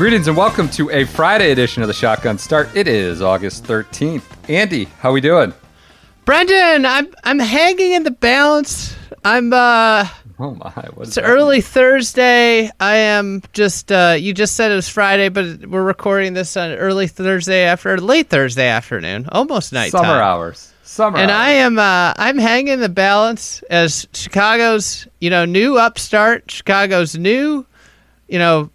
Greetings 0.00 0.28
and 0.28 0.36
welcome 0.36 0.66
to 0.70 0.88
a 0.92 1.04
Friday 1.04 1.52
edition 1.52 1.82
of 1.82 1.86
the 1.86 1.92
Shotgun 1.92 2.38
Start. 2.38 2.74
It 2.74 2.88
is 2.88 3.20
August 3.20 3.64
13th. 3.64 4.22
Andy, 4.48 4.86
how 4.86 5.10
are 5.10 5.12
we 5.12 5.20
doing? 5.20 5.52
Brendan, 6.24 6.86
I'm 6.86 7.12
I'm 7.22 7.38
hanging 7.38 7.92
in 7.92 8.04
the 8.04 8.10
balance. 8.10 8.96
I'm 9.26 9.52
uh 9.52 10.08
Oh 10.38 10.54
my, 10.54 10.72
it's 11.02 11.18
early 11.18 11.60
Thursday. 11.60 12.70
I 12.80 12.96
am 12.96 13.42
just 13.52 13.92
uh 13.92 14.16
you 14.18 14.32
just 14.32 14.56
said 14.56 14.72
it 14.72 14.74
was 14.74 14.88
Friday, 14.88 15.28
but 15.28 15.66
we're 15.66 15.84
recording 15.84 16.32
this 16.32 16.56
on 16.56 16.70
early 16.70 17.06
Thursday 17.06 17.64
after 17.64 17.98
late 17.98 18.30
Thursday 18.30 18.68
afternoon, 18.68 19.28
almost 19.30 19.70
night. 19.74 19.90
Summer 19.90 20.08
hours. 20.08 20.72
Summer 20.82 21.18
And 21.18 21.30
hours. 21.30 21.40
I 21.40 21.50
am 21.50 21.78
uh 21.78 22.14
I'm 22.16 22.38
hanging 22.38 22.68
in 22.68 22.80
the 22.80 22.88
balance 22.88 23.62
as 23.64 24.08
Chicago's, 24.14 25.06
you 25.20 25.28
know, 25.28 25.44
new 25.44 25.76
upstart, 25.76 26.50
Chicago's 26.50 27.18
new, 27.18 27.66
you 28.28 28.38
know, 28.38 28.70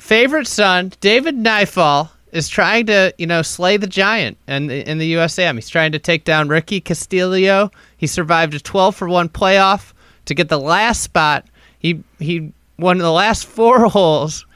favorite 0.00 0.46
son, 0.46 0.92
David 1.00 1.36
Nyfjäll, 1.36 2.10
is 2.32 2.48
trying 2.48 2.86
to, 2.86 3.12
you 3.18 3.26
know, 3.26 3.42
slay 3.42 3.76
the 3.76 3.86
giant 3.86 4.38
in 4.46 4.68
the, 4.68 4.88
in 4.88 4.98
the 4.98 5.14
USAM. 5.14 5.54
He's 5.56 5.68
trying 5.68 5.92
to 5.92 5.98
take 5.98 6.24
down 6.24 6.48
Ricky 6.48 6.80
Castillo. 6.80 7.70
He 7.96 8.06
survived 8.06 8.54
a 8.54 8.60
12 8.60 8.94
for 8.94 9.08
1 9.08 9.28
playoff 9.30 9.92
to 10.26 10.34
get 10.34 10.48
the 10.48 10.58
last 10.60 11.02
spot. 11.02 11.46
He 11.78 12.02
he 12.18 12.52
won 12.78 12.98
the 12.98 13.10
last 13.10 13.46
four 13.46 13.88
holes 13.88 14.46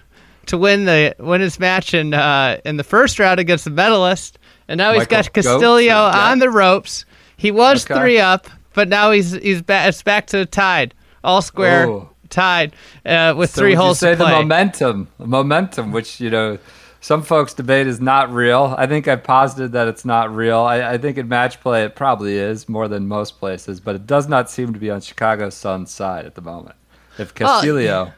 to 0.46 0.58
win 0.58 0.84
the 0.84 1.16
win 1.18 1.40
his 1.40 1.58
match 1.58 1.94
in 1.94 2.14
uh, 2.14 2.60
in 2.64 2.76
the 2.76 2.84
first 2.84 3.18
round 3.18 3.40
against 3.40 3.64
the 3.64 3.70
medalist. 3.70 4.38
And 4.68 4.78
now 4.78 4.92
he's 4.92 5.06
got 5.06 5.32
Castillo 5.32 5.76
yeah. 5.78 6.30
on 6.30 6.38
the 6.38 6.50
ropes. 6.50 7.04
He 7.36 7.50
was 7.50 7.84
Okay. 7.84 7.98
3 7.98 8.18
up, 8.20 8.46
but 8.72 8.88
now 8.88 9.10
he's 9.10 9.32
he's 9.32 9.62
back 9.62 9.88
it's 9.88 10.02
back 10.02 10.26
to 10.28 10.38
the 10.38 10.46
tied. 10.46 10.94
All 11.24 11.42
square 11.42 11.88
Oh. 11.88 12.13
Tied 12.34 12.74
uh, 13.06 13.34
with 13.36 13.50
So 13.50 13.62
three 13.62 13.70
you 13.72 13.76
holes 13.76 13.98
say 14.00 14.10
to 14.12 14.16
play. 14.16 14.30
the 14.30 14.36
momentum, 14.42 15.08
the 15.18 15.26
momentum, 15.26 15.92
which 15.92 16.20
you 16.20 16.30
know, 16.30 16.58
some 17.00 17.22
folks 17.22 17.54
debate 17.54 17.86
is 17.86 18.00
not 18.00 18.32
real. 18.32 18.74
I 18.76 18.86
think 18.86 19.08
I've 19.08 19.22
posited 19.22 19.72
that 19.72 19.88
it's 19.88 20.04
not 20.04 20.34
real. 20.34 20.60
I, 20.60 20.94
I 20.94 20.98
think 20.98 21.16
in 21.18 21.28
match 21.28 21.60
play 21.60 21.84
it 21.84 21.96
probably 21.96 22.36
is 22.36 22.68
more 22.68 22.88
than 22.88 23.06
most 23.06 23.38
places, 23.38 23.80
but 23.80 23.94
it 23.94 24.06
does 24.06 24.28
not 24.28 24.50
seem 24.50 24.72
to 24.72 24.78
be 24.78 24.90
on 24.90 25.00
Chicago 25.00 25.50
Sun's 25.50 25.90
side 25.90 26.26
at 26.26 26.34
the 26.34 26.42
moment. 26.42 26.76
If 27.18 27.38
Well, 27.38 27.54
Castillo 27.60 28.12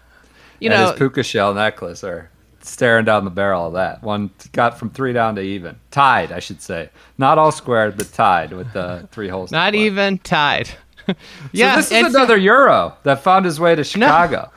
you 0.61 0.70
and 0.70 0.81
know, 0.81 0.91
his 0.91 0.98
puka 0.98 1.22
shell 1.22 1.53
necklace 1.55 2.03
are 2.03 2.31
staring 2.62 3.05
down 3.05 3.25
the 3.25 3.31
barrel 3.31 3.67
of 3.67 3.75
that. 3.75 4.03
One 4.03 4.31
got 4.53 4.78
from 4.78 4.91
three 4.91 5.12
down 5.12 5.37
to 5.37 5.42
even, 5.42 5.77
tied, 5.91 6.33
I 6.33 6.39
should 6.41 6.62
say, 6.62 6.91
not 7.19 7.39
all 7.39 7.53
squared, 7.53 7.97
but 7.97 8.12
tied 8.12 8.53
with 8.53 8.72
the 8.72 9.09
three 9.12 9.28
holes. 9.28 9.53
not 9.53 9.75
even 9.75 10.19
tied. 10.19 10.70
So 11.09 11.15
yeah, 11.53 11.77
this 11.77 11.91
is 11.93 12.15
another 12.15 12.37
Euro 12.37 12.97
that 13.05 13.23
found 13.23 13.45
his 13.45 13.59
way 13.61 13.75
to 13.75 13.85
Chicago. 13.85 14.51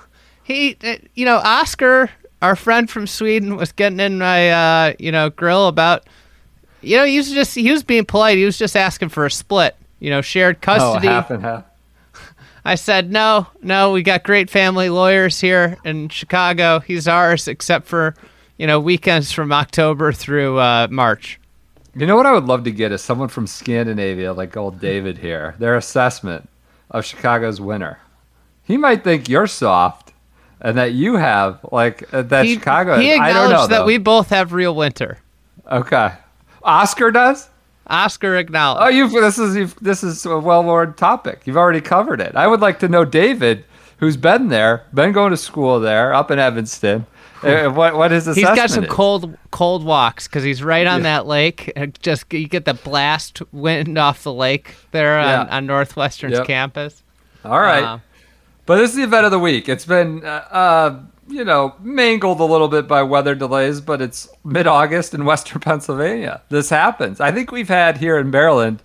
he 0.44 0.78
uh, 0.84 0.96
you 1.16 1.26
know 1.26 1.38
oscar 1.38 2.10
our 2.42 2.56
friend 2.56 2.90
from 2.90 3.06
sweden 3.06 3.56
was 3.56 3.72
getting 3.72 4.00
in 4.00 4.18
my 4.18 4.50
uh 4.52 4.94
you 4.98 5.12
know 5.12 5.30
grill 5.30 5.68
about 5.68 6.06
you 6.82 6.98
know 6.98 7.06
he 7.06 7.18
was 7.18 7.32
just 7.32 7.54
he 7.56 7.72
was 7.72 7.84
being 7.84 8.06
polite 8.06 8.38
he 8.38 8.46
was 8.46 8.58
just 8.58 8.76
asking 8.76 9.10
for 9.10 9.26
a 9.26 9.32
split 9.32 9.76
you 10.00 10.10
know 10.10 10.22
shared 10.22 10.62
custody. 10.62 11.08
Oh, 11.08 11.12
half 11.12 11.30
and 11.30 11.44
half. 11.44 11.66
i 12.66 12.76
said 12.76 13.12
no 13.12 13.46
no 13.62 13.92
we 13.92 14.02
got 14.02 14.24
great 14.24 14.50
family 14.50 14.90
lawyers 14.90 15.40
here 15.40 15.78
in 15.86 16.10
chicago 16.10 16.80
he's 16.80 17.08
ours 17.08 17.48
except 17.48 17.86
for 17.88 18.16
you 18.58 18.66
know 18.66 18.80
weekends 18.80 19.32
from 19.32 19.52
october 19.52 20.12
through 20.12 20.58
uh 20.58 20.88
march 20.90 21.40
You 21.96 22.06
know 22.06 22.16
what 22.16 22.26
I 22.26 22.32
would 22.32 22.46
love 22.46 22.64
to 22.66 22.72
get 22.72 22.92
is 22.92 23.02
someone 23.02 23.30
from 23.30 23.48
Scandinavia, 23.48 24.32
like 24.34 24.56
old 24.56 24.80
David 24.80 25.18
here, 25.18 25.56
their 25.60 25.76
assessment 25.76 26.48
of 26.92 27.04
Chicago's 27.06 27.60
winner. 27.60 28.00
He 28.64 28.78
might 28.78 29.04
think 29.04 29.28
you're 29.28 29.48
soft, 29.48 30.14
and 30.62 30.78
that 30.78 30.94
you 30.94 31.16
have 31.16 31.60
like 31.72 32.12
uh, 32.14 32.22
that 32.24 32.46
he, 32.46 32.54
Chicago. 32.56 33.00
he 33.00 33.14
I 33.14 33.18
don't 33.18 33.26
acknowledged 33.28 33.52
know. 33.54 33.68
that 33.68 33.80
though. 33.80 33.86
we 33.86 33.98
both 33.98 34.30
have 34.30 34.54
real 34.54 34.76
winter 34.76 35.18
okay. 35.72 36.14
Oscar 36.64 37.12
does. 37.12 37.50
oscar 37.88 38.36
acknowledged 38.36 38.84
Oh, 38.86 38.90
you've 38.90 39.12
This 39.12 39.40
is 39.40 39.56
you've, 39.56 39.76
this 39.80 40.04
is 40.04 40.26
a 40.26 40.38
well-worn 40.38 40.94
topic. 40.96 41.42
You've 41.46 41.58
already 41.58 41.82
covered 41.82 42.22
it. 42.22 42.36
I 42.36 42.48
would 42.48 42.60
like 42.60 42.80
to 42.80 42.88
know 42.88 43.06
David, 43.06 43.66
who's 43.98 44.18
been 44.18 44.50
there, 44.50 44.86
been 44.94 45.12
going 45.12 45.32
to 45.32 45.38
school 45.38 45.80
there, 45.80 46.14
up 46.14 46.32
in 46.32 46.40
Evanston. 46.40 47.06
Uh, 47.44 47.70
what 47.70 47.96
what 47.96 48.12
his 48.12 48.26
He's 48.26 48.38
assessment 48.38 48.56
got 48.58 48.70
some 48.70 48.84
is. 48.86 48.90
cold 48.90 49.38
cold 49.52 49.84
walks 49.84 50.28
because 50.28 50.44
he's 50.44 50.62
right 50.64 50.86
on 50.88 51.04
that 51.04 51.26
lake. 51.28 51.72
and 51.76 51.98
Just 52.02 52.32
you 52.34 52.48
get 52.48 52.66
the 52.66 52.74
blast 52.74 53.42
wind 53.54 53.98
off 53.98 54.24
the 54.24 54.34
lake 54.34 54.76
there 54.92 55.20
on, 55.20 55.48
Yeah. 55.48 55.56
on 55.56 55.66
Northwestern's 55.66 56.38
Yep. 56.38 56.48
campus. 56.48 57.04
All 57.46 57.60
right. 57.62 57.84
Um, 57.84 58.02
But 58.66 58.78
this 58.78 58.92
is 58.92 58.98
the 58.98 59.04
event 59.04 59.26
of 59.26 59.32
the 59.32 59.40
week. 59.40 59.68
It's 59.70 59.86
been, 59.86 60.24
uh, 60.24 60.44
uh, 60.52 61.00
you 61.28 61.44
know, 61.46 61.74
mangled 61.82 62.40
a 62.40 62.44
little 62.44 62.68
bit 62.68 62.88
by 62.88 63.02
weather 63.04 63.34
delays, 63.36 63.82
but 63.82 64.02
it's 64.02 64.28
mid 64.44 64.68
August 64.68 65.14
in 65.14 65.26
Western 65.32 65.60
Pennsylvania. 65.62 66.42
This 66.50 66.70
happens. 66.70 67.20
I 67.22 67.32
think 67.32 67.52
we've 67.52 67.70
had 67.70 67.98
here 67.98 68.18
in 68.18 68.30
Maryland 68.30 68.82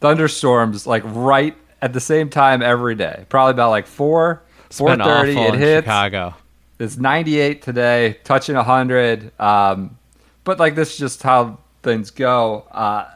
thunderstorms 0.00 0.86
like 0.86 1.02
right 1.06 1.56
at 1.82 1.92
the 1.92 2.00
same 2.00 2.28
time 2.30 2.62
every 2.62 2.94
day. 2.94 3.24
Probably 3.28 3.50
about 3.52 3.70
like 3.70 3.86
four, 3.86 4.42
four 4.70 4.90
awful 4.90 5.26
It 5.26 5.54
hits. 5.54 5.84
Chicago. 5.84 6.34
It's 6.80 6.96
ninety 6.96 7.38
eight 7.38 7.62
today, 7.62 8.18
touching 8.24 8.56
hundred. 8.56 9.38
Um, 9.38 9.98
but 10.44 10.58
like 10.58 10.74
this 10.74 10.92
is 10.92 10.98
just 10.98 11.22
how 11.22 11.58
things 11.82 12.10
go. 12.10 12.62
Uh, 12.70 13.06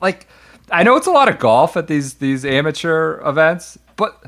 like 0.00 0.28
I 0.70 0.82
know 0.82 0.96
it's 0.96 1.06
a 1.06 1.12
lot 1.12 1.28
of 1.28 1.38
golf 1.38 1.76
at 1.76 1.86
these 1.86 2.14
these 2.14 2.44
amateur 2.44 3.20
events, 3.26 3.78
but 3.96 4.24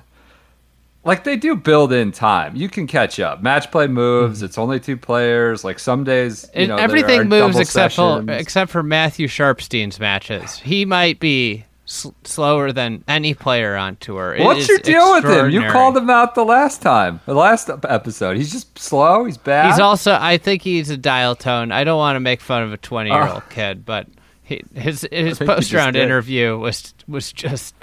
like 1.04 1.24
they 1.24 1.36
do 1.36 1.54
build 1.54 1.92
in 1.92 2.10
time. 2.10 2.56
You 2.56 2.68
can 2.68 2.86
catch 2.86 3.20
up. 3.20 3.42
Match 3.42 3.70
play 3.70 3.86
moves. 3.86 4.42
It's 4.42 4.58
only 4.58 4.80
two 4.80 4.96
players. 4.96 5.62
Like 5.62 5.78
some 5.78 6.02
days, 6.02 6.50
you 6.54 6.66
know, 6.66 6.76
everything 6.76 7.28
moves 7.28 7.58
except 7.58 7.94
for 7.94 8.24
except 8.28 8.70
for 8.70 8.82
Matthew 8.82 9.28
Sharpstein's 9.28 10.00
matches. 10.00 10.58
He 10.58 10.84
might 10.84 11.20
be 11.20 11.64
s- 11.86 12.06
slower 12.24 12.72
than 12.72 13.04
any 13.08 13.34
player 13.34 13.76
on 13.76 13.96
tour. 13.96 14.34
It 14.34 14.44
What's 14.44 14.60
is 14.60 14.68
your 14.68 14.78
deal 14.78 15.12
with 15.14 15.24
him? 15.24 15.50
You 15.50 15.70
called 15.70 15.96
him 15.96 16.10
out 16.10 16.34
the 16.34 16.44
last 16.44 16.82
time, 16.82 17.20
the 17.26 17.34
last 17.34 17.68
episode. 17.88 18.36
He's 18.36 18.52
just 18.52 18.78
slow. 18.78 19.24
He's 19.24 19.38
bad. 19.38 19.70
He's 19.70 19.80
also. 19.80 20.16
I 20.20 20.38
think 20.38 20.62
he's 20.62 20.90
a 20.90 20.96
dial 20.96 21.34
tone. 21.36 21.72
I 21.72 21.84
don't 21.84 21.98
want 21.98 22.16
to 22.16 22.20
make 22.20 22.40
fun 22.40 22.62
of 22.62 22.72
a 22.72 22.76
twenty-year-old 22.76 23.42
Oh. 23.44 23.50
kid, 23.50 23.84
but 23.84 24.06
he, 24.42 24.62
his 24.74 25.06
his 25.10 25.38
post 25.38 25.72
round 25.72 25.96
interview 25.96 26.56
was 26.58 26.94
was 27.08 27.32
just 27.32 27.74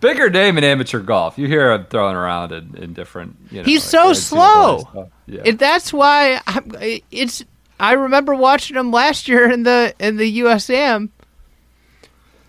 bigger 0.00 0.28
name 0.30 0.58
in 0.58 0.64
amateur 0.64 0.98
golf. 1.00 1.38
You 1.38 1.46
hear 1.46 1.70
him 1.72 1.86
throwing 1.88 2.16
around 2.16 2.50
in, 2.52 2.74
in 2.76 2.92
different. 2.92 3.36
You 3.50 3.58
know, 3.58 3.64
He's 3.64 3.84
so 3.84 4.10
NCAA 4.10 4.16
slow. 4.16 5.08
Yeah. 5.26 5.42
It, 5.44 5.58
that's 5.58 5.92
why 5.92 6.40
I'm, 6.46 6.72
it's. 7.10 7.44
I 7.80 7.92
remember 7.94 8.34
watching 8.34 8.76
him 8.76 8.90
last 8.92 9.26
year 9.28 9.50
in 9.50 9.62
the 9.64 9.94
in 9.98 10.16
the 10.16 10.40
USM. 10.40 11.08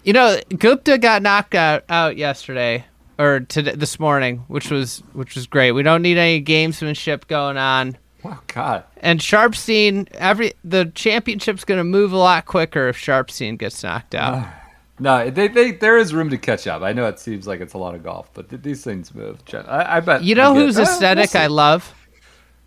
You 0.03 0.13
know, 0.13 0.37
Gupta 0.57 0.97
got 0.97 1.21
knocked 1.21 1.55
out, 1.55 1.83
out 1.89 2.17
yesterday 2.17 2.85
or 3.17 3.41
today 3.41 3.73
this 3.75 3.99
morning, 3.99 4.39
which 4.47 4.69
was 4.69 5.01
which 5.13 5.35
was 5.35 5.47
great. 5.47 5.71
We 5.71 5.83
don't 5.83 6.01
need 6.01 6.17
any 6.17 6.43
gamesmanship 6.43 7.27
going 7.27 7.57
on. 7.57 7.97
oh 8.25 8.39
God. 8.47 8.83
And 8.97 9.19
Sharpstein, 9.19 10.07
every 10.13 10.53
the 10.63 10.91
championship's 10.93 11.63
going 11.63 11.77
to 11.79 11.83
move 11.85 12.11
a 12.11 12.17
lot 12.17 12.45
quicker 12.45 12.89
if 12.89 12.97
Sharpstein 12.97 13.57
gets 13.57 13.83
knocked 13.83 14.15
out. 14.15 14.45
No, 14.99 15.27
they, 15.31 15.47
they 15.47 15.71
there 15.71 15.97
is 15.97 16.13
room 16.13 16.29
to 16.29 16.37
catch 16.37 16.67
up. 16.67 16.83
I 16.83 16.93
know 16.93 17.07
it 17.07 17.17
seems 17.17 17.47
like 17.47 17.61
it's 17.61 17.73
a 17.73 17.79
lot 17.79 17.95
of 17.95 18.03
golf, 18.03 18.29
but 18.35 18.47
th- 18.51 18.61
these 18.61 18.83
things 18.83 19.13
move. 19.13 19.39
I, 19.51 19.97
I 19.97 19.99
bet 20.01 20.23
you 20.23 20.35
know 20.35 20.53
we 20.53 20.59
get- 20.59 20.65
who's 20.67 20.77
Eh, 20.77 20.81
we'll 20.83 20.89
aesthetic. 20.91 21.35
I 21.35 21.47
love? 21.47 21.95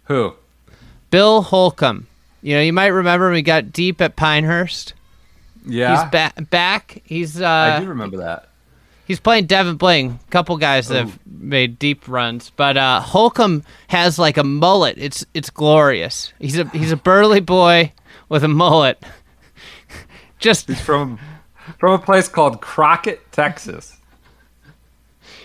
Who? 0.07 0.35
Bill 1.11 1.43
Holcomb. 1.43 2.09
You 2.43 2.57
know, 2.57 2.63
you 2.63 2.73
might 2.73 2.89
remember 2.89 3.31
we 3.31 3.43
got 3.43 3.73
deep 3.73 4.01
at 4.01 4.17
Pinehurst. 4.17 4.93
Yeah, 5.67 6.03
He's 6.03 6.11
ba- 6.11 6.43
back. 6.51 7.03
He's 7.05 7.41
uh, 7.41 7.47
I 7.47 7.81
do 7.81 7.89
remember 7.89 8.19
that. 8.19 8.49
He's 9.07 9.21
playing 9.21 9.47
Devon 9.47 9.77
Bling. 9.77 10.19
A 10.27 10.31
couple 10.31 10.57
guys 10.57 10.89
that 10.89 10.99
have 10.99 11.19
made 11.27 11.79
deep 11.79 12.09
runs, 12.09 12.51
but 12.51 12.77
uh, 12.77 13.01
Holcomb 13.01 13.63
has 13.89 14.19
like 14.19 14.37
a 14.37 14.45
mullet. 14.45 14.97
It's 14.99 15.25
it's 15.35 15.51
glorious. 15.51 16.33
He's 16.39 16.59
a 16.59 16.69
he's 16.71 16.93
a 16.93 16.97
burly 16.97 17.41
boy 17.41 17.93
with 18.29 18.43
a 18.43 18.49
mullet. 18.49 19.03
Just 20.39 20.69
He's 20.69 20.81
from 20.81 21.19
from 21.79 21.93
a 21.93 21.99
place 21.99 22.29
called 22.29 22.61
Crockett, 22.61 23.33
Texas. 23.33 23.97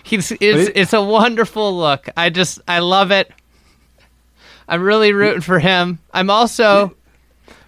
He's 0.04 0.32
it's, 0.32 0.72
it's 0.76 0.94
a 0.94 1.02
wonderful 1.02 1.78
look. 1.78 2.10
I 2.18 2.30
just 2.30 2.60
I 2.68 2.80
love 2.80 3.12
it. 3.12 3.32
I'm 4.68 4.82
really 4.82 5.14
rooting 5.14 5.42
for 5.42 5.60
him. 5.60 6.00
I'm 6.14 6.30
also 6.30 6.96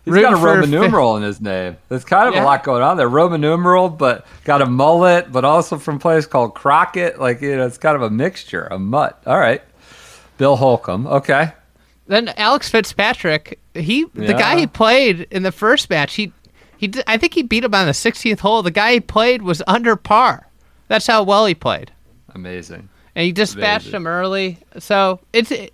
He's 0.05 0.13
rooting 0.13 0.31
got 0.31 0.41
a 0.41 0.45
Roman 0.45 0.69
numeral 0.69 1.15
in 1.17 1.23
his 1.23 1.39
name. 1.39 1.77
There's 1.87 2.03
kind 2.03 2.27
of 2.27 2.35
Yeah. 2.35 2.43
a 2.43 2.45
lot 2.45 2.63
going 2.63 2.83
on 2.83 2.97
there. 2.97 3.07
Roman 3.07 3.39
numeral, 3.39 3.87
but 3.89 4.25
got 4.43 4.61
a 4.61 4.65
mullet, 4.65 5.31
but 5.31 5.45
also 5.45 5.77
from 5.77 5.95
a 5.95 5.99
place 5.99 6.25
called 6.25 6.53
Crockett. 6.55 7.19
Like, 7.19 7.41
you 7.41 7.55
know, 7.55 7.65
it's 7.65 7.77
kind 7.77 7.95
of 7.95 8.01
a 8.01 8.09
mixture, 8.09 8.67
a 8.69 8.77
mutt. 8.77 9.21
All 9.25 9.37
right. 9.39 9.61
Bill 10.37 10.55
Holcomb. 10.57 11.07
Okay. 11.07 11.53
Then 12.07 12.33
Alex 12.35 12.67
Fitzpatrick, 12.69 13.59
he 13.73 14.05
the 14.13 14.33
guy 14.33 14.59
he 14.59 14.67
played 14.67 15.25
in 15.31 15.43
the 15.43 15.53
first 15.53 15.89
match, 15.89 16.15
he 16.15 16.33
he 16.77 16.91
I 17.07 17.15
think 17.17 17.33
he 17.33 17.43
beat 17.43 17.63
him 17.63 17.73
on 17.73 17.85
the 17.85 17.93
16th 17.93 18.39
hole. 18.41 18.61
The 18.61 18.71
guy 18.71 18.93
he 18.93 18.99
played 18.99 19.41
was 19.41 19.61
under 19.67 19.95
par. 19.95 20.47
That's 20.89 21.07
how 21.07 21.23
well 21.23 21.45
he 21.45 21.55
played, 21.55 21.91
Amazing. 22.35 22.89
and 23.15 23.25
he 23.25 23.31
dispatched 23.31 23.85
Amazing. 23.85 24.01
him 24.01 24.07
early. 24.07 24.57
So 24.79 25.21
it's 25.31 25.49
it, 25.51 25.73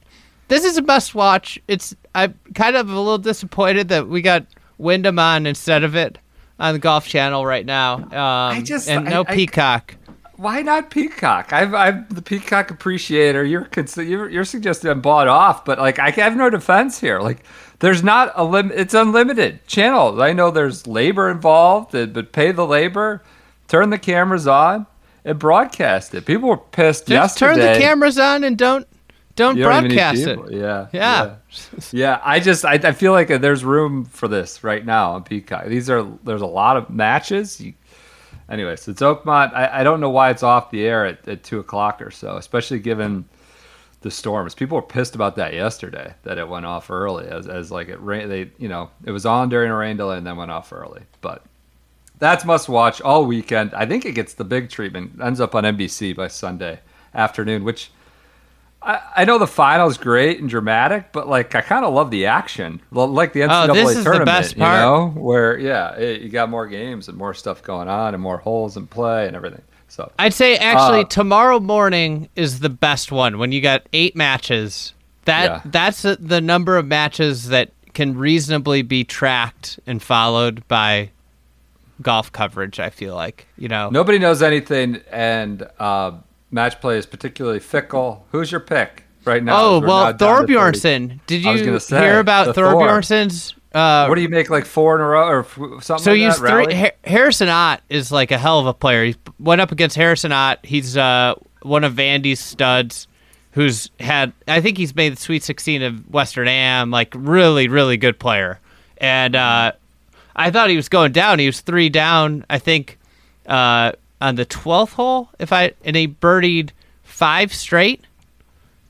this 0.49 0.65
is 0.65 0.77
a 0.77 0.81
must 0.81 1.15
watch. 1.15 1.57
It's 1.69 1.95
I'm 2.13 2.37
kind 2.55 2.75
of 2.75 2.89
a 2.89 2.95
little 2.99 3.17
disappointed 3.17 3.87
that 3.89 4.07
we 4.09 4.21
got 4.21 4.45
Wyndham 4.77 5.17
on 5.19 5.45
instead 5.47 5.83
of 5.83 5.95
it 5.95 6.17
on 6.59 6.73
the 6.73 6.79
Golf 6.79 7.07
Channel 7.07 7.45
right 7.45 7.65
now. 7.65 7.95
Um, 8.11 8.63
just- 8.65 8.89
and 8.89 9.07
I- 9.07 9.11
no 9.11 9.21
I- 9.27 9.35
Peacock. 9.35 9.95
Why 10.35 10.61
not 10.61 10.89
Peacock? 10.89 11.51
I'm, 11.51 11.75
I'm 11.75 12.05
the 12.09 12.21
Peacock 12.21 12.71
appreciator. 12.71 13.43
You're, 13.43 13.67
you're 13.97 14.29
you're 14.29 14.45
suggesting 14.45 14.89
I'm 14.89 15.01
bought 15.01 15.27
off, 15.27 15.65
but 15.65 15.79
like 15.79 15.99
I 15.99 16.11
have 16.11 16.37
no 16.37 16.49
defense 16.49 16.97
here. 16.97 17.19
Like 17.19 17.43
there's 17.79 18.03
not 18.03 18.31
a 18.35 18.45
limit. 18.45 18.79
It's 18.79 18.93
unlimited 18.93 19.67
channels. 19.67 20.17
I 20.19 20.31
know 20.31 20.49
there's 20.49 20.87
labor 20.87 21.29
involved, 21.29 21.91
but 21.91 22.31
pay 22.31 22.53
the 22.53 22.65
labor, 22.65 23.21
turn 23.67 23.89
the 23.89 23.97
cameras 23.99 24.47
on, 24.47 24.85
and 25.25 25.37
broadcast 25.37 26.15
it. 26.15 26.25
People 26.25 26.47
were 26.47 26.57
pissed 26.57 27.07
Just 27.07 27.41
yesterday. 27.41 27.61
turn 27.65 27.73
the 27.73 27.79
cameras 27.79 28.17
on 28.17 28.45
and 28.45 28.57
don't 28.57 28.87
don't 29.39 29.55
don't 29.55 29.63
broadcast 29.63 30.21
it. 30.27 30.39
Yeah, 30.51 30.87
Yeah. 30.91 30.91
yeah. 30.91 31.35
Yeah, 31.91 32.21
I 32.23 32.39
just 32.39 32.65
I, 32.65 32.73
I 32.73 32.91
feel 32.91 33.11
like 33.11 33.29
there's 33.29 33.63
room 33.63 34.05
for 34.05 34.27
this 34.27 34.63
right 34.63 34.85
now 34.85 35.13
on 35.13 35.23
Peacock. 35.23 35.65
These 35.65 35.89
are 35.89 36.05
there's 36.23 36.41
a 36.41 36.45
lot 36.47 36.77
of 36.77 36.89
matches. 36.89 37.59
You, 37.59 37.73
anyways, 38.49 38.87
it's 38.87 39.01
Oakmont. 39.01 39.53
I, 39.53 39.79
I 39.79 39.83
don't 39.83 39.99
know 39.99 40.09
why 40.09 40.29
it's 40.29 40.43
off 40.43 40.69
the 40.71 40.85
air 40.85 41.05
at, 41.05 41.27
at 41.27 41.43
two 41.43 41.59
o'clock 41.59 42.01
or 42.01 42.11
so, 42.11 42.37
especially 42.37 42.79
given 42.79 43.25
the 44.01 44.11
storms. 44.11 44.53
People 44.55 44.75
were 44.75 44.81
pissed 44.81 45.15
about 45.15 45.35
that 45.37 45.53
yesterday 45.53 46.13
that 46.23 46.37
it 46.37 46.47
went 46.47 46.65
off 46.65 46.89
early 46.91 47.27
as, 47.27 47.47
as 47.47 47.71
like 47.71 47.89
it 47.89 47.99
rain. 48.01 48.29
They 48.29 48.51
you 48.59 48.67
know 48.69 48.91
it 49.05 49.11
was 49.11 49.25
on 49.25 49.49
during 49.49 49.71
a 49.71 49.75
rain 49.75 49.97
delay 49.97 50.17
and 50.17 50.27
then 50.27 50.37
went 50.37 50.51
off 50.51 50.71
early, 50.73 51.01
but. 51.21 51.43
That's 52.19 52.43
must 52.43 52.67
watch 52.67 52.99
all 52.99 53.25
weekend. 53.25 53.73
I 53.73 53.85
think 53.85 54.03
it 54.03 54.11
gets 54.11 54.33
the 54.33 54.43
big 54.43 54.69
treatment. 54.69 55.21
Ends 55.23 55.39
up 55.39 55.55
on 55.55 55.63
NBC 55.63 56.13
by 56.13 56.27
Sunday 56.27 56.81
afternoon, 57.15 57.63
which 57.63 57.91
I, 58.81 59.01
I 59.17 59.25
know 59.25 59.37
the 59.37 59.47
final's 59.47 59.97
great 59.97 60.39
and 60.39 60.49
dramatic, 60.49 61.11
but 61.11 61.27
like 61.27 61.53
I 61.55 61.61
kind 61.61 61.83
of 61.83 61.93
love 61.93 62.11
the 62.11 62.27
action, 62.27 62.79
like 62.91 63.33
the 63.33 63.41
NCAA 63.41 63.69
Oh, 63.69 63.73
this 63.73 63.89
is 63.89 63.97
the 63.97 64.03
tournament. 64.03 64.25
best 64.25 64.57
part. 64.57 64.75
You 64.79 64.85
know, 64.85 65.21
where 65.21 65.57
yeah, 65.59 65.95
it, 65.95 66.21
you 66.21 66.29
got 66.29 66.49
more 66.49 66.65
games 66.67 67.09
and 67.09 67.17
more 67.17 67.33
stuff 67.33 67.61
going 67.61 67.89
on 67.89 68.13
and 68.13 68.23
more 68.23 68.37
holes 68.37 68.77
in 68.77 68.87
play 68.87 69.27
and 69.27 69.35
everything. 69.35 69.61
So 69.89 70.11
I'd 70.17 70.33
say 70.33 70.55
actually 70.55 71.01
Uh, 71.01 71.05
tomorrow 71.05 71.59
morning 71.59 72.29
is 72.35 72.59
the 72.59 72.69
best 72.69 73.11
one 73.11 73.37
when 73.37 73.51
you 73.51 73.59
got 73.59 73.83
eight 73.91 74.15
matches. 74.15 74.93
That 75.25 75.45
Yeah. 75.49 75.61
that's 75.65 76.01
the- 76.03 76.17
the 76.19 76.39
number 76.41 76.77
of 76.77 76.85
matches 76.85 77.49
that 77.49 77.71
can 77.93 78.15
reasonably 78.17 78.81
be 78.83 79.03
tracked 79.03 79.79
and 79.85 80.01
followed 80.01 80.65
by 80.67 81.09
golf 82.01 82.31
coverage. 82.31 82.79
I 82.79 82.91
feel 82.91 83.13
like 83.15 83.45
you 83.57 83.67
know. 83.67 83.89
nobody 83.89 84.19
knows 84.19 84.41
anything, 84.41 85.01
and 85.11 85.67
uh, 85.79 86.11
match 86.51 86.79
play 86.81 86.97
is 86.97 87.05
particularly 87.05 87.59
fickle. 87.59 88.25
Who's 88.31 88.51
your 88.51 88.61
pick 88.61 89.03
right 89.25 89.43
now? 89.43 89.59
Oh 89.61 89.79
well, 89.79 90.05
now 90.05 90.11
down 90.11 90.47
to 90.47 90.53
30? 90.53 90.53
Thorbjornsen. 90.53 91.19
Did 91.27 91.43
you 91.43 91.79
say, 91.79 92.01
hear 92.01 92.19
about 92.19 92.47
the 92.47 92.53
Thor. 92.53 93.01
Uh, 93.71 94.07
What 94.07 94.15
do 94.15 94.21
you 94.21 94.29
make 94.29 94.49
like 94.49 94.65
four 94.65 94.95
in 94.95 95.01
a 95.01 95.07
row 95.07 95.27
or 95.27 95.43
something? 95.81 96.03
so 96.03 96.11
like 96.13 96.35
that, 96.37 96.65
three. 96.65 96.73
Ha- 96.75 96.91
Harrison 97.03 97.49
Ott 97.49 97.81
is 97.89 98.11
like 98.11 98.31
a 98.31 98.37
hell 98.37 98.59
of 98.59 98.65
a 98.65 98.73
player. 98.73 99.05
He 99.05 99.15
went 99.39 99.61
up 99.61 99.71
against 99.71 99.95
Harrison 99.95 100.31
Ott. 100.31 100.59
He's 100.63 100.97
uh, 100.97 101.35
one 101.61 101.83
of 101.83 101.93
Vandy's 101.93 102.39
studs, 102.39 103.07
who's 103.51 103.91
had. 103.99 104.33
I 104.47 104.61
think 104.61 104.77
he's 104.77 104.95
made 104.95 105.13
the 105.13 105.19
Sweet 105.21 105.43
16 105.43 105.83
of 105.83 106.09
Western 106.11 106.47
Am. 106.47 106.89
Like 106.89 107.13
really, 107.15 107.67
really 107.67 107.97
good 107.97 108.17
player. 108.17 108.59
And 108.97 109.35
uh, 109.35 109.73
I 110.35 110.49
thought 110.51 110.69
he 110.71 110.75
was 110.75 110.89
going 110.89 111.11
down. 111.11 111.37
He 111.37 111.45
was 111.45 111.61
three 111.61 111.89
down. 111.89 112.45
I 112.49 112.57
think 112.57 112.97
uh, 113.45 113.91
on 114.21 114.35
the 114.35 114.45
12th 114.45 114.93
hole. 114.93 115.29
If 115.39 115.51
I 115.53 115.71
and 115.83 115.95
he 115.95 116.07
birdied 116.07 116.71
five 117.03 117.53
straight 117.53 118.03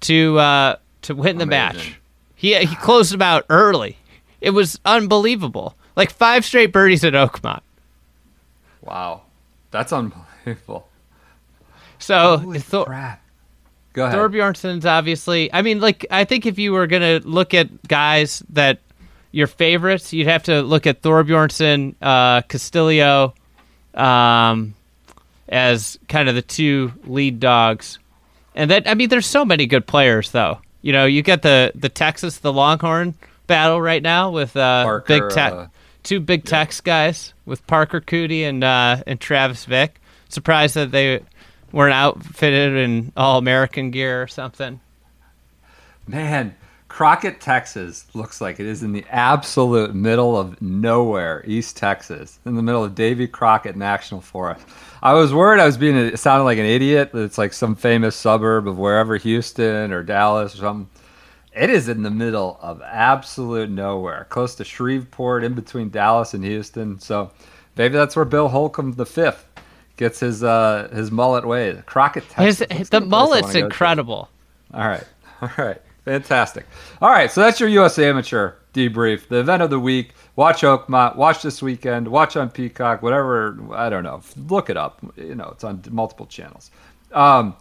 to 0.02 0.38
uh, 0.40 0.76
to 1.04 1.16
win 1.16 1.38
the 1.38 1.44
Amazing. 1.44 1.78
match. 1.78 2.00
He 2.36 2.56
he 2.66 2.76
closed 2.78 3.12
them 3.14 3.22
out 3.22 3.46
early. 3.50 3.98
It 4.42 4.52
was 4.52 4.80
unbelievable. 4.86 5.76
Like 5.96 6.12
five 6.12 6.46
straight 6.46 6.72
birdies 6.72 7.04
at 7.04 7.14
Oakmont. 7.14 7.62
Wow, 8.81 9.24
that's 9.72 9.92
unbelievable. 9.92 10.88
So 12.00 12.38
Holy 12.38 12.60
Thor- 12.60 12.86
crap! 12.86 13.22
Go 13.94 14.06
ahead. 14.06 14.18
Thorbjornsen's 14.18 14.86
obviously. 14.86 15.52
I 15.54 15.62
mean, 15.62 15.81
like 15.81 16.06
I 16.10 16.24
think 16.24 16.46
if 16.46 16.58
you 16.58 16.72
were 16.72 16.88
gonna 16.88 17.20
look 17.24 17.54
at 17.54 17.88
guys 17.88 18.42
that 18.52 18.80
your 19.31 19.48
favorites, 19.48 20.14
you'd 20.14 20.28
have 20.28 20.44
to 20.44 20.62
look 20.62 20.88
at 20.88 21.02
Thorbjornsen, 21.02 21.96
uh, 22.02 22.42
Castillo, 22.44 23.34
um, 23.94 24.74
as 25.50 26.00
kind 26.07 26.30
of 26.30 26.36
the 26.36 26.42
two 26.42 26.94
lead 27.06 27.40
dogs. 27.40 28.00
And 28.56 28.69
then 28.69 28.84
I 28.86 28.94
mean, 28.94 29.10
there's 29.10 29.25
so 29.25 29.44
many 29.44 29.66
good 29.66 29.86
players 29.86 30.31
though. 30.31 30.60
You 30.81 30.94
know, 30.94 31.06
you 31.06 31.22
get 31.22 31.42
the 31.42 31.72
the 31.75 31.90
Texas 31.90 32.38
the 32.38 32.54
Longhorn 32.54 33.16
battle 33.48 33.81
right 33.81 34.01
now 34.01 34.30
with 34.30 34.56
uh, 34.56 34.84
Parker, 34.84 35.06
big 35.07 35.30
Tex, 35.30 35.54
uh, 35.54 35.68
two 36.04 36.19
big 36.19 36.46
Tex 36.46 36.80
guys 36.81 37.34
with 37.46 37.66
Parker 37.68 38.00
Coody 38.00 38.44
and 38.44 38.63
uh, 38.63 39.04
and 39.06 39.19
Travis 39.19 39.66
Vick. 39.66 40.00
Surprised 40.30 40.75
that 40.75 40.92
they 40.92 41.22
weren't 41.72 41.94
outfitted 41.94 42.75
in 42.78 43.12
all 43.18 43.38
American 43.38 43.92
gear 43.92 44.22
or 44.22 44.28
something. 44.28 44.80
Man, 46.07 46.56
Crockett, 46.88 47.40
Texas 47.40 48.07
looks 48.13 48.42
like 48.42 48.60
it 48.60 48.66
is 48.66 48.81
in 48.84 48.92
the 48.92 49.06
absolute 49.10 49.94
middle 49.94 50.38
of 50.38 50.60
nowhere, 50.62 51.44
East 51.45 51.78
Texas, 51.78 52.40
in 52.45 52.56
the 52.56 52.63
middle 52.63 52.84
of 52.84 52.95
Davy 52.95 53.28
Crockett 53.28 53.75
National 53.75 54.22
Forest. 54.22 54.66
I 55.01 55.13
was 55.13 55.34
worried 55.34 55.62
I 55.62 55.66
was 55.66 55.78
being 55.78 55.95
it 55.95 56.19
sounded 56.19 56.44
like 56.44 56.57
an 56.57 56.66
idiot. 56.66 57.12
That 57.12 57.24
it's 57.24 57.38
like 57.38 57.54
some 57.54 57.76
famous 57.76 58.16
suburb 58.16 58.68
of 58.68 58.78
wherever 58.78 59.18
Houston 59.18 59.92
or 59.92 60.04
Dallas 60.04 60.56
or 60.56 60.57
something. 60.57 60.90
It 61.56 61.69
is 61.69 61.90
in 61.90 62.04
the 62.04 62.12
middle 62.12 62.59
of 62.62 62.81
absolute 62.81 63.69
nowhere, 63.69 64.28
close 64.30 64.56
to 64.56 64.64
Shreveport, 64.64 65.44
in 65.44 65.54
between 65.54 65.90
Dallas 65.90 66.33
and 66.33 66.44
Houston. 66.44 67.00
So 67.00 67.31
maybe 67.76 67.94
that's 67.94 68.16
where 68.16 68.26
Bill 68.26 68.47
Holcomb 68.47 68.94
the 68.94 69.06
fifth 69.06 69.47
gets 69.97 70.19
his 70.19 70.44
uh, 70.44 70.90
his 70.94 71.12
mullet 71.12 71.45
ways. 71.45 71.81
Crockett, 71.85 72.30
Texas. 72.30 72.59
Looks 72.69 72.90
the 72.90 73.00
like 73.00 73.04
a 73.04 73.07
place 73.07 73.14
I 73.14 73.18
mullet's 73.18 73.56
incredible. 73.56 74.30
All 74.74 74.88
right. 74.88 75.04
All 75.42 75.52
right. 75.57 75.81
Fantastic. 76.06 76.66
All 77.02 77.09
right. 77.09 77.31
So 77.31 77.42
that's 77.42 77.59
your 77.59 77.69
U.S. 77.69 78.00
Amateur 78.00 78.54
debrief. 78.73 79.28
The 79.28 79.40
event 79.40 79.61
of 79.61 79.69
the 79.69 79.80
week. 79.80 80.14
Watch 80.35 80.61
Oakmont. 80.61 81.16
Watch 81.16 81.42
this 81.42 81.61
weekend. 81.61 82.07
Watch 82.07 82.35
on 82.35 82.49
Peacock. 82.49 83.02
Whatever. 83.02 83.57
I 83.73 83.90
don't 83.90 84.04
know. 84.04 84.21
Look 84.49 84.69
it 84.69 84.78
up. 84.78 84.99
You 85.16 85.35
know, 85.35 85.49
it's 85.52 85.64
on 85.64 85.83
multiple 85.90 86.26
channels. 86.26 86.71
Um, 87.11 87.56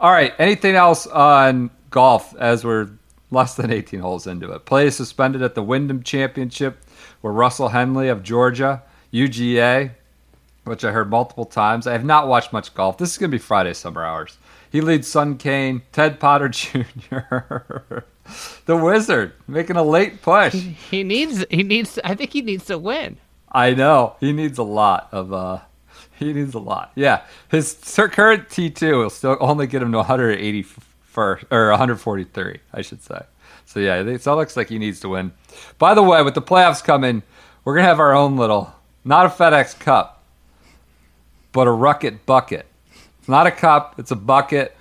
all 0.00 0.12
right. 0.12 0.34
Anything 0.38 0.74
else 0.74 1.06
on 1.06 1.70
golf 1.90 2.34
as 2.36 2.64
we're 2.64 2.88
less 3.30 3.54
than 3.54 3.70
18 3.70 4.00
holes 4.00 4.26
into 4.26 4.50
it? 4.52 4.64
Play 4.64 4.86
is 4.86 4.96
suspended 4.96 5.42
at 5.42 5.54
the 5.54 5.62
Wyndham 5.62 6.02
Championship 6.02 6.84
where 7.20 7.32
Russell 7.32 7.68
Henley 7.68 8.08
of 8.08 8.22
Georgia, 8.22 8.82
UGA, 9.12 9.92
which 10.64 10.84
I 10.84 10.92
heard 10.92 11.10
multiple 11.10 11.44
times. 11.44 11.86
I 11.86 11.92
have 11.92 12.04
not 12.04 12.28
watched 12.28 12.52
much 12.52 12.74
golf. 12.74 12.98
This 12.98 13.12
is 13.12 13.18
going 13.18 13.30
to 13.30 13.34
be 13.34 13.42
Friday 13.42 13.74
summer 13.74 14.04
hours. 14.04 14.38
He 14.70 14.80
leads 14.80 15.06
Sun 15.06 15.38
Kane, 15.38 15.82
Ted 15.92 16.18
Potter 16.18 16.48
Jr., 16.50 18.04
the 18.66 18.76
Wizard, 18.76 19.32
making 19.46 19.76
a 19.76 19.82
late 19.82 20.22
push. 20.22 20.54
He 20.54 21.02
needs. 21.02 21.44
He 21.50 21.62
needs. 21.62 21.98
I 22.04 22.14
think 22.14 22.32
he 22.32 22.42
needs 22.42 22.66
to 22.66 22.78
win. 22.78 23.18
I 23.52 23.72
know 23.74 24.16
he 24.20 24.32
needs 24.32 24.58
a 24.58 24.62
lot 24.64 25.08
of. 25.12 25.32
uh 25.32 25.60
He 26.18 26.32
needs 26.32 26.54
a 26.54 26.58
lot. 26.58 26.92
Yeah, 26.94 27.22
his 27.50 27.74
current 28.12 28.48
T 28.50 28.70
two 28.70 28.98
will 28.98 29.10
still 29.10 29.36
only 29.40 29.66
get 29.66 29.82
him 29.82 29.92
to 29.92 29.98
180 29.98 30.62
first 31.02 31.44
or 31.50 31.70
143, 31.70 32.58
I 32.72 32.82
should 32.82 33.02
say. 33.02 33.20
So 33.66 33.80
yeah, 33.80 33.96
it 34.00 34.26
looks 34.26 34.56
like 34.56 34.68
he 34.68 34.78
needs 34.78 35.00
to 35.00 35.08
win. 35.08 35.32
By 35.78 35.94
the 35.94 36.02
way, 36.02 36.22
with 36.22 36.34
the 36.34 36.42
playoffs 36.42 36.82
coming, 36.82 37.22
we're 37.64 37.74
gonna 37.74 37.88
have 37.88 38.00
our 38.00 38.14
own 38.14 38.36
little, 38.36 38.74
not 39.04 39.26
a 39.26 39.28
FedEx 39.28 39.78
Cup, 39.78 40.22
but 41.52 41.66
a 41.66 41.72
Rucket 41.72 42.26
bucket. 42.26 42.66
It's 43.18 43.28
not 43.28 43.46
a 43.46 43.50
cup; 43.50 43.94
it's 43.98 44.10
a 44.10 44.16
bucket 44.16 44.76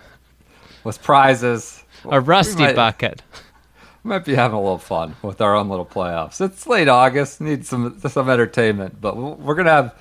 with 0.83 1.01
prizes. 1.01 1.82
A 2.09 2.19
rusty 2.21 2.61
might- 2.63 2.75
bucket. 2.75 3.21
might 4.03 4.25
be 4.25 4.35
having 4.35 4.55
a 4.57 4.61
little 4.61 4.77
fun 4.77 5.15
with 5.21 5.39
our 5.39 5.55
own 5.55 5.69
little 5.69 5.85
playoffs. 5.85 6.41
It's 6.41 6.67
late 6.67 6.89
August, 6.89 7.39
need 7.39 7.65
some 7.65 7.99
some 7.99 8.29
entertainment, 8.29 8.99
but 8.99 9.15
we're 9.15 9.55
gonna 9.55 9.69
have 9.71 9.95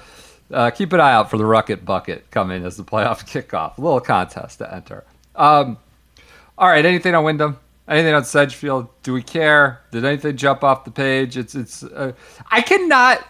uh, 0.53 0.71
keep 0.71 0.93
an 0.93 1.01
eye 1.01 1.13
out 1.13 1.31
for 1.31 1.39
the 1.39 1.45
Rocket 1.47 1.85
Bucket 1.85 2.31
coming 2.31 2.65
as 2.65 2.77
the 2.77 2.83
playoff 2.85 3.21
kickoff. 3.27 3.79
A 3.79 3.81
little 3.81 4.01
contest 4.01 4.59
to 4.59 4.75
enter. 4.75 5.05
Um, 5.37 5.79
all 6.59 6.69
right, 6.69 6.85
anything 6.85 7.15
on 7.15 7.25
Wyndham? 7.25 7.59
Anything 7.89 8.15
on 8.15 8.25
Sedgefield? 8.25 8.89
Do 9.03 9.13
we 9.13 9.23
care? 9.23 9.81
Did 9.91 10.05
anything 10.05 10.37
jump 10.37 10.63
off 10.65 10.85
the 10.85 10.91
page? 10.91 11.37
It's 11.37 11.55
it's. 11.55 11.83
Uh, 11.83 12.13
I 12.51 12.61
cannot 12.63 13.27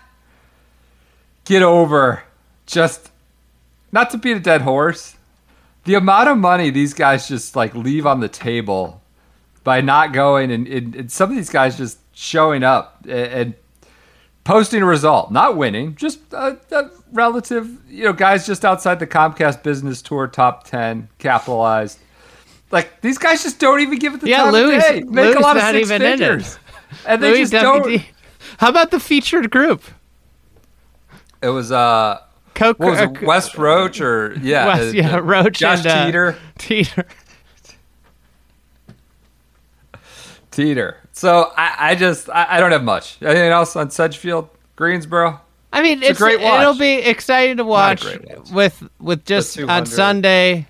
get 1.45 1.62
over 1.62 2.23
just 2.67 3.11
not 3.93 4.11
to 4.11 4.19
beat 4.19 4.37
a 4.37 4.41
dead 4.41 4.62
horse. 4.62 5.17
The 5.84 5.94
amount 5.94 6.28
of 6.28 6.38
money 6.38 6.70
these 6.70 6.94
guys 6.94 7.26
just 7.28 7.56
like 7.56 7.74
leave 7.74 8.06
on 8.06 8.20
the 8.20 8.28
table 8.28 9.02
by 9.64 9.80
not 9.80 10.12
going, 10.12 10.50
and, 10.50 10.66
and, 10.66 10.94
and 10.94 11.10
some 11.12 11.30
of 11.30 11.36
these 11.36 11.50
guys 11.50 11.76
just 11.76 11.98
showing 12.14 12.62
up 12.62 13.04
and, 13.04 13.10
and 13.12 13.54
posting 14.44 14.82
a 14.82 14.86
result, 14.86 15.30
not 15.32 15.56
winning, 15.56 15.94
just 15.96 16.18
a, 16.32 16.56
a 16.72 16.90
relative, 17.12 17.68
you 17.88 18.04
know, 18.04 18.12
guys 18.12 18.46
just 18.46 18.64
outside 18.64 18.98
the 18.98 19.06
Comcast 19.06 19.62
Business 19.62 20.02
Tour 20.02 20.26
top 20.28 20.64
ten, 20.64 21.08
capitalized. 21.18 21.98
Like 22.70 23.00
these 23.02 23.18
guys 23.18 23.42
just 23.42 23.58
don't 23.60 23.80
even 23.80 23.98
give 23.98 24.14
it 24.14 24.20
the 24.20 24.28
Yeah, 24.28 24.44
time 24.44 24.52
Louis- 24.52 24.76
of 24.76 24.82
day. 24.82 25.00
Make 25.02 25.10
Louis 25.26 25.34
a 25.34 25.40
lot 25.40 25.56
of 25.56 25.62
not 25.62 25.74
six 25.74 25.90
even 25.90 26.02
in 26.02 26.08
it. 26.08 26.18
figures, 26.18 26.58
and 27.06 27.22
they 27.22 27.30
Louis 27.32 27.50
just 27.50 27.52
don't. 27.52 28.02
How 28.58 28.68
about 28.68 28.90
the 28.90 29.00
featured 29.00 29.50
group? 29.50 29.82
It 31.42 31.48
was 31.48 31.70
uh, 31.72 32.20
Coke, 32.54 32.78
what 32.78 32.90
was 32.90 33.00
uh, 33.00 33.11
it, 33.11 33.23
Wes 33.23 33.56
Roach 33.56 34.00
or 34.00 34.37
yeah, 34.40 34.66
West- 34.66 34.82
uh, 34.94 34.99
yeah, 34.99 35.16
uh, 35.16 35.21
Roach 35.21 35.59
Josh 35.59 35.78
and, 35.78 35.87
uh, 35.87 36.04
Teater. 36.06 36.38
Teater. 36.59 37.06
Teater. 40.50 40.99
So 41.12 41.50
I, 41.56 41.90
I 41.90 41.94
just 41.94 42.28
I, 42.30 42.47
I 42.56 42.61
don't 42.61 42.73
have 42.73 42.85
much. 42.85 43.21
Anything 43.23 43.50
else 43.50 43.75
on 43.76 43.90
Sedgefield, 43.90 44.49
Greensboro? 44.76 45.40
I 45.73 45.82
mean, 45.82 45.99
It's 45.99 46.06
a 46.06 46.11
it's, 46.11 46.18
great 46.18 46.40
watch. 46.40 46.61
it'll 46.61 46.78
be 46.78 46.94
exciting 46.97 47.56
to 47.56 47.64
watch, 47.64 48.04
watch. 48.04 48.50
with 48.50 48.82
with 49.00 49.25
just 49.25 49.59
on 49.59 49.87
Sunday 49.87 50.66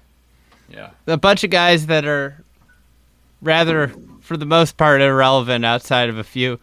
Yeah. 0.71 0.91
a 1.09 1.17
bunch 1.17 1.43
of 1.43 1.51
guys 1.51 1.87
that 1.87 2.05
are 2.05 2.37
rather, 3.41 3.93
for 4.21 4.37
the 4.37 4.47
most 4.47 4.77
part, 4.77 5.01
irrelevant 5.01 5.65
outside 5.65 6.09
of 6.09 6.19
a 6.19 6.25
few. 6.25 6.61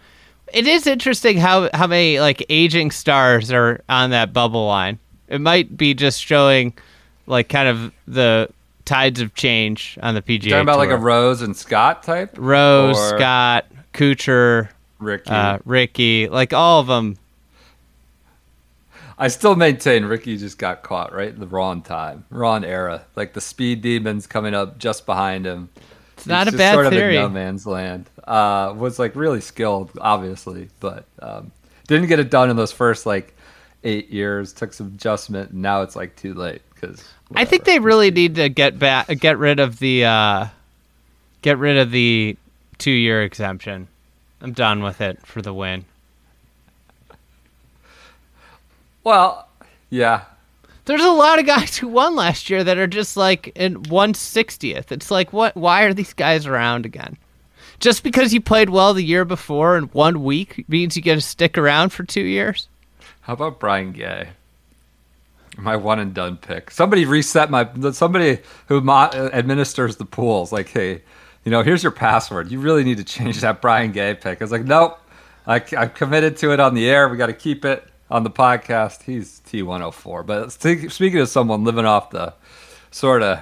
It 0.54 0.66
is 0.66 0.88
interesting 0.88 1.38
how 1.38 1.70
how 1.74 1.88
many 1.88 2.20
like 2.22 2.46
aging 2.50 2.92
stars 2.92 3.52
are 3.52 3.82
on 3.90 4.12
that 4.12 4.32
bubble 4.34 4.66
line. 4.68 4.98
It 5.30 5.40
might 5.40 5.78
be 5.78 5.94
just 5.94 6.22
showing 6.22 6.74
like 7.28 7.48
kind 7.48 7.70
of 7.70 7.94
the 8.08 8.50
tides 8.86 9.22
of 9.22 9.36
change 9.36 9.98
on 10.02 10.16
the 10.16 10.22
PGA. 10.22 10.50
Talking 10.50 10.62
about 10.62 10.80
like 10.80 10.90
a 10.90 10.98
Rose 10.98 11.42
and 11.42 11.56
Scott 11.56 12.04
type? 12.04 12.36
Rose, 12.38 12.98
Or 12.98 13.18
Scott, 13.18 13.66
Kuchar, 13.94 14.70
Ricky. 14.98 15.30
uh, 15.30 15.60
Ricky, 15.64 16.28
like 16.28 16.54
all 16.54 16.80
of 16.82 16.88
them. 16.88 17.18
I 19.22 19.28
still 19.28 19.56
maintain 19.56 20.06
Ricky 20.06 20.38
just 20.38 20.58
got 20.58 20.82
caught 20.82 21.14
right 21.14 21.30
in 21.30 21.40
the 21.40 21.48
wrong 21.48 21.82
time, 21.82 22.24
wrong 22.30 22.64
era. 22.64 23.04
Like 23.16 23.34
the 23.34 23.42
speed 23.42 23.82
demons 23.82 24.26
coming 24.28 24.54
up 24.54 24.78
just 24.80 25.06
behind 25.06 25.46
him. 25.46 25.70
It's 26.16 26.26
not 26.26 26.48
a 26.48 26.52
bad 26.54 26.74
sort 26.74 26.86
of 26.88 26.94
theory. 26.94 27.16
in 27.18 27.22
no 27.24 27.30
man's 27.30 27.66
land. 27.68 28.10
Uh, 28.26 28.74
was 28.78 28.98
like 28.98 29.16
really 29.16 29.42
skilled, 29.42 29.92
obviously, 30.00 30.70
but 30.80 31.06
um, 31.22 31.52
didn't 31.88 32.08
get 32.08 32.20
it 32.20 32.30
done 32.30 32.50
in 32.50 32.56
those 32.56 32.72
first 32.72 33.06
like 33.06 33.36
eight 33.84 34.10
years. 34.10 34.54
Took 34.54 34.74
some 34.74 34.88
adjustment, 34.88 35.52
and 35.52 35.62
now 35.62 35.82
it's 35.82 35.96
like 35.96 36.16
too 36.16 36.34
late 36.34 36.62
because 36.74 37.04
I 37.36 37.46
think 37.46 37.66
they 37.66 37.80
really 37.80 38.12
need 38.12 38.36
to 38.36 38.50
get 38.50 38.80
back, 38.80 39.08
get 39.20 39.38
rid 39.38 39.60
of 39.60 39.80
the, 39.80 40.06
uh, 40.06 40.48
get 41.42 41.58
rid 41.58 41.78
of 41.78 41.92
the 41.92 42.38
two-year 42.78 43.24
exemption. 43.24 43.88
I'm 44.42 44.54
done 44.54 44.82
with 44.82 45.02
it 45.02 45.26
for 45.26 45.42
the 45.42 45.54
win. 45.54 45.86
Well, 49.04 49.48
yeah, 49.90 50.24
There's 50.90 51.04
a 51.04 51.12
lot 51.12 51.38
of 51.38 51.46
guys 51.46 51.78
who 51.78 51.88
won 51.88 52.16
last 52.16 52.50
year 52.50 52.64
that 52.64 52.80
are 52.80 52.88
just 52.88 53.16
like 53.16 53.50
in 53.50 53.76
one 53.84 54.16
sixtieth. 54.16 54.92
It's 54.92 55.12
like, 55.12 55.32
what? 55.32 55.56
Why 55.56 55.84
are 55.84 55.94
these 55.94 56.14
guys 56.14 56.48
around 56.48 56.84
again? 56.84 57.16
Just 57.80 58.02
because 58.02 58.34
you 58.34 58.42
played 58.42 58.72
well 58.72 58.96
the 58.96 59.04
year 59.04 59.24
before 59.24 59.78
in 59.78 59.84
one 59.84 60.24
week 60.24 60.66
means 60.68 60.96
you 60.96 61.04
get 61.04 61.14
to 61.14 61.22
stick 61.22 61.60
around 61.60 61.90
for 61.90 62.04
two 62.04 62.24
years? 62.24 62.68
How 63.30 63.34
about 63.34 63.60
Brian 63.60 63.92
Gay? 63.92 64.30
My 65.56 65.76
one 65.76 66.00
and 66.00 66.16
done 66.16 66.38
pick. 66.38 66.72
Somebody 66.72 67.06
reset 67.06 67.52
my. 67.52 67.70
Somebody 67.92 68.40
who 68.70 68.82
mo- 68.82 69.12
administers 69.14 69.98
the 69.98 70.06
pools. 70.06 70.52
Like, 70.52 70.68
hey, 70.70 71.04
you 71.44 71.52
know, 71.52 71.62
here's 71.62 71.84
your 71.84 71.92
password. 71.92 72.50
You 72.50 72.60
really 72.60 72.84
need 72.84 72.98
to 72.98 73.04
change 73.04 73.40
that 73.42 73.62
Brian 73.62 73.92
Gay 73.92 74.16
pick. 74.16 74.42
I 74.42 74.44
was 74.44 74.52
like, 74.52 74.66
nope. 74.66 75.00
I, 75.46 75.64
I'm 75.78 75.92
committed 75.92 76.38
to 76.38 76.54
it 76.54 76.60
on 76.60 76.74
the 76.74 76.90
air. 76.90 77.08
We 77.08 77.18
got 77.18 77.28
to 77.28 77.34
keep 77.34 77.66
it 77.66 77.88
on 78.10 78.24
the 78.24 78.32
podcast. 78.32 79.04
He's 79.04 79.42
T104. 79.42 80.26
But 80.26 80.52
speak- 80.52 80.90
speaking 80.90 81.20
of 81.20 81.30
someone 81.30 81.64
living 81.64 81.86
off 81.86 82.10
the 82.10 82.34
sort 82.90 83.22
of 83.22 83.42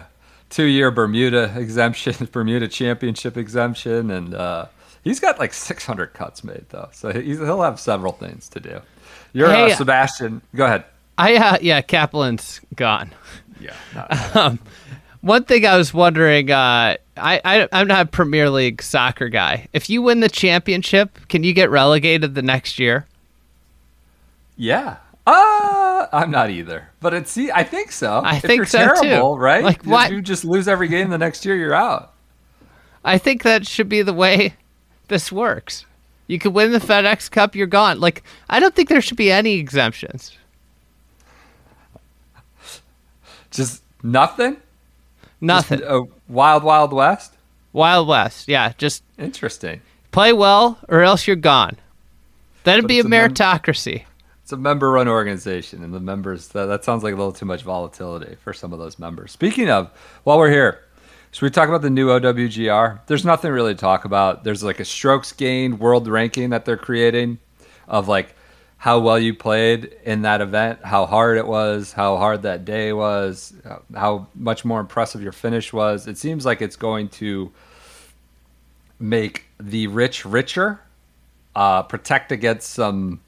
two 0.50 0.66
year 0.66 0.92
Bermuda 0.92 1.54
exemption, 1.56 2.28
Bermuda 2.34 2.68
championship 2.68 3.38
exemption, 3.38 4.12
and 4.12 4.36
uh, 4.36 4.66
he's 5.02 5.22
got 5.22 5.40
like 5.40 5.54
600 5.54 6.08
cuts 6.08 6.44
made 6.44 6.66
though, 6.72 6.90
so 6.92 7.14
he'll 7.14 7.62
have 7.62 7.80
several 7.80 8.12
things 8.12 8.50
to 8.50 8.60
do. 8.60 8.82
You're 9.38 9.50
Hey, 9.52 9.72
uh, 9.72 9.76
Sebastian. 9.76 10.42
Go 10.56 10.66
ahead. 10.66 10.84
I 11.18 11.36
uh, 11.36 11.58
yeah, 11.62 11.82
Kaplan's 11.82 12.60
gone. 12.76 13.12
Yeah. 13.60 13.74
not- 14.36 14.58
One 15.22 15.44
thing 15.44 15.66
I 15.66 15.78
was 15.78 15.94
wondering, 15.94 16.52
uh, 16.52 16.96
I, 17.18 17.42
I 17.44 17.68
I'm 17.72 17.88
not 17.88 18.02
a 18.02 18.06
Premier 18.10 18.50
League 18.50 18.82
soccer 18.82 19.30
guy. 19.30 19.68
If 19.74 19.90
you 19.90 20.02
win 20.02 20.20
the 20.22 20.30
championship, 20.30 21.20
can 21.28 21.44
you 21.44 21.54
get 21.54 21.70
relegated 21.70 22.34
the 22.36 22.42
next 22.42 22.80
year? 22.80 23.06
yeah. 24.56 24.98
Uh, 25.26 26.08
I'm 26.14 26.32
not 26.32 26.50
either, 26.52 26.88
but 27.02 27.14
it's 27.14 27.30
see, 27.30 27.52
I 27.52 27.64
think 27.66 27.92
so. 27.92 28.22
I 28.24 28.38
if 28.38 28.44
think 28.44 28.58
you're 28.60 28.66
so, 28.66 28.78
terrible, 28.78 29.36
too. 29.36 29.42
right? 29.42 29.62
Like, 29.62 29.84
what- 29.84 30.10
You 30.10 30.22
just 30.22 30.46
lose 30.46 30.70
every 30.70 30.88
game 30.88 31.10
the 31.10 31.18
next 31.18 31.46
year. 31.46 31.54
You're 31.56 31.74
out. 31.76 32.14
I 33.04 33.18
think 33.18 33.44
that 33.44 33.68
should 33.68 33.90
be 33.90 34.02
the 34.04 34.14
way 34.14 34.54
this 35.10 35.30
works. 35.32 35.86
You 36.28 36.40
could 36.40 36.54
win 36.54 36.72
the 36.72 36.80
FedEx 36.80 37.32
Cup, 37.32 37.56
you're 37.56 37.68
gone. 37.68 38.00
Like 38.00 38.24
I 38.50 38.60
don't 38.60 38.76
think 38.76 38.90
there 38.90 39.02
should 39.02 39.18
be 39.18 39.32
any 39.32 39.54
exemptions. 39.56 40.38
Just 43.52 43.84
nothing. 44.04 44.58
Nothing. 45.40 45.80
Just, 45.80 45.90
uh, 45.90 46.04
wild, 46.28 46.64
wild 46.64 46.92
west. 46.94 47.34
Wild 47.74 48.08
West. 48.08 48.48
Yeah, 48.48 48.74
just 48.78 49.04
Interesting. 49.20 49.82
play 50.12 50.34
well 50.34 50.80
or 50.90 51.04
else 51.04 51.28
you're 51.28 51.36
gone. 51.36 51.78
That'd 52.64 52.84
But 52.84 52.88
be 52.88 52.96
a 52.98 53.00
it's 53.02 53.06
a 53.06 53.10
mem- 53.10 53.32
meritocracy. 53.34 54.04
It's 54.42 54.52
a 54.52 54.58
member-run 54.58 55.08
organization, 55.10 55.84
and 55.84 55.94
the 55.94 56.00
members 56.00 56.48
that, 56.50 56.68
that 56.68 56.84
sounds 56.86 57.04
like 57.04 57.14
a 57.14 57.18
little 57.18 57.34
too 57.34 57.46
much 57.46 57.64
volatility 57.64 58.36
for 58.44 58.54
some 58.54 58.72
of 58.74 58.80
those 58.80 58.98
members. 58.98 59.32
Speaking 59.34 59.70
of, 59.70 59.92
while 60.24 60.38
we're 60.38 60.50
here, 60.50 60.80
should 61.38 61.44
we 61.44 61.52
talk 61.52 61.70
about 61.70 61.84
the 61.84 61.92
new 61.92 62.08
OWGR? 62.08 63.02
There's 63.06 63.24
nothing 63.24 63.52
really 63.52 63.76
to 63.76 63.80
talk 63.80 64.06
about. 64.06 64.44
There's 64.44 64.64
like 64.64 64.80
a 64.80 64.86
strokes 64.86 65.34
gained 65.34 65.80
world 65.80 66.08
ranking 66.08 66.50
that 66.50 66.66
they're 66.66 66.78
creating 66.78 67.38
of 67.88 68.08
like 68.08 68.34
how 68.78 68.98
well 68.98 69.20
you 69.20 69.36
played 69.36 69.96
in 70.04 70.24
that 70.24 70.42
event, 70.42 70.80
how 70.84 71.06
hard 71.06 71.38
it 71.38 71.46
was, 71.46 71.94
how 71.94 72.18
hard 72.18 72.42
that 72.42 72.66
day 72.66 72.92
was, 72.92 73.54
how 73.94 74.26
much 74.34 74.66
more 74.66 74.80
impressive 74.80 75.22
your 75.22 75.32
finish 75.32 75.72
was. 75.72 76.08
It 76.08 76.18
seems 76.18 76.44
like 76.44 76.60
it's 76.60 76.76
going 76.76 77.10
to 77.10 77.52
make 78.98 79.46
the 79.60 79.86
rich 79.86 80.26
richer, 80.26 80.82
uh, 81.56 81.84
protect 81.84 82.32
against 82.32 82.72
some 82.72 83.20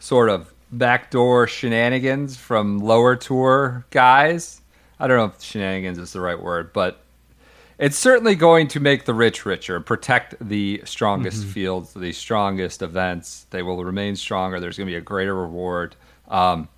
sort 0.00 0.30
of 0.30 0.52
backdoor 0.72 1.46
shenanigans 1.46 2.36
from 2.36 2.80
lower 2.80 3.14
tour 3.14 3.86
guys. 3.90 4.60
I 4.98 5.06
don't 5.06 5.16
know 5.16 5.26
if 5.26 5.40
shenanigans 5.40 5.98
is 5.98 6.12
the 6.12 6.20
right 6.20 6.42
word, 6.42 6.72
but 6.72 7.02
it's 7.78 7.98
certainly 7.98 8.34
going 8.34 8.68
to 8.68 8.80
make 8.80 9.04
the 9.04 9.14
rich 9.14 9.44
richer, 9.44 9.80
protect 9.80 10.34
the 10.40 10.82
strongest 10.84 11.44
fields, 11.46 11.92
the 11.92 12.12
strongest 12.12 12.82
events. 12.82 13.46
They 13.50 13.62
will 13.62 13.84
remain 13.84 14.16
stronger. 14.16 14.60
There's 14.60 14.76
going 14.76 14.86
to 14.86 14.92
be 14.92 14.96
a 14.96 15.00
greater 15.00 15.34
reward, 15.34 15.96
um, 16.28 16.68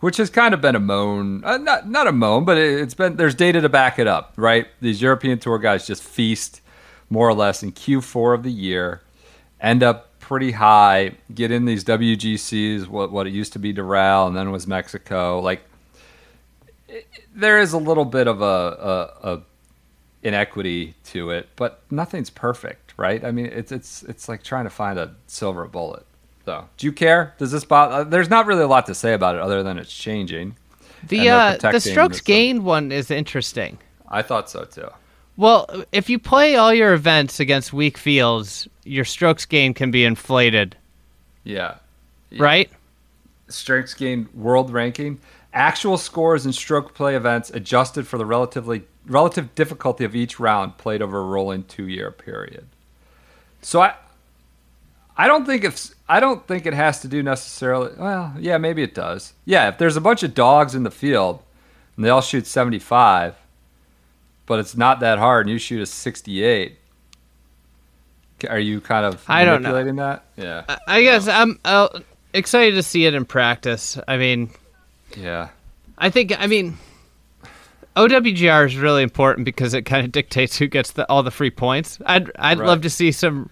which 0.00 0.16
has 0.16 0.30
kind 0.30 0.52
of 0.52 0.60
been 0.60 0.74
a 0.74 0.80
moan, 0.80 1.44
uh, 1.44 1.58
not 1.58 1.88
not 1.88 2.06
a 2.06 2.12
moan, 2.12 2.44
but 2.44 2.58
it, 2.58 2.80
it's 2.80 2.94
been 2.94 3.16
there's 3.16 3.34
data 3.34 3.60
to 3.60 3.68
back 3.68 3.98
it 3.98 4.08
up, 4.08 4.34
right? 4.36 4.66
These 4.80 5.00
European 5.00 5.38
tour 5.38 5.58
guys 5.58 5.86
just 5.86 6.02
feast 6.02 6.60
more 7.08 7.28
or 7.28 7.34
less 7.34 7.62
in 7.62 7.72
Q4 7.72 8.34
of 8.34 8.42
the 8.42 8.50
year, 8.50 9.02
end 9.60 9.82
up 9.82 10.18
pretty 10.18 10.52
high, 10.52 11.12
get 11.34 11.50
in 11.50 11.66
these 11.66 11.84
WGCs, 11.84 12.88
what 12.88 13.12
what 13.12 13.26
it 13.26 13.32
used 13.32 13.52
to 13.52 13.58
be 13.60 13.72
Doral 13.72 14.26
and 14.26 14.36
then 14.36 14.50
was 14.50 14.66
Mexico. 14.66 15.38
Like 15.40 15.62
it, 16.88 17.06
there 17.34 17.60
is 17.60 17.72
a 17.72 17.78
little 17.78 18.04
bit 18.04 18.26
of 18.26 18.42
a, 18.42 18.44
a, 19.22 19.34
a 19.34 19.42
inequity 20.22 20.94
to 21.04 21.30
it, 21.30 21.48
but 21.56 21.82
nothing's 21.90 22.30
perfect, 22.30 22.94
right? 22.96 23.24
I 23.24 23.30
mean, 23.32 23.46
it's 23.46 23.72
it's 23.72 24.02
it's 24.04 24.28
like 24.28 24.42
trying 24.42 24.64
to 24.64 24.70
find 24.70 24.98
a 24.98 25.14
silver 25.26 25.66
bullet. 25.66 26.04
So, 26.44 26.68
do 26.76 26.86
you 26.86 26.92
care? 26.92 27.34
Does 27.38 27.52
this 27.52 27.64
bother? 27.64 28.04
There's 28.08 28.30
not 28.30 28.46
really 28.46 28.62
a 28.62 28.68
lot 28.68 28.86
to 28.86 28.94
say 28.94 29.14
about 29.14 29.34
it 29.36 29.40
other 29.40 29.62
than 29.62 29.78
it's 29.78 29.92
changing. 29.92 30.56
The 31.08 31.28
uh, 31.30 31.56
the 31.58 31.80
strokes 31.80 32.18
the- 32.18 32.24
gained 32.24 32.64
one 32.64 32.92
is 32.92 33.10
interesting. 33.10 33.78
I 34.08 34.22
thought 34.22 34.50
so 34.50 34.64
too. 34.64 34.88
Well, 35.36 35.84
if 35.92 36.10
you 36.10 36.18
play 36.18 36.56
all 36.56 36.74
your 36.74 36.92
events 36.92 37.40
against 37.40 37.72
weak 37.72 37.96
fields, 37.96 38.68
your 38.84 39.04
strokes 39.06 39.46
gained 39.46 39.76
can 39.76 39.90
be 39.90 40.04
inflated, 40.04 40.76
Yeah. 41.42 41.76
right? 42.36 42.70
strengths 43.48 43.92
gain 43.94 44.28
world 44.34 44.70
ranking. 44.70 45.18
Actual 45.54 45.98
scores 45.98 46.46
in 46.46 46.52
stroke 46.52 46.94
play 46.94 47.14
events 47.14 47.50
adjusted 47.50 48.06
for 48.06 48.16
the 48.16 48.24
relatively 48.24 48.82
relative 49.06 49.54
difficulty 49.54 50.04
of 50.04 50.14
each 50.14 50.40
round 50.40 50.78
played 50.78 51.02
over 51.02 51.18
a 51.18 51.24
rolling 51.24 51.64
two 51.64 51.86
year 51.86 52.10
period. 52.10 52.66
So 53.60 53.82
I 53.82 53.94
I 55.16 55.26
don't 55.26 55.44
think 55.44 55.64
it's 55.64 55.94
I 56.08 56.20
don't 56.20 56.46
think 56.46 56.66
it 56.66 56.74
has 56.74 57.00
to 57.00 57.08
do 57.08 57.22
necessarily 57.22 57.92
well, 57.98 58.34
yeah, 58.38 58.58
maybe 58.58 58.82
it 58.82 58.94
does. 58.94 59.34
Yeah, 59.44 59.68
if 59.68 59.78
there's 59.78 59.96
a 59.96 60.00
bunch 60.00 60.22
of 60.22 60.34
dogs 60.34 60.74
in 60.74 60.84
the 60.84 60.90
field 60.90 61.42
and 61.96 62.04
they 62.04 62.08
all 62.08 62.22
shoot 62.22 62.46
75, 62.46 63.34
but 64.46 64.58
it's 64.58 64.76
not 64.76 65.00
that 65.00 65.18
hard 65.18 65.46
and 65.46 65.52
you 65.52 65.58
shoot 65.58 65.82
a 65.82 65.86
68, 65.86 66.78
are 68.48 68.58
you 68.58 68.80
kind 68.80 69.04
of 69.04 69.22
I 69.28 69.44
don't 69.44 69.62
know. 69.62 69.92
that? 69.96 70.24
Yeah. 70.36 70.76
I 70.86 71.02
guess 71.02 71.28
I'm 71.28 71.60
uh, 71.64 72.00
excited 72.32 72.74
to 72.76 72.82
see 72.82 73.04
it 73.04 73.14
in 73.14 73.24
practice. 73.24 73.98
I 74.08 74.16
mean, 74.16 74.50
Yeah. 75.16 75.48
I 75.98 76.10
think 76.10 76.32
I 76.38 76.46
mean 76.46 76.76
OWGR 77.96 78.66
is 78.66 78.76
really 78.76 79.02
important 79.02 79.44
because 79.44 79.74
it 79.74 79.82
kind 79.82 80.04
of 80.04 80.12
dictates 80.12 80.56
who 80.56 80.66
gets 80.66 80.92
the, 80.92 81.08
all 81.10 81.22
the 81.22 81.30
free 81.30 81.50
points. 81.50 81.98
I'd 82.06 82.30
I'd 82.38 82.58
Right. 82.58 82.66
love 82.66 82.80
to 82.82 82.90
see 82.90 83.12
some 83.12 83.50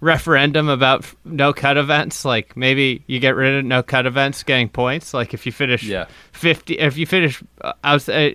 referendum 0.00 0.68
about 0.68 1.06
no 1.24 1.54
cut 1.54 1.78
events. 1.78 2.24
Like 2.26 2.56
maybe 2.56 3.02
you 3.06 3.20
get 3.20 3.34
rid 3.36 3.56
of 3.58 3.64
no 3.64 3.82
cut 3.82 4.04
events 4.06 4.42
getting 4.42 4.68
points. 4.68 5.14
Like 5.14 5.32
if 5.32 5.46
you 5.46 5.52
finish 5.52 5.82
Yeah. 5.82 6.06
fifty, 6.32 6.78
if 6.78 6.98
you 6.98 7.06
finish 7.06 7.42
uh, 7.62 7.72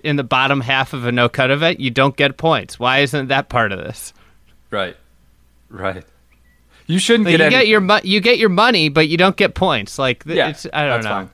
in 0.02 0.16
the 0.16 0.24
bottom 0.24 0.60
half 0.60 0.92
of 0.92 1.06
a 1.06 1.12
no 1.12 1.28
cut 1.28 1.50
event, 1.52 1.78
you 1.78 1.90
don't 1.90 2.16
get 2.16 2.36
points. 2.36 2.80
Why 2.80 2.98
isn't 2.98 3.28
that 3.28 3.48
part 3.48 3.70
of 3.70 3.78
this? 3.78 4.12
Right. 4.70 4.96
Right. 5.68 6.04
You 6.88 6.98
shouldn't 6.98 7.26
Like, 7.26 7.36
get 7.38 7.40
you 7.40 7.46
any 7.46 7.54
get 7.54 7.66
your 7.68 8.00
you 8.02 8.20
get 8.20 8.38
your 8.38 8.48
money, 8.48 8.88
but 8.88 9.06
you 9.06 9.16
don't 9.16 9.36
get 9.36 9.54
points. 9.54 9.96
Like 9.96 10.24
th- 10.24 10.36
Yeah, 10.36 10.48
it's, 10.48 10.66
I 10.72 10.86
don't 10.86 11.02
that's 11.02 11.04
know. 11.04 11.10
Fine. 11.10 11.30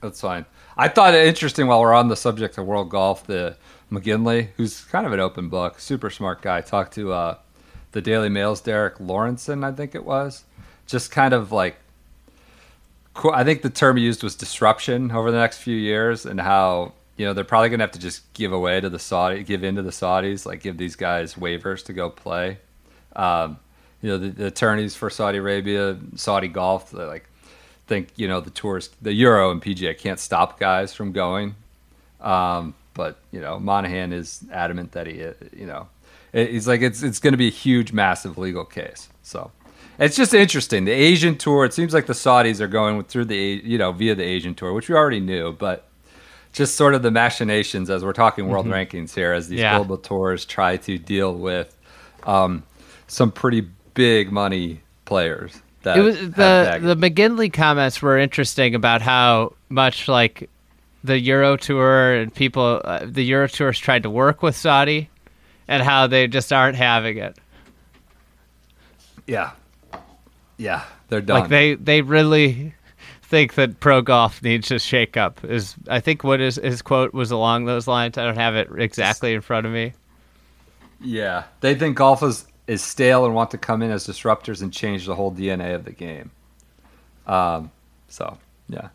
That's 0.00 0.20
fine. 0.20 0.44
I 0.76 0.88
thought 0.88 1.14
it 1.14 1.26
interesting 1.26 1.66
while 1.66 1.80
we're 1.80 1.94
on 1.94 2.08
the 2.08 2.16
subject 2.16 2.56
of 2.56 2.66
world 2.66 2.88
golf, 2.88 3.26
the 3.26 3.56
McGinley, 3.90 4.48
who's 4.56 4.82
kind 4.84 5.06
of 5.06 5.12
an 5.12 5.20
open 5.20 5.48
book, 5.48 5.80
super 5.80 6.10
smart 6.10 6.42
guy, 6.42 6.60
talked 6.60 6.94
to 6.94 7.12
uh, 7.12 7.38
the 7.92 8.00
Daily 8.00 8.28
Mail's 8.28 8.60
Derek 8.60 8.98
Lawrenson, 8.98 9.64
I 9.64 9.72
think 9.72 9.94
it 9.94 10.04
was, 10.04 10.44
just 10.86 11.10
kind 11.10 11.34
of 11.34 11.50
like, 11.50 11.76
I 13.32 13.42
think 13.42 13.62
the 13.62 13.70
term 13.70 13.96
he 13.96 14.04
used 14.04 14.22
was 14.22 14.36
disruption 14.36 15.10
over 15.10 15.30
the 15.30 15.38
next 15.38 15.58
few 15.58 15.76
years, 15.76 16.26
and 16.26 16.40
how 16.40 16.92
you 17.16 17.26
know 17.26 17.32
they're 17.32 17.42
probably 17.42 17.68
gonna 17.68 17.82
have 17.82 17.90
to 17.92 17.98
just 17.98 18.32
give 18.32 18.52
away 18.52 18.80
to 18.80 18.88
the 18.88 18.98
Saudi, 19.00 19.42
give 19.42 19.64
in 19.64 19.74
to 19.74 19.82
the 19.82 19.90
Saudis, 19.90 20.46
like 20.46 20.62
give 20.62 20.78
these 20.78 20.94
guys 20.94 21.34
waivers 21.34 21.84
to 21.86 21.92
go 21.92 22.10
play. 22.10 22.58
Um, 23.16 23.58
you 24.02 24.10
know 24.10 24.18
the, 24.18 24.28
the 24.28 24.46
attorneys 24.46 24.94
for 24.94 25.10
Saudi 25.10 25.38
Arabia, 25.38 25.98
Saudi 26.14 26.46
golf, 26.46 26.92
like 26.92 27.28
think 27.88 28.08
you 28.16 28.28
know 28.28 28.40
the 28.40 28.50
tours, 28.50 28.90
the 29.02 29.12
Euro 29.14 29.50
and 29.50 29.60
PGA 29.60 29.96
can't 29.98 30.20
stop 30.20 30.60
guys 30.60 30.94
from 30.94 31.12
going. 31.12 31.54
Um, 32.20 32.74
but 32.94 33.18
you 33.32 33.40
know 33.40 33.58
Monahan 33.58 34.12
is 34.12 34.44
adamant 34.52 34.92
that 34.92 35.06
he, 35.06 35.18
you 35.56 35.66
know, 35.66 35.88
he's 36.32 36.68
like 36.68 36.80
it's 36.82 37.02
it's 37.02 37.18
going 37.18 37.32
to 37.32 37.38
be 37.38 37.48
a 37.48 37.52
huge, 37.52 37.92
massive 37.92 38.38
legal 38.38 38.64
case. 38.64 39.08
So 39.22 39.50
it's 39.98 40.16
just 40.16 40.34
interesting. 40.34 40.84
The 40.84 40.92
Asian 40.92 41.36
tour. 41.36 41.64
It 41.64 41.74
seems 41.74 41.92
like 41.94 42.06
the 42.06 42.12
Saudis 42.12 42.60
are 42.60 42.68
going 42.68 43.02
through 43.04 43.26
the 43.26 43.60
you 43.64 43.78
know 43.78 43.92
via 43.92 44.14
the 44.14 44.24
Asian 44.24 44.54
tour, 44.54 44.72
which 44.72 44.88
we 44.88 44.94
already 44.94 45.20
knew, 45.20 45.52
but 45.52 45.84
just 46.52 46.76
sort 46.76 46.94
of 46.94 47.02
the 47.02 47.10
machinations 47.10 47.90
as 47.90 48.04
we're 48.04 48.12
talking 48.12 48.48
world 48.48 48.66
rankings 48.66 49.14
here, 49.14 49.32
as 49.32 49.48
these 49.48 49.60
Yeah. 49.60 49.76
global 49.76 49.98
tours 49.98 50.44
try 50.44 50.76
to 50.78 50.98
deal 50.98 51.34
with 51.34 51.76
um, 52.24 52.64
some 53.06 53.30
pretty 53.30 53.68
big 53.94 54.32
money 54.32 54.80
players. 55.04 55.60
That 55.88 55.96
it 55.96 56.02
was 56.02 56.18
the 56.18 56.78
the 56.82 56.96
McGinley 56.96 57.50
comments 57.50 58.02
were 58.02 58.18
interesting 58.18 58.74
about 58.74 59.00
how 59.00 59.54
much 59.70 60.06
like 60.06 60.50
the 61.02 61.18
Euro 61.18 61.56
Tour 61.56 62.14
and 62.14 62.34
people 62.34 62.82
uh, 62.84 63.06
the 63.06 63.22
Euro 63.24 63.48
Tours 63.48 63.78
tried 63.78 64.02
to 64.02 64.10
work 64.10 64.42
with 64.42 64.54
Saudi, 64.54 65.08
and 65.66 65.82
how 65.82 66.06
they 66.06 66.26
just 66.26 66.52
aren't 66.52 66.76
having 66.76 67.16
it. 67.16 67.38
yeah, 69.26 69.52
yeah, 70.58 70.84
they're 71.08 71.22
done. 71.22 71.40
Like 71.40 71.48
they 71.48 71.74
they 71.74 72.02
really 72.02 72.74
think 73.22 73.54
that 73.54 73.80
pro 73.80 74.02
golf 74.02 74.42
needs 74.42 74.68
to 74.68 74.78
shake 74.78 75.16
up. 75.16 75.42
Is 75.42 75.74
I 75.88 76.00
think 76.00 76.22
what 76.22 76.40
his 76.40 76.56
his 76.56 76.82
quote 76.82 77.14
was 77.14 77.30
along 77.30 77.64
those 77.64 77.86
lines. 77.86 78.18
I 78.18 78.24
don't 78.24 78.36
have 78.36 78.56
it 78.56 78.68
exactly 78.76 79.32
in 79.32 79.40
front 79.40 79.64
of 79.66 79.72
me. 79.72 79.94
Yeah, 81.00 81.44
they 81.60 81.74
think 81.74 81.96
golf 81.96 82.22
is, 82.22 82.44
is 82.68 82.82
stale 82.82 83.24
and 83.24 83.34
want 83.34 83.50
to 83.50 83.58
come 83.58 83.82
in 83.82 83.90
as 83.90 84.06
disruptors 84.06 84.62
and 84.62 84.72
change 84.72 85.06
the 85.06 85.14
whole 85.16 85.32
DNA 85.32 85.74
of 85.74 85.84
the 85.84 85.90
game. 85.92 86.30
Um, 87.26 87.70
so 88.08 88.38
yeah, 88.68 88.88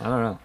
I 0.00 0.04
don't 0.04 0.22
know. 0.22 0.38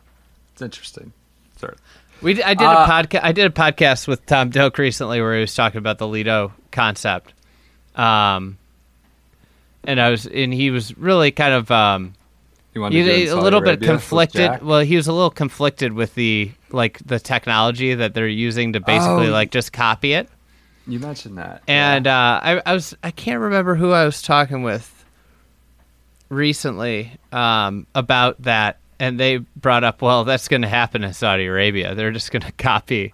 It's 0.53 0.61
interesting. 0.61 1.11
Sort 1.57 1.73
of. 1.73 1.81
We 2.21 2.35
d- 2.35 2.43
I 2.43 2.53
did 2.53 2.65
Uh, 2.65 2.85
a 2.87 2.89
podcast. 2.89 3.19
I 3.23 3.31
did 3.33 3.45
a 3.45 3.49
podcast 3.49 4.07
with 4.07 4.25
Tom 4.25 4.49
Doak 4.49 4.77
recently 4.77 5.19
where 5.21 5.35
he 5.35 5.41
was 5.41 5.53
talking 5.53 5.79
about 5.79 5.97
the 5.97 6.07
Lido 6.07 6.53
concept, 6.71 7.33
um, 7.95 8.57
and 9.83 9.99
I 9.99 10.09
was 10.09 10.25
and 10.25 10.53
he 10.53 10.71
was 10.71 10.97
really 10.97 11.31
kind 11.31 11.53
of 11.53 11.69
um, 11.71 12.13
You 12.73 12.81
want 12.81 12.93
he, 12.93 13.03
to 13.03 13.05
do 13.05 13.21
it 13.23 13.27
a 13.29 13.35
little 13.41 13.59
bit 13.59 13.69
Arabia 13.79 13.91
with 13.91 13.99
conflicted. 14.01 14.61
Well, 14.63 14.79
he 14.79 14.95
was 14.95 15.07
a 15.07 15.13
little 15.13 15.29
conflicted 15.29 15.93
with 15.93 16.15
the 16.15 16.51
like 16.71 16.99
the 17.05 17.19
technology 17.19 17.93
that 17.95 18.13
they're 18.13 18.27
using 18.27 18.73
to 18.73 18.79
basically 18.79 19.27
Oh. 19.27 19.31
like 19.31 19.51
just 19.51 19.73
copy 19.73 20.13
it. 20.13 20.29
You 20.87 20.99
mentioned 20.99 21.37
that, 21.37 21.63
And 21.67 22.05
yeah. 22.05 22.35
uh, 22.35 22.39
I, 22.43 22.61
I 22.65 22.73
was 22.73 22.95
I 23.03 23.11
can't 23.11 23.39
remember 23.39 23.75
who 23.75 23.91
I 23.91 24.05
was 24.05 24.21
talking 24.21 24.61
with 24.63 25.05
recently 26.29 27.11
um, 27.31 27.87
about 27.95 28.41
that, 28.43 28.77
and 28.99 29.19
they 29.19 29.37
brought 29.37 29.83
up, 29.83 30.01
well, 30.01 30.23
that's 30.23 30.47
going 30.47 30.61
to 30.61 30.67
happen 30.67 31.03
in 31.03 31.13
Saudi 31.13 31.45
Arabia. 31.45 31.95
They're 31.95 32.11
just 32.11 32.31
going 32.31 32.41
to 32.45 32.51
copy 32.53 33.13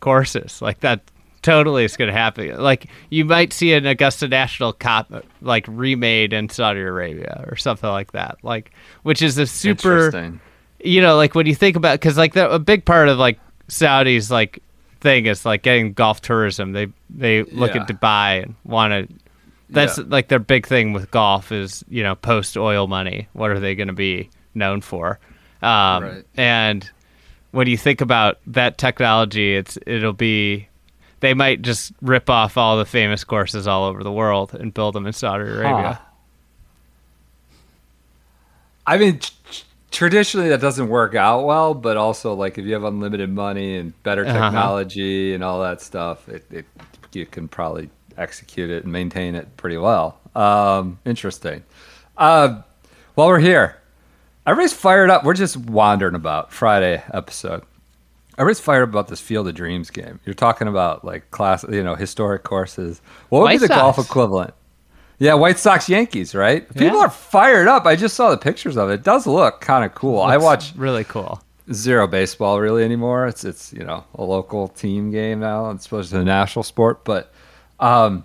courses 0.00 0.62
like 0.62 0.80
that. 0.80 1.00
Totally, 1.40 1.84
is 1.84 1.96
going 1.96 2.08
to 2.12 2.18
happen. 2.18 2.58
Like 2.58 2.86
you 3.10 3.24
might 3.24 3.52
see 3.52 3.72
an 3.72 3.86
Augusta 3.86 4.26
National 4.26 4.72
cop 4.72 5.10
like 5.40 5.64
remade 5.68 6.32
in 6.32 6.48
Saudi 6.48 6.80
Arabia 6.80 7.44
or 7.48 7.56
something 7.56 7.88
like 7.88 8.12
that. 8.12 8.38
Like, 8.42 8.72
which 9.04 9.22
is 9.22 9.38
a 9.38 9.46
super 9.46 10.08
Interesting. 10.08 10.40
you 10.82 11.00
know, 11.00 11.16
like 11.16 11.36
when 11.36 11.46
you 11.46 11.54
think 11.54 11.76
about, 11.76 12.00
because 12.00 12.18
like 12.18 12.34
the, 12.34 12.50
a 12.50 12.58
big 12.58 12.84
part 12.84 13.08
of 13.08 13.18
like 13.18 13.38
Saudi's 13.68 14.32
like 14.32 14.60
thing 15.00 15.26
is 15.26 15.44
like 15.44 15.62
getting 15.62 15.92
golf 15.92 16.20
tourism. 16.20 16.72
They 16.72 16.88
they 17.10 17.42
look 17.44 17.74
Yeah. 17.74 17.82
at 17.82 17.88
Dubai 17.88 18.42
and 18.42 18.54
want 18.64 18.92
to. 18.92 19.14
That's 19.70 19.98
Yeah. 19.98 20.04
like 20.08 20.28
their 20.28 20.38
big 20.38 20.66
thing 20.66 20.92
with 20.92 21.10
golf 21.10 21.52
is 21.52 21.84
you 21.88 22.02
know 22.02 22.14
post 22.14 22.56
oil 22.56 22.86
money. 22.86 23.28
What 23.32 23.50
are 23.50 23.60
they 23.60 23.74
going 23.74 23.88
to 23.88 23.92
be 23.94 24.30
known 24.54 24.80
for? 24.80 25.18
Um, 25.62 26.02
Right. 26.04 26.24
And 26.36 26.90
when 27.50 27.66
you 27.66 27.76
think 27.76 28.00
about 28.00 28.38
that 28.46 28.78
technology, 28.78 29.56
it's 29.56 29.78
it'll 29.86 30.12
be. 30.12 30.68
They 31.20 31.34
might 31.34 31.62
just 31.62 31.92
rip 32.00 32.30
off 32.30 32.56
all 32.56 32.78
the 32.78 32.84
famous 32.84 33.24
courses 33.24 33.66
all 33.66 33.84
over 33.86 34.04
the 34.04 34.12
world 34.12 34.54
and 34.54 34.72
build 34.72 34.94
them 34.94 35.04
in 35.06 35.12
Saudi 35.12 35.44
Arabia. 35.50 35.94
Huh. 35.94 36.04
I 38.86 38.96
mean, 38.98 39.18
tr- 39.18 39.30
tr- 39.30 39.37
traditionally 39.90 40.48
that 40.50 40.60
doesn't 40.60 40.88
work 40.88 41.14
out 41.14 41.44
well, 41.44 41.74
but 41.74 41.96
also 41.96 42.34
like 42.34 42.58
if 42.58 42.64
you 42.64 42.74
have 42.74 42.84
unlimited 42.84 43.30
money 43.30 43.76
and 43.76 44.00
better 44.02 44.24
Uh-huh. 44.24 44.32
technology 44.32 45.34
and 45.34 45.42
all 45.42 45.60
that 45.62 45.80
stuff, 45.80 46.28
it, 46.28 46.44
it 46.50 46.64
you 47.12 47.24
can 47.26 47.48
probably 47.48 47.90
execute 48.16 48.70
it 48.70 48.84
and 48.84 48.92
maintain 48.92 49.34
it 49.34 49.56
pretty 49.56 49.76
well. 49.78 50.18
Um, 50.34 50.98
interesting. 51.04 51.64
Uh, 52.16 52.62
while 53.14 53.28
we're 53.28 53.38
here, 53.40 53.76
everybody's 54.46 54.72
fired 54.72 55.10
up. 55.10 55.24
We're 55.24 55.34
just 55.34 55.56
wandering 55.56 56.14
about 56.14 56.52
Friday 56.52 57.02
episode. 57.12 57.62
Everybody's 58.36 58.60
fired 58.60 58.82
up 58.84 58.88
about 58.90 59.08
this 59.08 59.20
Field 59.20 59.48
of 59.48 59.54
Dreams 59.54 59.90
game. 59.90 60.20
You're 60.24 60.34
talking 60.34 60.68
about 60.68 61.04
like 61.04 61.30
class, 61.32 61.64
you 61.68 61.82
know, 61.82 61.94
historic 61.96 62.44
courses. 62.44 63.00
What 63.30 63.40
would 63.40 63.44
White 63.46 63.60
be 63.60 63.66
the 63.66 63.74
golf 63.74 63.98
equivalent? 63.98 64.54
Yeah, 65.18 65.34
White 65.34 65.58
Sox 65.58 65.88
Yankees, 65.88 66.34
right? 66.34 66.68
People 66.74 66.98
Yeah. 66.98 67.06
are 67.06 67.10
fired 67.10 67.66
up. 67.66 67.86
I 67.86 67.96
just 67.96 68.14
saw 68.14 68.30
the 68.30 68.36
pictures 68.38 68.76
of 68.76 68.88
it. 68.90 68.94
It 68.94 69.02
does 69.02 69.26
look 69.26 69.60
kind 69.60 69.84
of 69.84 69.94
cool. 69.94 70.20
I 70.22 70.36
watch 70.36 70.72
really 70.76 71.04
cool. 71.04 71.42
zero 71.72 72.06
baseball 72.06 72.60
really 72.60 72.84
anymore. 72.84 73.26
It's 73.26 73.44
it's 73.44 73.72
you 73.72 73.84
know 73.84 74.04
a 74.14 74.22
local 74.22 74.68
team 74.68 75.10
game 75.10 75.40
now. 75.40 75.70
It's 75.70 75.82
supposed 75.84 76.10
to 76.10 76.16
be 76.16 76.22
a 76.22 76.24
national 76.24 76.62
sport, 76.62 77.04
but 77.04 77.32
um, 77.80 78.24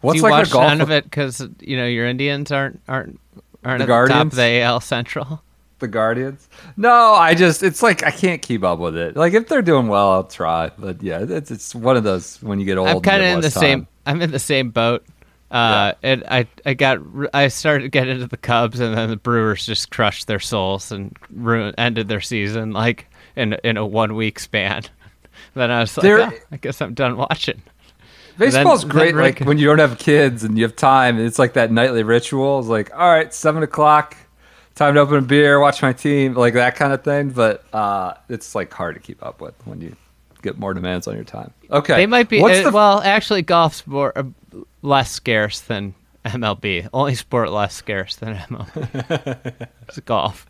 what's 0.00 0.14
Do 0.14 0.18
you 0.18 0.22
like 0.24 0.32
watch 0.40 0.48
the 0.48 0.52
golf? 0.54 0.68
none 0.68 0.80
of 0.80 0.90
it 0.90 1.04
because 1.04 1.46
you 1.60 1.76
know 1.76 1.86
your 1.86 2.06
Indians 2.06 2.50
aren't 2.50 2.80
aren't 2.88 3.20
aren't 3.64 3.86
The 3.86 3.92
at 3.94 4.02
the 4.08 4.12
top 4.12 4.26
of 4.26 4.34
the 4.34 4.60
AL 4.62 4.80
Central. 4.80 5.42
the 5.78 5.88
Guardians? 5.88 6.48
No, 6.76 7.14
I 7.14 7.34
just 7.34 7.62
it's 7.62 7.82
like 7.82 8.02
I 8.04 8.10
can't 8.10 8.42
keep 8.42 8.64
up 8.64 8.78
with 8.80 8.96
it. 8.96 9.16
Like 9.16 9.32
if 9.32 9.48
they're 9.48 9.62
doing 9.62 9.86
well, 9.88 10.10
I'll 10.10 10.24
try. 10.24 10.70
But 10.76 11.02
yeah, 11.02 11.20
it's 11.26 11.50
it's 11.52 11.74
one 11.74 11.96
of 11.96 12.02
those 12.04 12.42
when 12.42 12.58
you 12.58 12.66
get 12.66 12.78
old. 12.78 12.88
I'm 12.88 13.00
kind 13.00 13.22
of 13.22 13.28
in 13.28 13.36
the 13.40 13.46
less 13.46 13.54
same. 13.54 13.86
I'm 14.06 14.20
in 14.20 14.32
the 14.32 14.38
same 14.40 14.70
boat. 14.70 15.04
Uh, 15.50 15.94
and 16.02 16.24
I 16.28 16.46
I 16.64 16.74
got 16.74 17.00
I 17.34 17.48
started 17.48 17.90
getting 17.90 18.14
into 18.14 18.28
the 18.28 18.36
Cubs, 18.36 18.78
and 18.78 18.96
then 18.96 19.10
the 19.10 19.16
Brewers 19.16 19.66
just 19.66 19.90
crushed 19.90 20.26
their 20.26 20.38
souls 20.38 20.92
and 20.92 21.16
ruined 21.34 21.74
ended 21.76 22.08
their 22.08 22.20
season 22.20 22.72
like 22.72 23.06
in 23.34 23.54
in 23.64 23.76
a 23.76 23.84
one 23.84 24.14
week 24.14 24.38
span. 24.38 24.84
then 25.54 25.70
I 25.70 25.80
was 25.80 25.96
like, 25.96 26.06
"Oh, 26.06 26.32
I 26.52 26.56
guess 26.56 26.80
I'm 26.80 26.94
done 26.94 27.16
watching. 27.16 27.62
Baseball's 28.38 28.82
then 28.82 28.90
great, 28.90 29.14
Rick- 29.14 29.40
like 29.40 29.46
when 29.46 29.58
you 29.58 29.66
don't 29.66 29.80
have 29.80 29.98
kids 29.98 30.44
and 30.44 30.56
you 30.56 30.64
have 30.64 30.76
time. 30.76 31.18
It's 31.18 31.38
like 31.38 31.54
that 31.54 31.70
nightly 31.70 32.02
ritual. 32.02 32.60
It's 32.60 32.68
like, 32.68 32.90
all 32.94 33.10
right, 33.10 33.32
seven 33.34 33.62
o'clock, 33.62 34.16
time 34.74 34.94
to 34.94 35.00
open 35.00 35.16
a 35.16 35.22
beer, 35.22 35.60
watch 35.60 35.82
my 35.82 35.92
team, 35.92 36.34
like 36.34 36.54
that 36.54 36.76
kind 36.76 36.92
of 36.92 37.02
thing. 37.04 37.30
But 37.30 37.64
uh, 37.74 38.14
it's 38.28 38.54
like 38.54 38.72
hard 38.72 38.94
to 38.94 39.00
keep 39.00 39.22
up 39.24 39.40
with 39.40 39.54
when 39.66 39.80
you 39.80 39.94
get 40.42 40.58
more 40.58 40.74
demands 40.74 41.06
on 41.08 41.14
your 41.14 41.24
time. 41.24 41.52
Okay, 41.70 41.94
They 41.96 42.06
might 42.06 42.28
be. 42.28 42.42
Uh, 42.42 42.62
the- 42.64 42.70
well, 42.70 43.00
actually, 43.02 43.42
golf's 43.42 43.86
more 43.86 44.12
uh, 44.16 44.24
less 44.82 45.10
scarce 45.10 45.60
than 45.60 45.94
MLB. 46.24 46.88
Only 46.92 47.14
sport 47.14 47.50
less 47.50 47.74
scarce 47.74 48.16
than 48.16 48.34
MLB. 48.36 49.68
it's 49.88 49.98
golf. 50.00 50.46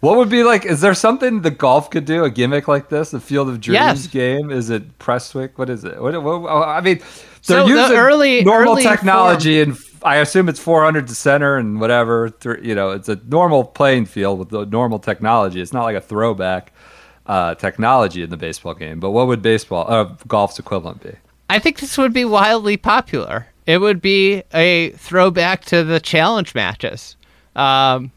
What 0.00 0.16
would 0.16 0.28
be 0.30 0.42
like? 0.42 0.64
Is 0.66 0.80
there 0.80 0.94
something 0.94 1.42
the 1.42 1.50
golf 1.52 1.88
could 1.90 2.04
do? 2.04 2.24
A 2.24 2.30
gimmick 2.30 2.66
like 2.66 2.88
this? 2.88 3.12
The 3.12 3.20
Field 3.20 3.48
of 3.48 3.60
Dreams 3.60 3.74
Yes. 3.74 4.06
game? 4.08 4.50
Is 4.50 4.68
it 4.68 4.98
Prestwick? 4.98 5.58
What 5.58 5.70
is 5.70 5.84
it? 5.84 6.00
What, 6.02 6.20
what, 6.20 6.44
I 6.50 6.80
mean, 6.80 6.98
they're 6.98 7.06
So 7.42 7.62
the 7.62 7.68
using 7.68 7.96
early- 7.96 8.42
normal 8.42 8.72
early 8.72 8.82
technology, 8.82 9.60
and 9.60 9.78
I 10.02 10.16
assume 10.16 10.48
it's 10.48 10.58
400 10.58 11.06
to 11.06 11.14
center 11.14 11.56
and 11.56 11.78
whatever. 11.80 12.32
You 12.60 12.74
know, 12.74 12.90
it's 12.90 13.08
a 13.08 13.14
normal 13.28 13.62
playing 13.62 14.06
field 14.06 14.40
with 14.40 14.48
the 14.48 14.66
normal 14.66 14.98
technology. 14.98 15.60
It's 15.60 15.72
not 15.72 15.84
like 15.84 15.94
a 15.94 16.00
throwback 16.00 16.71
uh, 17.26 17.54
technology 17.54 18.22
in 18.22 18.30
the 18.30 18.36
baseball 18.36 18.74
game. 18.74 19.00
But 19.00 19.10
what 19.10 19.26
would 19.26 19.42
baseball, 19.42 19.86
uh, 19.90 20.04
golf's 20.26 20.58
equivalent 20.58 21.02
be? 21.02 21.12
I 21.50 21.58
think 21.58 21.80
this 21.80 21.98
would 21.98 22.12
be 22.12 22.24
wildly 22.24 22.76
popular. 22.76 23.46
It 23.66 23.78
would 23.78 24.00
be 24.02 24.42
a 24.52 24.90
throwback 24.92 25.64
to 25.66 25.84
the 25.84 26.00
challenge 26.00 26.54
matches. 26.54 27.16
Um, 27.54 28.10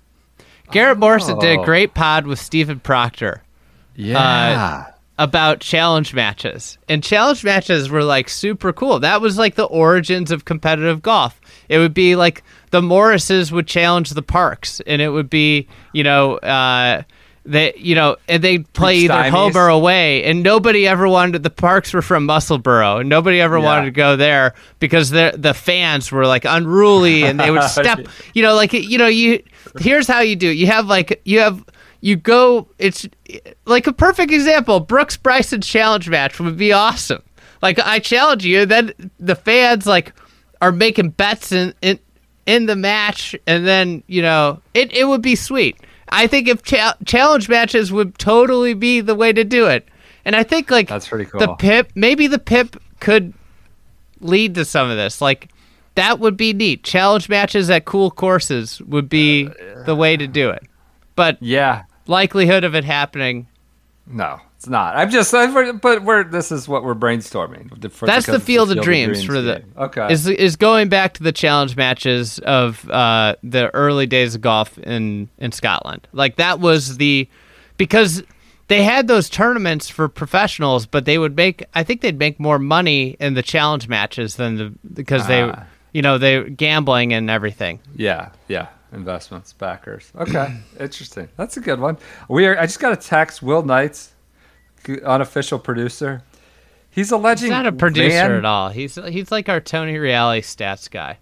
Garrett 0.72 0.98
Morrison 0.98 1.38
did 1.40 1.58
a 1.58 1.62
Oh. 1.62 1.66
great 1.66 1.94
pod 1.94 2.26
with 2.26 2.40
Stephen 2.40 2.80
Proctor 2.80 3.44
Yeah. 3.96 4.86
about 5.20 5.60
challenge 5.60 6.14
matches. 6.14 6.78
And 6.90 7.04
challenge 7.04 7.44
matches 7.44 7.90
were 7.90 8.04
like 8.04 8.28
super 8.30 8.74
cool. 8.74 9.00
That 9.00 9.22
was 9.22 9.38
like 9.38 9.56
the 9.56 9.66
origins 9.66 10.32
of 10.32 10.46
competitive 10.46 11.02
golf. 11.02 11.40
It 11.70 11.78
would 11.78 11.94
be 11.94 12.16
like 12.16 12.44
the 12.72 12.82
Morrises 12.82 13.52
would 13.52 13.68
challenge 13.68 14.10
the 14.12 14.22
Parks, 14.22 14.82
and 14.88 15.02
it 15.02 15.10
would 15.10 15.30
be, 15.30 15.68
you 15.94 16.04
know, 16.04 16.38
uh, 16.38 17.04
they, 17.46 17.74
you 17.78 17.94
know, 17.96 18.18
and 18.28 18.44
they'd 18.44 18.72
play 18.74 18.98
either 18.98 19.14
Stymies. 19.14 19.30
home 19.30 19.56
or 19.56 19.68
away, 19.68 20.24
and 20.24 20.42
nobody 20.44 20.88
ever 20.88 21.08
wanted. 21.08 21.44
The 21.44 21.50
Parks 21.50 21.94
were 21.94 22.02
from 22.02 22.26
Musselburgh, 22.26 23.02
and 23.02 23.10
nobody 23.10 23.40
ever 23.40 23.58
Yeah. 23.60 23.64
wanted 23.66 23.86
to 23.86 23.92
go 23.92 24.16
there 24.16 24.54
because 24.80 25.12
the 25.12 25.34
the 25.38 25.54
fans 25.54 26.12
were 26.12 26.26
like 26.26 26.46
unruly, 26.46 27.24
and 27.24 27.40
they 27.40 27.52
would 27.52 27.64
step, 27.70 28.08
you 28.34 28.42
know, 28.44 28.56
like 28.56 28.74
you 28.74 28.98
know, 28.98 29.08
you. 29.08 29.44
Here's 29.80 30.08
how 30.08 30.22
you 30.22 30.36
do. 30.36 30.50
it. 30.50 30.58
You 30.58 30.68
have 30.68 30.88
like 30.88 31.22
you 31.26 31.40
have 31.40 31.64
you 32.02 32.16
go. 32.16 32.68
It's 32.80 33.08
like 33.66 33.88
a 33.88 33.94
perfect 33.94 34.32
example. 34.32 34.80
Brooks 34.80 35.18
Bryson 35.18 35.62
challenge 35.62 36.10
match 36.10 36.40
would 36.40 36.58
be 36.58 36.72
awesome. 36.72 37.22
Like 37.62 37.80
I 37.80 38.00
challenge 38.00 38.46
you, 38.46 38.66
then 38.66 38.94
the 39.20 39.36
fans 39.36 39.86
like 39.88 40.14
are 40.62 40.72
making 40.72 41.10
bets 41.12 41.52
in 41.52 41.74
in, 41.82 42.00
in 42.46 42.66
the 42.68 42.76
match, 42.76 43.36
and 43.48 43.66
then 43.68 44.04
you 44.08 44.22
know 44.22 44.62
it 44.74 44.92
it 44.94 45.06
would 45.08 45.22
be 45.22 45.36
sweet. 45.36 45.78
I 46.10 46.28
think 46.28 46.48
if 46.48 46.64
cha- 46.64 46.98
challenge 47.06 47.50
matches 47.50 47.92
would 47.92 48.18
totally 48.18 48.74
be 48.74 49.02
the 49.02 49.16
way 49.16 49.34
to 49.34 49.44
do 49.44 49.68
it, 49.68 49.88
and 50.24 50.36
I 50.36 50.44
think 50.44 50.72
like 50.72 50.88
That's 50.88 51.08
pretty 51.08 51.26
cool. 51.26 51.40
The 51.40 51.56
pip, 51.56 51.92
maybe 51.96 52.28
the 52.28 52.40
pip 52.40 52.76
could 53.00 53.34
lead 54.20 54.56
to 54.56 54.66
some 54.66 54.90
of 54.90 54.98
this. 54.98 55.22
Like 55.22 55.50
that 55.96 56.20
would 56.20 56.38
be 56.38 56.54
neat. 56.54 56.84
Challenge 56.84 57.30
matches 57.30 57.70
at 57.70 57.86
cool 57.86 58.12
courses 58.12 58.82
would 58.82 59.10
be 59.10 59.48
uh, 59.48 59.84
the 59.84 59.96
way 59.96 60.18
to 60.18 60.28
do 60.28 60.50
it. 60.50 60.64
But 61.16 61.42
yeah. 61.42 61.84
likelihood 62.08 62.64
of 62.64 62.76
it 62.76 62.84
happening 62.84 63.48
No, 64.06 64.42
it's 64.66 64.70
not. 64.72 64.96
I'm 64.96 65.12
just, 65.12 65.32
I- 65.34 65.54
we're- 65.54 65.74
but 65.74 66.04
we're 66.04 66.24
this 66.24 66.52
is 66.52 66.68
what 66.68 66.84
we're 66.84 66.96
brainstorming. 66.96 67.70
for- 67.92 68.08
That's 68.08 68.26
because 68.26 68.40
the 68.42 68.46
field 68.46 68.72
of 68.72 68.82
dreams 68.84 69.24
for 69.24 69.40
the 69.40 69.60
game. 69.60 69.72
okay. 69.78 70.12
is 70.12 70.28
is 70.28 70.56
going 70.56 70.90
back 70.90 71.14
to 71.14 71.24
the 71.24 71.32
challenge 71.32 71.76
matches 71.76 72.40
of 72.40 72.90
uh, 72.90 73.36
the 73.44 73.74
early 73.76 74.08
days 74.08 74.34
of 74.34 74.42
golf 74.42 74.78
in 74.80 75.30
in 75.38 75.52
Scotland. 75.52 76.08
Like 76.14 76.38
that 76.38 76.60
was 76.60 76.98
the 76.98 77.30
because 77.78 78.24
they 78.68 78.82
had 78.82 79.08
those 79.08 79.30
tournaments 79.30 79.88
for 79.90 80.08
professionals, 80.08 80.88
but 80.88 81.06
they 81.06 81.20
would 81.20 81.36
make 81.36 81.64
I 81.76 81.84
think 81.84 82.02
they'd 82.02 82.18
make 82.18 82.40
more 82.40 82.58
money 82.58 83.16
in 83.20 83.36
the 83.36 83.44
challenge 83.44 83.88
matches 83.88 84.36
than 84.38 84.56
the 84.58 84.74
because 84.94 85.28
they 85.28 85.44
Ah. 85.44 85.64
you 85.94 86.02
know 86.02 86.18
they 86.18 86.50
gambling 86.50 87.14
and 87.14 87.30
everything. 87.30 87.80
yeah, 87.96 88.30
yeah. 88.48 88.68
Investments, 88.94 89.52
backers. 89.52 90.12
Okay, 90.18 90.56
interesting. 90.80 91.28
That's 91.36 91.58
a 91.58 91.60
good 91.60 91.82
one. 91.82 91.98
We 92.30 92.46
are. 92.48 92.58
I 92.58 92.66
just 92.66 92.80
got 92.80 92.94
a 92.94 92.96
text. 92.96 93.44
Will 93.44 93.62
Knights, 93.62 94.14
unofficial 95.04 95.60
producer. 95.60 96.22
He's 96.90 97.12
alleging 97.12 97.48
He's 97.48 97.52
not 97.52 97.66
a 97.66 97.72
producer 97.74 98.10
Van- 98.10 98.32
at 98.32 98.46
all. 98.46 98.70
He's 98.70 98.96
he's 98.96 99.32
like 99.32 99.50
our 99.50 99.60
Tony 99.60 99.96
Reali 99.96 100.40
stats 100.40 100.90
guy. 100.90 101.18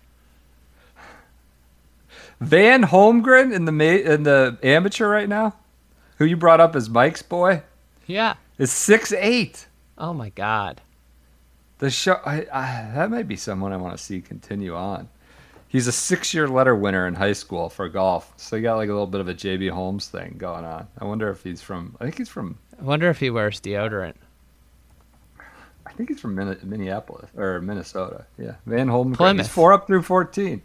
Van 2.39 2.84
Holmgren 2.84 3.54
in 3.54 3.65
the 3.65 3.71
ma- 3.71 3.84
in 3.84 4.23
the 4.23 4.58
amateur 4.63 5.08
right 5.10 5.30
now, 5.30 5.56
who 6.17 6.26
you 6.26 6.36
brought 6.38 6.60
up 6.60 6.76
as 6.76 6.89
Mike's 6.89 7.21
boy, 7.21 7.63
Yeah. 8.06 8.36
is 8.58 8.71
six 8.71 9.13
eight. 9.13 9.67
Oh 9.97 10.13
my 10.13 10.30
God. 10.30 10.82
The 11.80 11.89
show 11.89 12.19
I, 12.26 12.45
I, 12.52 12.91
that 12.95 13.10
might 13.12 13.28
be 13.28 13.36
someone 13.36 13.73
I 13.73 13.78
want 13.78 13.97
to 13.97 14.04
see 14.04 14.21
continue 14.21 14.76
on. 14.76 15.10
He's 15.67 15.88
a 15.88 15.91
six-year 15.91 16.47
letter 16.47 16.76
winner 16.76 17.08
in 17.08 17.15
high 17.15 17.34
school 17.34 17.67
for 17.67 17.89
golf, 17.89 18.32
so 18.38 18.56
he 18.58 18.62
got 18.62 18.76
like 18.76 18.89
a 18.89 18.93
little 18.93 19.08
bit 19.08 19.21
of 19.21 19.28
a 19.28 19.34
JB 19.34 19.71
Holmes 19.71 20.08
thing 20.08 20.36
going 20.38 20.65
on. 20.65 20.88
I 20.99 21.06
wonder 21.06 21.30
if 21.32 21.43
he's 21.43 21.62
from. 21.63 21.95
I 21.99 22.04
think 22.04 22.17
he's 22.19 22.30
from. 22.30 22.58
I 22.80 22.84
wonder 22.84 23.10
if 23.10 23.20
he 23.20 23.30
wears 23.30 23.60
deodorant. 23.62 24.16
I 25.86 25.92
think 25.96 26.10
he's 26.10 26.20
from 26.20 26.36
Minneapolis 26.36 27.30
or 27.38 27.62
Minnesota. 27.62 28.26
Yeah, 28.38 28.56
Van 28.66 28.88
Holmgren. 28.88 29.16
Plymouth. 29.16 29.46
He's 29.46 29.54
four 29.54 29.74
up 29.74 29.86
through 29.88 30.02
fourteen. 30.04 30.62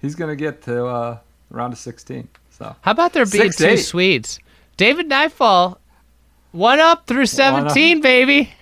He's 0.00 0.14
gonna 0.14 0.36
get 0.36 0.62
to 0.62 0.86
uh, 0.86 1.18
round 1.50 1.72
of 1.72 1.78
sixteen. 1.78 2.28
So 2.50 2.74
How 2.82 2.90
about 2.92 3.12
there 3.12 3.24
being 3.26 3.44
Six, 3.52 3.56
two 3.56 3.66
eight. 3.66 3.76
Swedes? 3.76 4.38
David 4.76 5.08
Nyfjäll, 5.08 5.76
one 6.52 6.80
up 6.80 7.06
through 7.06 7.26
seventeen, 7.26 8.00
baby. 8.00 8.52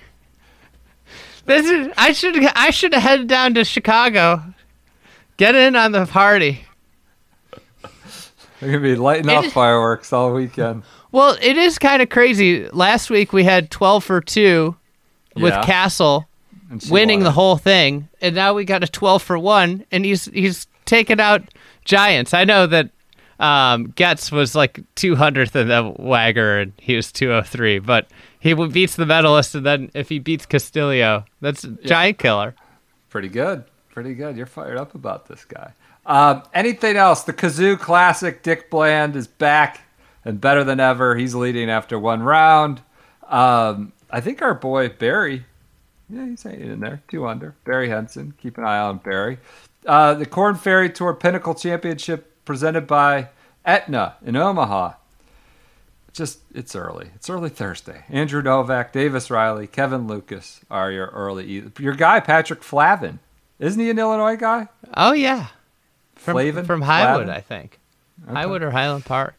This 1.46 1.66
is 1.66 1.88
I 1.96 2.12
should 2.12 2.36
I 2.54 2.70
should 2.70 2.92
have 2.94 3.02
headed 3.02 3.28
down 3.28 3.54
to 3.54 3.64
Chicago, 3.64 4.42
get 5.38 5.54
in 5.54 5.74
on 5.76 5.92
the 5.92 6.06
party. 6.06 6.64
they're 8.60 8.70
gonna 8.70 8.80
be 8.80 8.94
lighting 8.96 9.30
It 9.30 9.34
up 9.36 9.44
is- 9.46 9.52
fireworks 9.52 10.12
all 10.12 10.32
weekend. 10.34 10.82
Well, 11.12 11.36
it 11.40 11.56
is 11.58 11.78
kind 11.78 12.02
of 12.02 12.08
crazy. 12.08 12.66
Last 12.70 13.10
week 13.10 13.32
we 13.32 13.44
had 13.44 13.70
twelve 13.70 14.02
for 14.04 14.20
two 14.20 14.74
with 15.36 15.52
Yeah. 15.52 15.62
Castle 15.62 16.26
winning 16.90 17.20
the 17.20 17.30
whole 17.32 17.56
thing, 17.58 18.08
and 18.22 18.34
now 18.34 18.54
we 18.54 18.64
got 18.64 18.82
a 18.82 18.88
twelve 18.88 19.22
for 19.22 19.38
one, 19.38 19.84
and 19.92 20.04
he's 20.04 20.24
he's 20.26 20.66
taken 20.86 21.20
out 21.20 21.42
Giants. 21.84 22.32
I 22.34 22.44
know 22.44 22.66
that 22.66 22.88
um, 23.38 23.92
Getz 23.94 24.32
was 24.32 24.54
like 24.54 24.80
two 24.94 25.14
hundredth 25.16 25.54
in 25.54 25.68
the 25.68 25.94
Wagger, 25.98 26.60
and 26.60 26.72
he 26.78 26.96
was 26.96 27.12
two 27.12 27.28
hundred 27.30 27.44
three, 27.48 27.78
but 27.78 28.06
he 28.40 28.50
w- 28.50 28.70
beats 28.70 28.96
the 28.96 29.04
medalist, 29.06 29.54
and 29.54 29.66
then 29.66 29.90
if 29.94 30.08
he 30.08 30.18
beats 30.18 30.46
Castillo, 30.46 31.24
that's 31.42 31.64
a 31.64 31.68
giant 31.68 32.18
killer. 32.18 32.54
Pretty 33.10 33.28
good. 33.28 33.64
Pretty 33.90 34.14
good. 34.14 34.36
You're 34.36 34.46
fired 34.46 34.78
up 34.78 34.94
about 34.94 35.26
this 35.28 35.44
guy. 35.44 35.74
Um, 36.06 36.42
anything 36.54 36.96
else? 36.96 37.24
The 37.24 37.32
Kazoo 37.34 37.78
Classic, 37.78 38.42
Dick 38.42 38.70
Bland 38.70 39.14
is 39.14 39.26
back 39.26 39.82
and 40.24 40.40
better 40.40 40.64
than 40.64 40.80
ever. 40.80 41.16
He's 41.16 41.34
leading 41.34 41.70
after 41.70 41.98
one 41.98 42.22
round. 42.22 42.80
Um, 43.28 43.92
I 44.10 44.20
think 44.20 44.42
our 44.42 44.54
boy 44.54 44.88
Barry, 44.90 45.44
yeah, 46.08 46.26
he's 46.26 46.42
hanging 46.42 46.70
in 46.70 46.80
there, 46.80 47.02
two 47.08 47.26
under. 47.26 47.54
Barry 47.64 47.88
Henson, 47.88 48.34
keep 48.40 48.58
an 48.58 48.64
eye 48.64 48.78
on 48.78 48.98
Barry. 48.98 49.38
Uh, 49.86 50.14
the 50.14 50.26
Corn 50.26 50.54
Ferry 50.54 50.90
Tour 50.90 51.14
Pinnacle 51.14 51.54
Championship 51.54 52.44
presented 52.44 52.86
by 52.86 53.28
Aetna 53.64 54.16
in 54.24 54.36
Omaha. 54.36 54.94
Just 56.12 56.40
it's 56.54 56.76
early. 56.76 57.08
It's 57.14 57.30
early 57.30 57.48
Thursday. 57.48 58.04
Andrew 58.10 58.42
Novak, 58.42 58.92
Davis 58.92 59.30
Riley, 59.30 59.66
Kevin 59.66 60.06
Lucas 60.06 60.60
are 60.70 60.92
your 60.92 61.06
early. 61.06 61.70
Your 61.78 61.94
guy 61.94 62.20
Patrick 62.20 62.62
Flavin, 62.62 63.18
isn't 63.58 63.80
he 63.80 63.88
an 63.88 63.98
Illinois 63.98 64.36
guy? 64.36 64.68
Oh 64.94 65.12
yeah, 65.12 65.46
from 66.16 66.34
Flavin? 66.34 66.66
from 66.66 66.82
Highwood, 66.82 67.14
Flavin? 67.14 67.30
I 67.30 67.40
think. 67.40 67.78
Highwood 68.26 68.60
or 68.60 68.70
Highland 68.70 69.06
Park. 69.06 69.34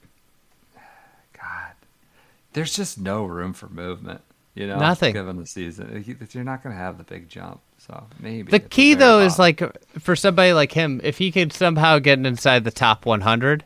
There's 2.54 2.76
just 2.76 3.00
no 3.00 3.26
room 3.26 3.54
for 3.54 3.68
movement. 3.70 4.22
You 4.56 4.68
know, 4.68 4.78
Nothing. 4.78 5.14
given 5.14 5.38
the 5.38 5.48
season. 5.48 6.04
You- 6.06 6.16
You're 6.32 6.44
not 6.44 6.62
going 6.62 6.76
to 6.76 6.80
have 6.82 6.98
the 7.00 7.04
big 7.04 7.28
jump. 7.28 7.62
So 7.80 8.06
maybe 8.20 8.50
The 8.52 8.60
key 8.60 8.94
very 8.94 9.00
though 9.00 9.20
is 9.22 9.38
like 9.40 9.62
for 10.00 10.16
somebody 10.16 10.54
like 10.54 10.72
him, 10.72 11.02
if 11.04 11.18
he 11.18 11.32
can 11.32 11.50
somehow 11.50 12.00
get 12.00 12.24
inside 12.26 12.64
the 12.64 12.72
top 12.72 13.06
100, 13.06 13.66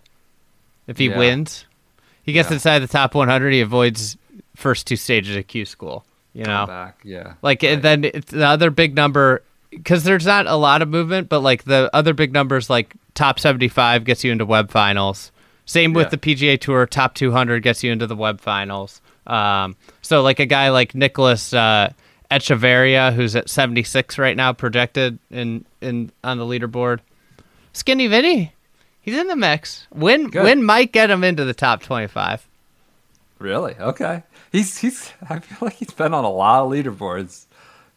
if 0.88 0.98
he 0.98 1.08
Yeah. 1.10 1.18
wins, 1.18 1.66
he 2.24 2.32
gets 2.32 2.50
Yeah. 2.50 2.56
inside 2.56 2.80
the 2.80 2.88
top 2.88 3.14
100. 3.16 3.52
He 3.54 3.60
avoids 3.62 4.18
first 4.56 4.88
two 4.88 4.96
stages 4.96 5.36
of 5.36 5.46
Q 5.48 5.66
school. 5.66 6.06
You 6.34 6.44
know, 6.46 6.66
back. 6.68 7.00
Yeah, 7.04 7.34
like 7.42 7.64
and 7.64 7.82
then 7.82 8.04
it's 8.06 8.32
the 8.32 8.46
other 8.46 8.70
big 8.70 8.96
number 8.96 9.42
because 9.72 10.04
there's 10.04 10.26
not 10.26 10.46
a 10.46 10.56
lot 10.56 10.82
of 10.84 10.88
movement, 10.88 11.30
but 11.30 11.40
like 11.42 11.64
the 11.64 11.90
other 11.94 12.14
big 12.14 12.32
numbers, 12.32 12.70
like 12.70 12.94
top 13.16 13.40
75 13.40 14.04
gets 14.04 14.24
you 14.24 14.32
into 14.32 14.46
web 14.46 14.70
finals. 14.72 15.32
Same 15.68 15.94
with 15.94 16.08
Yeah. 16.08 16.10
the 16.10 16.18
PGA 16.18 16.60
Tour, 16.60 16.88
top 16.88 17.14
200 17.14 17.62
gets 17.62 17.84
you 17.84 17.92
into 17.92 18.08
the 18.08 18.16
web 18.16 18.42
finals. 18.42 19.00
Um, 19.28 19.76
so 20.02 20.24
like 20.24 20.40
a 20.40 20.46
guy 20.48 20.70
like 20.70 20.96
Nicholas 20.96 21.54
uh, 21.54 21.92
Echavarria, 22.32 23.14
who's 23.14 23.36
at 23.36 23.50
76 23.50 24.18
right 24.18 24.36
now, 24.36 24.54
projected 24.54 25.20
in 25.30 25.66
in 25.82 26.12
on 26.24 26.40
the 26.40 26.46
leaderboard. 26.46 27.00
Skinny 27.74 28.08
Vinny, 28.08 28.54
He's 29.02 29.18
in 29.18 29.28
the 29.28 29.36
mix. 29.38 29.88
Win 29.94 30.30
Good. 30.30 30.44
win 30.44 30.64
might 30.66 30.92
get 30.92 31.10
him 31.10 31.24
into 31.24 31.46
the 31.46 31.54
top 31.54 31.82
twenty-five. 31.82 32.46
Really? 33.40 33.74
Okay. 33.80 34.24
He's 34.52 34.78
he's. 34.78 35.14
I 35.30 35.40
feel 35.40 35.60
like 35.62 35.76
he's 35.76 35.92
been 35.94 36.14
on 36.14 36.26
a 36.26 36.30
lot 36.30 36.66
of 36.66 36.72
leaderboards. 36.72 37.46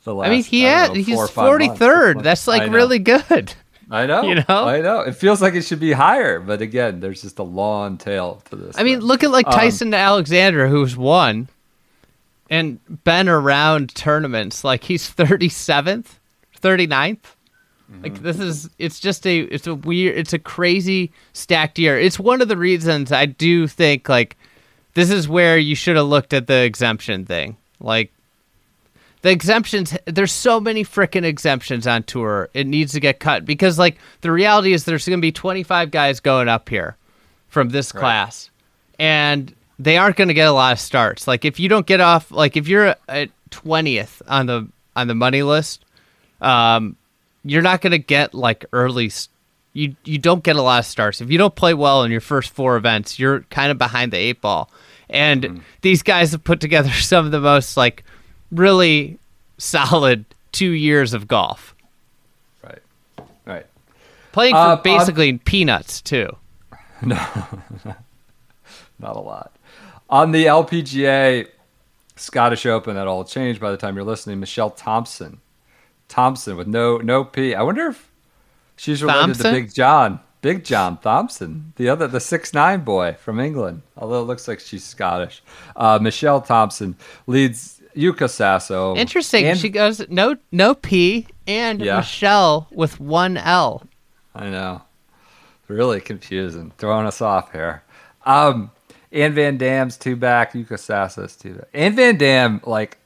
The 0.04 0.14
last. 0.14 0.28
I 0.28 0.30
mean, 0.30 0.44
he 0.44 0.62
don't 0.62 0.70
had 0.70 0.88
know, 0.90 0.94
he's 0.94 1.14
four 1.16 1.24
or 1.24 1.28
five 1.28 1.46
forty 1.48 1.66
months. 1.66 2.22
That's 2.22 2.46
like 2.46 2.70
really 2.70 3.00
good. 3.00 3.54
I 3.90 4.06
know. 4.06 4.22
you 4.22 4.36
know? 4.36 4.44
I 4.48 4.80
know. 4.80 5.00
It 5.00 5.16
feels 5.16 5.42
like 5.42 5.54
it 5.54 5.62
should 5.62 5.80
be 5.80 5.92
higher, 5.92 6.38
but 6.40 6.62
again, 6.62 7.00
there's 7.00 7.22
just 7.22 7.38
a 7.38 7.42
long 7.42 7.98
tail 7.98 8.40
to 8.50 8.56
this. 8.56 8.78
I 8.78 8.82
mean, 8.84 9.00
look 9.00 9.24
at 9.24 9.30
like 9.30 9.46
Um, 9.48 9.52
Tyson 9.52 9.92
Alexander, 9.94 10.68
who's 10.68 10.96
won 10.96 11.48
and 12.48 12.78
been 13.04 13.28
around 13.28 13.94
tournaments. 13.94 14.62
Like 14.64 14.84
he's 14.84 15.08
thirty 15.08 15.48
seventh, 15.48 16.18
39th. 16.60 17.18
Mm-hmm. 17.90 18.02
Like 18.02 18.22
this 18.22 18.38
is 18.38 18.70
it's 18.78 19.00
just 19.00 19.26
a 19.26 19.40
it's 19.40 19.66
a 19.66 19.74
weird 19.74 20.16
it's 20.16 20.32
a 20.32 20.38
crazy 20.38 21.12
stacked 21.32 21.78
year. 21.78 21.98
It's 21.98 22.18
one 22.18 22.40
of 22.40 22.48
the 22.48 22.56
reasons 22.56 23.10
I 23.10 23.26
do 23.26 23.66
think 23.66 24.08
like 24.08 24.36
this 24.94 25.10
is 25.10 25.28
where 25.28 25.58
you 25.58 25.74
should 25.74 25.96
have 25.96 26.06
looked 26.06 26.32
at 26.32 26.46
the 26.46 26.62
exemption 26.62 27.24
thing. 27.26 27.56
Like 27.80 28.12
the 29.22 29.30
exemptions 29.30 29.96
there's 30.06 30.32
so 30.32 30.60
many 30.60 30.84
freaking 30.84 31.24
exemptions 31.24 31.86
on 31.86 32.02
tour. 32.04 32.48
It 32.54 32.66
needs 32.66 32.92
to 32.92 33.00
get 33.00 33.20
cut 33.20 33.44
because 33.44 33.78
like 33.78 33.98
the 34.22 34.32
reality 34.32 34.72
is 34.72 34.84
there's 34.84 35.06
going 35.06 35.18
to 35.18 35.22
be 35.22 35.32
25 35.32 35.90
guys 35.90 36.20
going 36.20 36.48
up 36.48 36.68
here 36.68 36.96
from 37.48 37.70
this 37.70 37.92
class 37.92 38.50
and 38.98 39.54
they 39.78 39.96
aren't 39.96 40.16
going 40.16 40.28
to 40.28 40.34
get 40.34 40.48
a 40.48 40.52
lot 40.52 40.72
of 40.72 40.80
starts. 40.80 41.26
Like 41.26 41.44
if 41.44 41.60
you 41.60 41.68
don't 41.68 41.86
get 41.86 42.00
off 42.00 42.30
like 42.30 42.56
if 42.56 42.68
you're 42.68 42.94
at 43.08 43.30
20th 43.50 44.22
on 44.26 44.46
the 44.46 44.68
on 44.96 45.06
the 45.08 45.14
money 45.14 45.42
list, 45.42 45.84
um 46.40 46.96
you're 47.44 47.62
not 47.62 47.80
going 47.80 47.92
to 47.92 47.98
get 47.98 48.34
like 48.34 48.66
early 48.72 49.10
you 49.72 49.94
you 50.04 50.18
don't 50.18 50.42
get 50.42 50.56
a 50.56 50.62
lot 50.62 50.80
of 50.80 50.86
starts. 50.86 51.20
If 51.20 51.30
you 51.30 51.38
don't 51.38 51.54
play 51.54 51.74
well 51.74 52.02
in 52.04 52.10
your 52.10 52.20
first 52.20 52.50
four 52.50 52.76
events, 52.76 53.18
you're 53.18 53.40
kind 53.50 53.70
of 53.70 53.78
behind 53.78 54.12
the 54.12 54.18
eight 54.18 54.40
ball. 54.40 54.70
And 55.08 55.62
these 55.80 56.02
guys 56.02 56.32
have 56.32 56.44
put 56.44 56.60
together 56.60 56.90
some 56.92 57.26
of 57.26 57.32
the 57.32 57.40
most 57.40 57.76
like 57.76 58.04
really 58.50 59.18
solid 59.58 60.24
2 60.52 60.70
years 60.70 61.12
of 61.14 61.28
golf. 61.28 61.74
right, 62.64 62.78
right. 63.46 63.66
Playing 64.32 64.54
for 64.54 64.58
Uh, 64.58 64.76
on- 64.76 64.82
basically 64.82 65.38
peanuts 65.38 66.00
too. 66.00 66.36
No, 67.02 67.16
not 68.98 69.16
a 69.16 69.20
lot. 69.20 69.52
On 70.10 70.32
the 70.32 70.44
LPGA 70.46 71.46
Scottish 72.16 72.66
Open, 72.66 72.94
that 72.96 73.06
all 73.06 73.24
changed 73.24 73.58
by 73.60 73.70
the 73.70 73.76
time 73.78 73.96
you're 73.96 74.04
listening. 74.04 74.38
Michele 74.40 74.70
Thomson, 74.70 75.40
Thomson 76.08 76.56
with 76.58 76.66
no 76.66 76.98
no 76.98 77.24
P. 77.24 77.54
I 77.54 77.62
wonder 77.62 77.86
if 77.86 78.10
she's 78.76 79.02
related 79.02 79.20
Thompson? 79.20 79.44
to 79.46 79.60
Big 79.60 79.72
John, 79.72 80.20
Big 80.42 80.64
John 80.64 80.98
Thompson, 80.98 81.72
the 81.76 81.88
other 81.88 82.06
the 82.06 82.20
six 82.20 82.52
nine 82.52 82.80
boy 82.80 83.14
from 83.18 83.40
England. 83.40 83.80
Although 83.96 84.20
it 84.20 84.24
looks 84.26 84.46
like 84.46 84.60
she's 84.60 84.84
Scottish. 84.84 85.42
Uh, 85.76 85.98
Michele 86.02 86.42
Thomson 86.42 86.96
leads 87.26 87.79
Yuka 87.96 88.28
Sasso. 88.30 88.94
Interesting. 88.96 89.44
and- 89.46 89.58
she 89.58 89.68
goes 89.68 90.02
no 90.08 90.36
no 90.52 90.74
P 90.74 91.26
and 91.46 91.80
Yeah. 91.80 91.96
Michele 91.98 92.68
with 92.70 93.00
one 93.00 93.36
L. 93.36 93.82
I 94.34 94.48
know. 94.50 94.82
Really 95.68 96.00
confusing. 96.00 96.72
Throwing 96.78 97.06
us 97.06 97.20
off 97.20 97.52
here. 97.52 97.82
Um, 98.26 98.70
Anne 99.12 99.34
Van 99.34 99.56
Dam's 99.56 99.96
two 99.96 100.16
back. 100.16 100.52
Yuka 100.52 100.78
Sasso's 100.78 101.36
two 101.36 101.54
back. 101.54 101.68
Anne 101.74 101.94
Van 101.96 102.16
Dam, 102.16 102.60
like, 102.64 102.98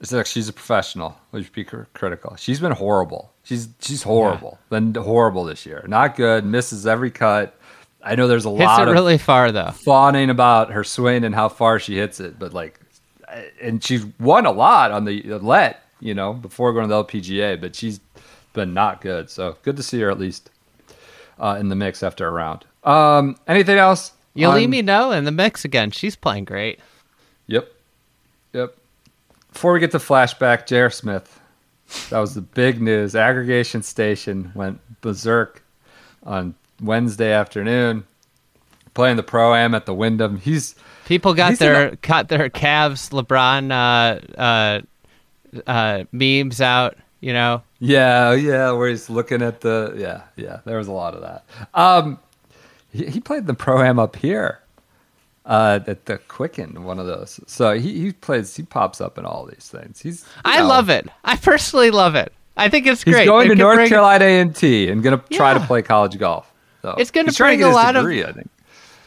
it's 0.00 0.12
like 0.12 0.26
she's 0.26 0.48
a 0.48 0.52
professional. 0.52 1.16
Would 1.32 1.50
be 1.52 1.64
cr- 1.64 1.82
critical. 1.94 2.36
She's 2.36 2.60
been 2.60 2.72
horrible. 2.72 3.32
She's 3.42 3.68
she's 3.80 4.02
horrible. 4.02 4.58
Been 4.70 4.94
horrible 4.94 5.44
this 5.44 5.66
year. 5.66 5.84
Not 5.88 6.16
good. 6.16 6.44
Misses 6.44 6.86
every 6.86 7.10
cut. 7.10 7.54
I 8.02 8.14
know 8.14 8.28
there's 8.28 8.46
a 8.46 8.50
Hits 8.50 8.60
lot 8.60 8.82
it 8.82 8.88
of 8.88 8.94
really 8.94 9.18
far 9.18 9.50
though. 9.50 9.72
fawning 9.72 10.30
about 10.30 10.70
her 10.72 10.84
swing 10.84 11.24
and 11.24 11.34
how 11.34 11.48
far 11.48 11.78
she 11.80 11.96
hits 11.96 12.20
it, 12.20 12.38
but 12.38 12.54
like, 12.54 12.78
and 13.60 13.82
she's 13.82 14.04
won 14.18 14.46
a 14.46 14.50
lot 14.52 14.90
on 14.90 15.04
the 15.04 15.22
let, 15.38 15.82
you 16.00 16.14
know, 16.14 16.32
before 16.32 16.72
going 16.72 16.88
to 16.88 16.94
the 16.94 17.04
LPGA, 17.04 17.60
but 17.60 17.74
she's 17.74 18.00
been 18.52 18.74
not 18.74 19.00
good. 19.00 19.30
So 19.30 19.56
good 19.62 19.76
to 19.76 19.82
see 19.82 20.00
her 20.00 20.10
at 20.10 20.18
least 20.18 20.50
uh, 21.38 21.56
in 21.58 21.68
the 21.68 21.76
mix 21.76 22.02
after 22.02 22.26
a 22.26 22.30
round. 22.30 22.64
Um, 22.84 23.36
anything 23.46 23.78
else? 23.78 24.12
You'll 24.34 24.52
on- 24.52 24.56
leave 24.56 24.70
me 24.70 24.82
know 24.82 25.12
in 25.12 25.24
the 25.24 25.32
mix 25.32 25.64
again. 25.64 25.90
She's 25.90 26.16
playing 26.16 26.44
great. 26.44 26.80
Yep, 27.46 27.72
yep. 28.52 28.76
Before 29.52 29.72
we 29.72 29.80
get 29.80 29.90
to 29.92 29.98
flashback, 29.98 30.66
J.R. 30.66 30.90
Smith, 30.90 31.40
that 32.10 32.18
was 32.18 32.34
the 32.34 32.42
big 32.42 32.80
news. 32.80 33.14
Aggregation 33.14 33.82
Station 33.82 34.52
went 34.54 34.80
berserk 35.00 35.62
on 36.24 36.54
Wednesday 36.82 37.32
afternoon, 37.32 38.04
playing 38.98 39.16
the 39.16 39.22
pro 39.22 39.54
am 39.54 39.76
at 39.76 39.86
the 39.86 39.94
Wyndham. 39.94 40.38
He's 40.38 40.74
People 41.06 41.32
got 41.32 41.50
He's 41.50 41.60
their 41.60 41.94
got 42.02 42.26
their 42.28 42.50
Cavs 42.50 43.10
LeBron 43.10 43.70
uh, 43.70 44.36
uh, 44.36 44.80
uh, 45.70 46.04
memes 46.10 46.60
out. 46.60 46.96
You 47.20 47.32
know, 47.32 47.62
Yeah, 47.78 48.32
yeah, 48.34 48.72
where 48.72 48.88
he's 48.88 49.08
looking 49.08 49.40
at 49.40 49.60
the 49.60 49.94
yeah, 49.96 50.22
yeah. 50.36 50.60
There 50.64 50.78
was 50.78 50.88
a 50.88 50.92
lot 50.92 51.14
of 51.14 51.20
that. 51.20 51.44
Um, 51.74 52.18
he, 52.92 53.06
he 53.06 53.20
played 53.20 53.46
the 53.46 53.54
pro 53.54 53.82
am 53.82 54.00
up 54.00 54.16
here, 54.16 54.60
uh, 55.46 55.78
at 55.86 56.06
the 56.06 56.18
Quicken, 56.18 56.82
one 56.84 56.98
of 56.98 57.06
those. 57.06 57.38
So 57.46 57.78
he 57.78 58.00
he 58.00 58.12
plays, 58.12 58.56
he 58.56 58.64
pops 58.64 59.00
up 59.00 59.16
in 59.16 59.24
all 59.24 59.46
these 59.46 59.68
things. 59.68 60.00
He's 60.00 60.26
I 60.44 60.58
know, 60.58 60.66
love 60.66 60.90
it. 60.90 61.06
I 61.24 61.36
personally 61.36 61.92
love 61.92 62.16
it. 62.16 62.32
I 62.56 62.68
think 62.68 62.86
it's 62.88 63.04
great. 63.04 63.18
He's 63.20 63.26
going 63.28 63.46
It 63.46 63.54
to 63.54 63.54
North 63.54 63.76
bring- 63.76 63.88
Carolina 63.88 64.24
A 64.24 64.40
and 64.40 64.54
T 64.56 64.88
and 64.88 65.00
going 65.02 65.16
to 65.18 65.24
try 65.36 65.54
to 65.54 65.60
play 65.60 65.82
college 65.82 66.18
golf. 66.18 66.52
So 66.82 66.94
It's 66.98 67.10
gonna 67.12 67.26
he's 67.28 67.38
bring 67.38 67.62
a 67.62 67.68
lot 67.68 67.94
of- 67.96 68.04
I 68.04 68.32
think. 68.32 68.48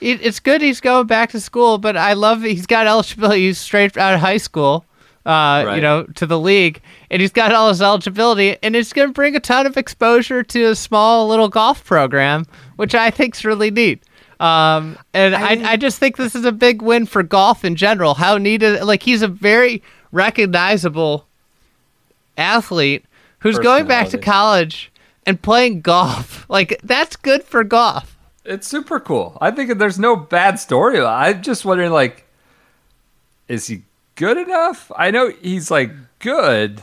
It, 0.01 0.21
it's 0.21 0.39
good 0.39 0.61
he's 0.61 0.81
going 0.81 1.07
back 1.07 1.31
to 1.31 1.39
school, 1.39 1.77
but 1.77 1.95
I 1.95 2.13
love 2.13 2.41
that 2.41 2.49
he's 2.49 2.65
got 2.65 2.87
eligibility. 2.87 3.47
He's 3.47 3.59
straight 3.59 3.95
out 3.97 4.13
of 4.15 4.19
high 4.19 4.37
school, 4.37 4.85
uh, 5.25 5.63
Right. 5.65 5.75
you 5.75 5.81
know, 5.81 6.03
to 6.15 6.25
the 6.25 6.39
league, 6.39 6.81
and 7.09 7.21
he's 7.21 7.31
got 7.31 7.53
all 7.53 7.69
his 7.69 7.81
eligibility, 7.81 8.57
and 8.63 8.75
it's 8.75 8.91
going 8.91 9.07
to 9.07 9.13
bring 9.13 9.35
a 9.35 9.39
ton 9.39 9.65
of 9.65 9.77
exposure 9.77 10.43
to 10.43 10.63
a 10.65 10.75
small 10.75 11.27
little 11.27 11.47
golf 11.49 11.85
program, 11.85 12.45
which 12.75 12.95
I 12.95 13.11
think's 13.11 13.45
really 13.45 13.71
neat. 13.71 14.03
Um, 14.39 14.97
and 15.13 15.35
I, 15.35 15.73
I, 15.73 15.77
just 15.77 15.99
think 15.99 16.17
this 16.17 16.33
is 16.33 16.45
a 16.45 16.51
big 16.51 16.81
win 16.81 17.05
for 17.05 17.21
golf 17.21 17.63
in 17.63 17.75
general. 17.75 18.15
How 18.15 18.39
neat 18.39 18.63
is 18.63 18.81
like 18.81 19.03
he's 19.03 19.21
a 19.21 19.27
very 19.27 19.83
recognizable 20.11 21.27
athlete 22.35 23.05
who's 23.39 23.59
going 23.59 23.85
back 23.85 24.09
to 24.09 24.17
college 24.17 24.91
and 25.27 25.39
playing 25.39 25.81
golf. 25.81 26.39
Like 26.49 26.81
that's 26.83 27.15
good 27.15 27.43
for 27.43 27.63
golf. 27.63 28.17
It's 28.43 28.67
super 28.67 28.99
cool. 28.99 29.37
I 29.39 29.51
think 29.51 29.77
there's 29.77 29.99
no 29.99 30.15
bad 30.15 30.59
story. 30.59 30.99
I'm 30.99 31.41
just 31.41 31.63
wondering, 31.63 31.91
like, 31.91 32.27
is 33.47 33.67
he 33.67 33.83
good 34.15 34.37
enough? 34.37 34.91
I 34.95 35.11
know 35.11 35.29
he's 35.41 35.69
like 35.69 35.91
good. 36.19 36.79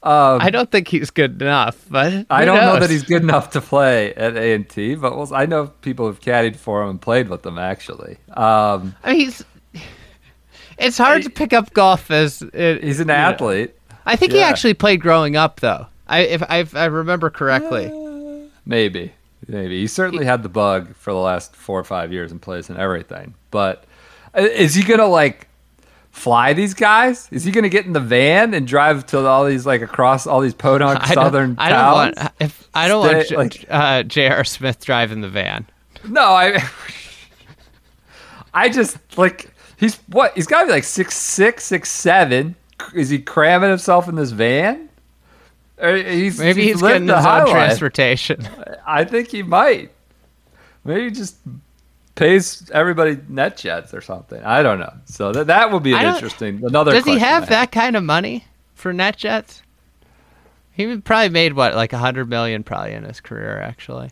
Um, 0.00 0.40
I 0.40 0.50
don't 0.50 0.70
think 0.70 0.88
he's 0.88 1.10
good 1.10 1.42
enough, 1.42 1.84
but 1.90 2.26
I 2.30 2.44
don't 2.44 2.60
know 2.60 2.78
that 2.78 2.88
he's 2.88 3.02
good 3.02 3.22
enough 3.22 3.50
to 3.50 3.60
play 3.60 4.14
at 4.14 4.36
A 4.36 4.54
and 4.54 4.68
T, 4.68 4.94
but 4.94 5.16
we'll, 5.16 5.34
I 5.34 5.46
know 5.46 5.66
people 5.66 6.06
have 6.06 6.20
caddied 6.20 6.56
for 6.56 6.82
him 6.82 6.90
and 6.90 7.00
played 7.00 7.28
with 7.28 7.42
them 7.42 7.58
actually. 7.58 8.18
Um, 8.30 8.94
I 9.02 9.12
mean, 9.12 9.20
he's. 9.20 9.44
It's 10.78 10.96
hard 10.96 11.24
to 11.24 11.30
pick 11.30 11.52
up 11.52 11.74
golf 11.74 12.12
as 12.12 12.42
it, 12.52 12.84
he's 12.84 13.00
an 13.00 13.08
you 13.08 13.14
know. 13.14 13.18
athlete, 13.18 13.74
I 14.06 14.14
think 14.14 14.30
he 14.32 14.40
actually 14.40 14.74
played 14.74 15.00
growing 15.00 15.34
up, 15.36 15.58
though. 15.60 15.86
I 16.06 16.20
if 16.20 16.42
I, 16.48 16.58
if 16.58 16.76
I 16.76 16.84
remember 16.84 17.28
correctly. 17.30 17.92
maybe, 18.64 19.12
maybe. 19.48 19.80
He 19.80 19.86
certainly 19.86 20.24
had 20.24 20.42
the 20.42 20.48
bug 20.48 20.94
for 20.94 21.12
the 21.12 21.18
last 21.18 21.56
four 21.56 21.78
or 21.80 21.84
five 21.84 22.12
years 22.12 22.30
and 22.30 22.40
plays 22.40 22.68
and 22.70 22.78
everything. 22.78 23.34
But 23.50 23.84
uh, 24.36 24.42
is 24.42 24.74
he 24.74 24.82
gonna 24.84 25.06
like 25.06 25.48
fly 26.10 26.52
these 26.52 26.74
guys? 26.74 27.28
Is 27.30 27.44
he 27.44 27.50
gonna 27.50 27.68
get 27.68 27.86
in 27.86 27.92
the 27.92 28.00
van 28.00 28.54
and 28.54 28.66
drive 28.66 29.06
to 29.06 29.26
all 29.26 29.44
these 29.44 29.66
like 29.66 29.82
across 29.82 30.26
all 30.26 30.40
these 30.40 30.54
podunk 30.54 31.00
I 31.02 31.14
southern 31.14 31.56
I 31.58 31.70
don't 31.70 31.92
want 31.92 32.32
if 32.40 32.68
I 32.74 32.88
don't 32.88 33.06
want 33.06 33.26
J- 33.28 33.36
like- 33.36 33.64
uh, 33.68 34.02
J.R. 34.04 34.44
Smith 34.44 34.84
driving 34.84 35.20
the 35.20 35.28
van. 35.28 35.66
No, 36.06 36.22
I. 36.22 36.62
I 38.54 38.68
just 38.68 38.96
like 39.18 39.50
he's 39.76 39.96
what 40.08 40.34
he's 40.34 40.46
got 40.46 40.60
to 40.62 40.66
be 40.66 40.72
like 40.72 40.84
six 40.84 41.16
six 41.16 41.64
six 41.64 41.90
seven. 41.90 42.56
Is 42.94 43.10
he 43.10 43.18
cramming 43.18 43.70
himself 43.70 44.08
in 44.08 44.14
this 44.14 44.30
van? 44.30 44.87
Or 45.80 45.94
he's, 45.96 46.38
Maybe 46.38 46.62
he's, 46.62 46.82
lived 46.82 46.94
getting 46.94 47.06
the 47.06 47.16
his 47.16 47.24
high 47.24 47.40
own 47.40 47.46
life. 47.46 47.54
transportation. 47.54 48.48
I 48.86 49.04
think 49.04 49.28
he 49.28 49.42
might. 49.42 49.92
Maybe 50.84 51.04
he 51.04 51.10
just 51.10 51.36
pays 52.14 52.68
everybody 52.72 53.18
net 53.28 53.56
jets 53.56 53.94
or 53.94 54.00
something. 54.00 54.42
I 54.42 54.62
don't 54.62 54.80
know. 54.80 54.92
So 55.04 55.32
that 55.32 55.46
that 55.48 55.70
would 55.70 55.82
be 55.82 55.92
an 55.92 56.14
interesting. 56.14 56.64
Another. 56.64 56.92
Does 56.92 57.04
he 57.04 57.18
have 57.18 57.48
that 57.50 57.70
kind 57.70 57.96
of 57.96 58.02
money 58.02 58.44
for 58.74 58.92
NetJets? 58.92 59.62
He 60.72 60.96
probably 60.98 61.28
made 61.28 61.54
what 61.54 61.74
like 61.74 61.92
a 61.92 61.98
hundred 61.98 62.28
million 62.28 62.62
probably 62.64 62.92
in 62.92 63.04
his 63.04 63.20
career 63.20 63.60
actually. 63.60 64.10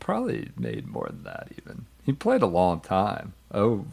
Probably 0.00 0.50
made 0.56 0.86
more 0.86 1.06
than 1.08 1.24
that. 1.24 1.48
Even 1.58 1.86
he 2.08 2.12
played 2.12 2.40
a 2.40 2.46
long 2.46 2.80
time. 2.80 3.34
Oh, 3.52 3.84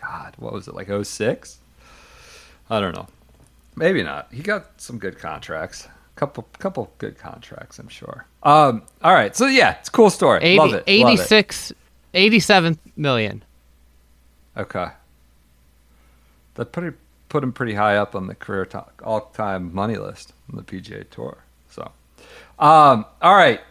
God, 0.00 0.34
what 0.38 0.52
was 0.52 0.66
it 0.66 0.74
like? 0.74 0.88
06? 1.04 1.58
I 2.70 2.80
don't 2.80 2.94
know. 2.94 3.06
Maybe 3.76 4.02
not. 4.02 4.28
He 4.32 4.42
got 4.42 4.80
some 4.80 4.98
good 4.98 5.18
contracts. 5.18 5.88
couple 6.14 6.46
couple 6.58 6.92
good 6.98 7.18
contracts, 7.18 7.78
I'm 7.78 7.88
sure. 7.88 8.26
Um, 8.42 8.82
all 9.02 9.14
right, 9.14 9.34
so 9.34 9.46
yeah, 9.46 9.78
it's 9.78 9.88
a 9.88 9.92
cool 9.92 10.10
story. 10.10 10.40
80, 10.42 10.58
Love 10.58 10.68
it. 10.68 10.72
Love 10.72 10.82
it. 10.86 10.90
86, 10.90 11.72
87 12.14 12.78
million. 12.96 13.42
Okay. 14.56 14.88
That 16.54 16.72
pretty 16.72 16.96
put 17.28 17.42
him 17.42 17.52
pretty 17.52 17.72
high 17.72 17.96
up 17.96 18.14
on 18.14 18.26
the 18.26 18.34
career 18.34 18.68
all-time 19.02 19.74
money 19.74 19.96
list 19.96 20.34
on 20.50 20.56
the 20.56 20.62
PGA 20.62 21.08
Tour. 21.08 21.38
So, 21.70 21.90
um, 22.58 23.06
all 23.22 23.34
right, 23.34 23.62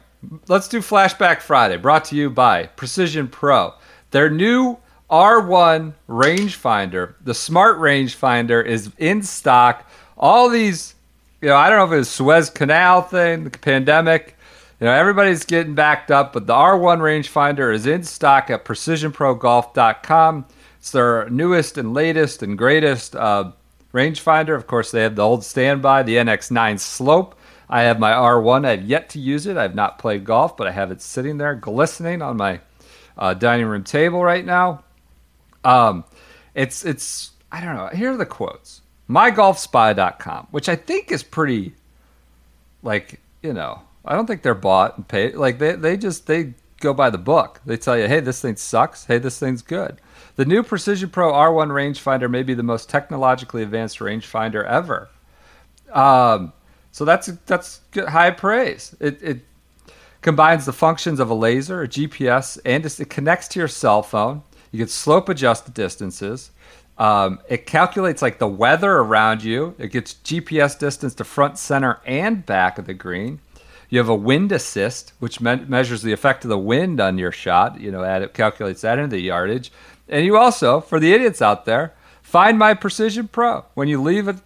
let's 0.47 0.67
do 0.67 0.79
Flashback 0.79 1.41
Friday. 1.41 1.77
Brought 1.77 2.05
to 2.05 2.15
you 2.15 2.31
by 2.31 2.65
Precision 2.65 3.27
Pro. 3.27 3.75
Their 4.09 4.31
new 4.31 4.79
R1 5.11 5.93
rangefinder, 6.07 7.15
the 7.21 7.33
Smart 7.33 7.79
Rangefinder, 7.79 8.65
is 8.65 8.91
in 8.97 9.21
stock. 9.23 9.85
All 10.17 10.47
these, 10.47 10.95
you 11.41 11.49
know, 11.49 11.57
I 11.57 11.69
don't 11.69 11.79
know 11.79 11.85
if 11.85 11.91
it 11.91 11.97
was 11.97 12.09
Suez 12.09 12.49
Canal 12.49 13.01
thing, 13.01 13.43
the 13.43 13.49
pandemic. 13.49 14.37
You 14.79 14.85
know, 14.85 14.93
everybody's 14.93 15.43
getting 15.43 15.75
backed 15.75 16.11
up, 16.11 16.31
but 16.31 16.47
the 16.47 16.53
R1 16.53 16.99
rangefinder 16.99 17.73
is 17.73 17.85
in 17.85 18.03
stock 18.03 18.49
at 18.49 18.63
precisionprogolf.com. 18.63 20.45
It's 20.79 20.91
their 20.91 21.29
newest 21.29 21.77
and 21.77 21.93
latest 21.93 22.41
and 22.41 22.57
greatest 22.57 23.15
uh, 23.15 23.51
rangefinder. 23.93 24.55
Of 24.55 24.65
course, 24.65 24.91
they 24.91 25.03
have 25.03 25.17
the 25.17 25.23
old 25.23 25.43
standby, 25.43 26.03
the 26.03 26.15
NX9 26.15 26.79
Slope. 26.79 27.37
I 27.69 27.81
have 27.83 27.99
my 27.99 28.11
R1. 28.11 28.65
I've 28.65 28.83
yet 28.83 29.09
to 29.09 29.19
use 29.19 29.45
it. 29.45 29.57
I've 29.57 29.75
not 29.75 29.99
played 29.99 30.23
golf, 30.23 30.55
but 30.55 30.67
I 30.67 30.71
have 30.71 30.89
it 30.89 31.01
sitting 31.01 31.37
there 31.37 31.53
glistening 31.53 32.21
on 32.21 32.37
my 32.37 32.61
uh, 33.17 33.33
dining 33.33 33.65
room 33.65 33.83
table 33.83 34.23
right 34.23 34.45
now. 34.45 34.83
Um, 35.63 36.03
it's 36.55 36.85
it's 36.85 37.31
I 37.51 37.63
don't 37.63 37.75
know. 37.75 37.87
Here 37.87 38.11
are 38.11 38.17
the 38.17 38.25
quotes. 38.25 38.81
MyGolfSpy.com, 39.09 40.47
which 40.51 40.69
I 40.69 40.75
think 40.75 41.11
is 41.11 41.21
pretty, 41.23 41.73
like 42.81 43.19
you 43.41 43.53
know, 43.53 43.81
I 44.05 44.15
don't 44.15 44.25
think 44.25 44.41
they're 44.41 44.53
bought 44.53 44.97
and 44.97 45.07
paid. 45.07 45.35
Like 45.35 45.59
they 45.59 45.73
they 45.73 45.97
just 45.97 46.27
they 46.27 46.53
go 46.79 46.93
by 46.93 47.09
the 47.09 47.17
book. 47.17 47.61
They 47.65 47.77
tell 47.77 47.97
you, 47.97 48.07
hey, 48.07 48.19
this 48.19 48.41
thing 48.41 48.55
sucks. 48.55 49.05
Hey, 49.05 49.19
this 49.19 49.39
thing's 49.39 49.61
good. 49.61 50.01
The 50.35 50.45
new 50.45 50.63
Precision 50.63 51.09
Pro 51.09 51.31
R1 51.31 51.67
rangefinder 51.67 52.29
may 52.29 52.43
be 52.43 52.53
the 52.53 52.63
most 52.63 52.89
technologically 52.89 53.63
advanced 53.63 53.99
rangefinder 53.99 54.65
ever. 54.65 55.09
Um, 55.91 56.53
so 56.91 57.05
that's 57.05 57.27
that's 57.45 57.81
good, 57.91 58.09
high 58.09 58.31
praise. 58.31 58.95
It, 58.99 59.21
it 59.21 59.39
combines 60.21 60.65
the 60.65 60.73
functions 60.73 61.19
of 61.19 61.29
a 61.29 61.33
laser, 61.33 61.83
a 61.83 61.87
GPS, 61.87 62.59
and 62.65 62.85
it 62.85 63.09
connects 63.09 63.47
to 63.49 63.59
your 63.59 63.67
cell 63.67 64.03
phone. 64.03 64.43
You 64.71 64.79
can 64.79 64.87
slope 64.87 65.29
adjust 65.29 65.65
the 65.65 65.71
distances. 65.71 66.51
Um, 66.97 67.39
it 67.49 67.65
calculates 67.65 68.21
like 68.21 68.37
the 68.37 68.47
weather 68.47 68.91
around 68.91 69.43
you. 69.43 69.75
It 69.77 69.91
gets 69.91 70.13
GPS 70.13 70.77
distance 70.77 71.15
to 71.15 71.23
front, 71.23 71.57
center, 71.57 71.99
and 72.05 72.45
back 72.45 72.77
of 72.77 72.85
the 72.85 72.93
green. 72.93 73.39
You 73.89 73.97
have 73.99 74.09
a 74.09 74.15
wind 74.15 74.51
assist, 74.51 75.13
which 75.19 75.41
me- 75.41 75.65
measures 75.67 76.01
the 76.01 76.13
effect 76.13 76.45
of 76.45 76.49
the 76.49 76.57
wind 76.57 77.01
on 77.01 77.17
your 77.17 77.31
shot. 77.31 77.79
You 77.79 77.91
know, 77.91 78.03
it 78.03 78.33
calculates 78.33 78.81
that 78.81 78.99
into 78.99 79.15
the 79.15 79.21
yardage. 79.21 79.71
And 80.07 80.25
you 80.25 80.37
also, 80.37 80.79
for 80.79 80.99
the 80.99 81.13
idiots 81.13 81.41
out 81.41 81.65
there, 81.65 81.93
find 82.21 82.57
my 82.57 82.73
Precision 82.73 83.27
Pro. 83.27 83.65
When 83.73 83.87
you 83.87 84.01
leave 84.01 84.27
it, 84.27 84.37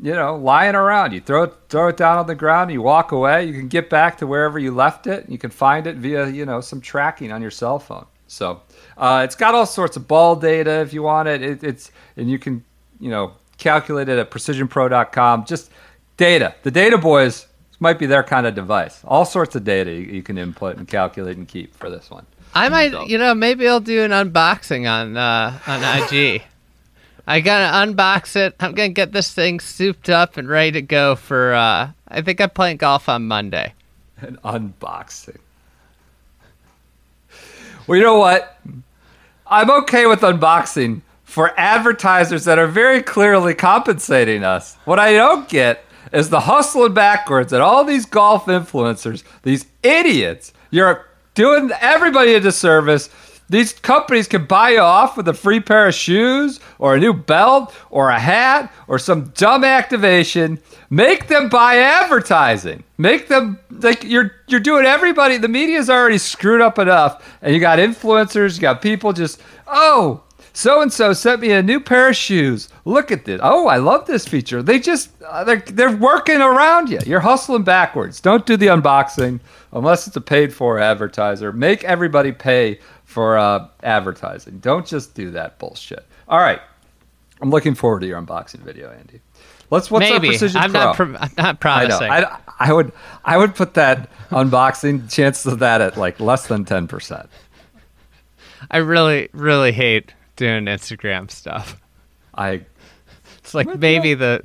you 0.00 0.12
know, 0.12 0.36
lying 0.36 0.74
around, 0.74 1.12
you 1.12 1.20
throw 1.20 1.44
it, 1.44 1.54
throw 1.68 1.88
it 1.88 1.96
down 1.96 2.18
on 2.18 2.26
the 2.26 2.34
ground, 2.34 2.70
you 2.70 2.82
walk 2.82 3.10
away. 3.10 3.44
You 3.46 3.54
can 3.54 3.68
get 3.68 3.88
back 3.88 4.18
to 4.18 4.26
wherever 4.26 4.58
you 4.58 4.70
left 4.70 5.06
it. 5.06 5.28
You 5.28 5.38
can 5.38 5.50
find 5.50 5.86
it 5.86 5.96
via, 5.96 6.28
you 6.28 6.44
know, 6.44 6.60
some 6.60 6.80
tracking 6.80 7.32
on 7.32 7.42
your 7.42 7.50
cell 7.50 7.78
phone. 7.78 8.06
So 8.28 8.60
uh, 8.96 9.22
it's 9.24 9.34
got 9.34 9.54
all 9.54 9.66
sorts 9.66 9.96
of 9.96 10.08
ball 10.08 10.36
data 10.36 10.80
if 10.80 10.92
you 10.92 11.02
want 11.02 11.28
it. 11.28 11.42
it. 11.42 11.64
It's 11.64 11.90
and 12.16 12.30
you 12.30 12.38
can, 12.38 12.64
you 13.00 13.10
know, 13.10 13.32
calculate 13.58 14.08
it 14.08 14.18
at 14.18 14.30
precisionpro.com. 14.30 15.44
Just 15.44 15.70
data. 16.16 16.54
The 16.62 16.70
data 16.70 16.98
boys 16.98 17.46
might 17.78 17.98
be 17.98 18.06
their 18.06 18.22
kind 18.22 18.46
of 18.46 18.54
device. 18.54 19.02
All 19.04 19.24
sorts 19.24 19.54
of 19.54 19.64
data 19.64 19.90
you, 19.90 20.00
you 20.00 20.22
can 20.22 20.38
input 20.38 20.78
and 20.78 20.88
calculate 20.88 21.36
and 21.36 21.46
keep 21.46 21.74
for 21.74 21.90
this 21.90 22.10
one. 22.10 22.26
I 22.54 22.70
might, 22.70 23.08
you 23.08 23.18
know, 23.18 23.34
maybe 23.34 23.68
I'll 23.68 23.80
do 23.80 24.02
an 24.02 24.12
unboxing 24.12 24.90
on 24.90 25.16
uh, 25.16 25.58
on 25.66 26.02
IG. 26.02 26.42
I 27.28 27.40
gotta 27.40 27.92
unbox 27.92 28.36
it. 28.36 28.54
I'm 28.60 28.72
gonna 28.72 28.90
get 28.90 29.12
this 29.12 29.32
thing 29.32 29.58
souped 29.60 30.08
up 30.08 30.36
and 30.36 30.48
ready 30.48 30.72
to 30.72 30.82
go 30.82 31.16
for. 31.16 31.54
Uh, 31.54 31.90
I 32.08 32.22
think 32.22 32.40
I'm 32.40 32.50
playing 32.50 32.76
golf 32.76 33.08
on 33.08 33.26
Monday. 33.26 33.74
An 34.20 34.38
unboxing. 34.44 35.38
Well, 37.86 37.98
you 37.98 38.04
know 38.04 38.18
what? 38.18 38.58
I'm 39.48 39.70
okay 39.70 40.06
with 40.06 40.20
unboxing 40.22 41.02
for 41.22 41.52
advertisers 41.58 42.44
that 42.44 42.58
are 42.58 42.66
very 42.66 43.00
clearly 43.02 43.54
compensating 43.54 44.42
us. 44.42 44.76
What 44.84 44.98
I 44.98 45.12
don't 45.12 45.48
get 45.48 45.84
is 46.12 46.30
the 46.30 46.40
hustling 46.40 46.94
backwards 46.94 47.52
at 47.52 47.60
all 47.60 47.84
these 47.84 48.06
golf 48.06 48.46
influencers, 48.46 49.22
these 49.42 49.66
idiots. 49.84 50.52
You're 50.70 51.06
doing 51.34 51.70
everybody 51.80 52.34
a 52.34 52.40
disservice. 52.40 53.08
These 53.48 53.74
companies 53.74 54.26
can 54.26 54.46
buy 54.46 54.70
you 54.70 54.80
off 54.80 55.16
with 55.16 55.28
a 55.28 55.34
free 55.34 55.60
pair 55.60 55.86
of 55.86 55.94
shoes 55.94 56.58
or 56.78 56.94
a 56.94 57.00
new 57.00 57.12
belt 57.12 57.74
or 57.90 58.10
a 58.10 58.18
hat 58.18 58.72
or 58.88 58.98
some 58.98 59.28
dumb 59.36 59.62
activation. 59.62 60.58
Make 60.90 61.28
them 61.28 61.48
buy 61.48 61.76
advertising. 61.76 62.82
Make 62.98 63.28
them 63.28 63.58
like 63.70 64.02
you're 64.02 64.32
you're 64.48 64.60
doing 64.60 64.84
everybody. 64.84 65.36
The 65.36 65.48
media's 65.48 65.90
already 65.90 66.18
screwed 66.18 66.60
up 66.60 66.78
enough, 66.78 67.38
and 67.42 67.54
you 67.54 67.60
got 67.60 67.78
influencers, 67.78 68.56
you 68.56 68.60
got 68.62 68.82
people 68.82 69.12
just 69.12 69.40
oh 69.66 70.22
so 70.56 70.80
and 70.80 70.90
so 70.90 71.12
sent 71.12 71.42
me 71.42 71.52
a 71.52 71.62
new 71.62 71.78
pair 71.78 72.08
of 72.08 72.16
shoes. 72.16 72.70
Look 72.86 73.12
at 73.12 73.26
this. 73.26 73.38
Oh, 73.42 73.68
I 73.68 73.76
love 73.76 74.06
this 74.06 74.26
feature. 74.26 74.62
They 74.62 74.78
just 74.78 75.10
uh, 75.22 75.44
they're 75.44 75.60
they're 75.60 75.94
working 75.94 76.40
around 76.40 76.88
you. 76.88 76.98
You're 77.04 77.20
hustling 77.20 77.62
backwards. 77.62 78.22
Don't 78.22 78.46
do 78.46 78.56
the 78.56 78.68
unboxing 78.68 79.40
unless 79.72 80.06
it's 80.06 80.16
a 80.16 80.20
paid 80.22 80.54
for 80.54 80.78
advertiser. 80.78 81.52
Make 81.52 81.84
everybody 81.84 82.32
pay 82.32 82.80
for 83.16 83.38
uh, 83.38 83.66
advertising. 83.82 84.58
Don't 84.58 84.86
just 84.86 85.14
do 85.14 85.30
that 85.30 85.58
bullshit. 85.58 86.04
All 86.28 86.38
right. 86.38 86.60
I'm 87.40 87.48
looking 87.48 87.74
forward 87.74 88.00
to 88.00 88.06
your 88.06 88.20
unboxing 88.20 88.58
video, 88.60 88.92
Andy. 88.92 89.22
Let's 89.70 89.90
what's 89.90 90.04
our 90.10 90.12
maybe 90.20 90.28
precision 90.28 90.60
I'm 90.60 90.70
pro? 90.70 90.80
not. 90.84 90.96
Pr- 90.96 91.02
I'm 91.18 91.30
not 91.38 91.38
I 91.38 91.52
promising. 91.54 92.10
I, 92.10 92.38
I 92.58 92.74
would 92.74 92.92
I 93.24 93.38
would 93.38 93.54
put 93.54 93.72
that 93.72 94.10
unboxing 94.28 95.10
chances 95.10 95.50
of 95.50 95.60
that 95.60 95.80
at 95.80 95.96
like 95.96 96.20
less 96.20 96.46
than 96.46 96.66
ten 96.66 96.86
percent. 96.88 97.30
I 98.70 98.78
really, 98.78 99.30
really 99.32 99.72
hate 99.72 100.12
doing 100.36 100.66
Instagram 100.66 101.30
stuff. 101.30 101.80
I 102.34 102.66
It's 103.38 103.54
like 103.54 103.78
maybe 103.78 104.12
the 104.12 104.42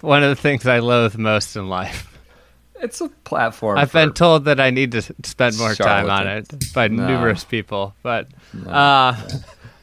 one 0.00 0.22
of 0.22 0.30
the 0.30 0.40
things 0.40 0.66
I 0.66 0.78
loathe 0.78 1.18
most 1.18 1.56
in 1.56 1.68
life. 1.68 2.17
It's 2.80 3.00
a 3.00 3.08
platform. 3.24 3.78
I've 3.78 3.92
been 3.92 4.12
told 4.12 4.44
that 4.46 4.60
I 4.60 4.70
need 4.70 4.92
to 4.92 5.02
spend 5.24 5.58
more 5.58 5.74
time 5.74 6.08
on 6.10 6.26
it 6.26 6.52
by 6.74 6.88
No. 6.88 7.06
numerous 7.06 7.44
people, 7.44 7.94
but 8.02 8.28
uh, 8.66 8.68
All 8.70 8.72
right, 8.76 9.14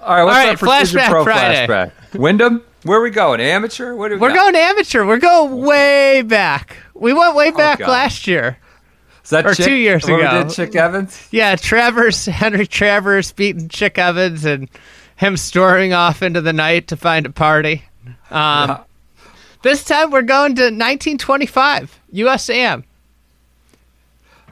what's 0.02 0.08
All 0.08 0.24
right, 0.24 0.58
Flashback 0.58 1.10
Pro 1.10 1.24
Friday. 1.24 1.68
flashback? 1.68 1.92
Wyndham, 2.20 2.62
where 2.84 3.00
are 3.00 3.04
we 3.04 3.10
going? 3.10 3.42
Amateur? 3.42 3.96
What 3.96 4.10
do 4.10 4.16
we 4.16 4.22
we're 4.22 4.30
got? 4.30 4.54
going 4.54 4.56
amateur. 4.56 5.06
We're 5.06 5.18
going 5.18 5.62
way 5.66 6.22
back. 6.22 6.78
We 6.94 7.14
went 7.14 7.36
way 7.36 7.52
back 7.52 7.80
God. 7.80 7.90
last 7.90 8.28
year. 8.28 8.58
Is 9.24 9.32
that 9.32 9.46
or 9.48 9.56
Chick, 9.56 9.66
two 9.66 9.74
years 9.74 10.04
ago. 10.06 10.18
We 10.18 10.22
did 10.24 10.52
Chick 10.52 10.76
Evans. 10.76 11.28
Yeah, 11.32 11.56
Travers, 11.56 12.26
Henry 12.28 12.68
Travers 12.68 13.32
beating 13.32 13.70
Chick 13.70 13.98
Evans 13.98 14.46
and 14.46 14.70
him 15.16 15.36
storming 15.38 15.94
off 15.94 16.22
into 16.22 16.42
the 16.42 16.54
night 16.54 16.90
to 16.90 16.98
find 16.98 17.26
a 17.26 17.32
party. 17.32 17.82
Um, 18.30 18.70
Yeah. 18.70 18.84
This 19.66 19.84
time 19.84 20.12
we're 20.12 20.22
going 20.22 20.54
to 20.58 20.66
1925, 20.66 22.00
USAM. 22.14 22.84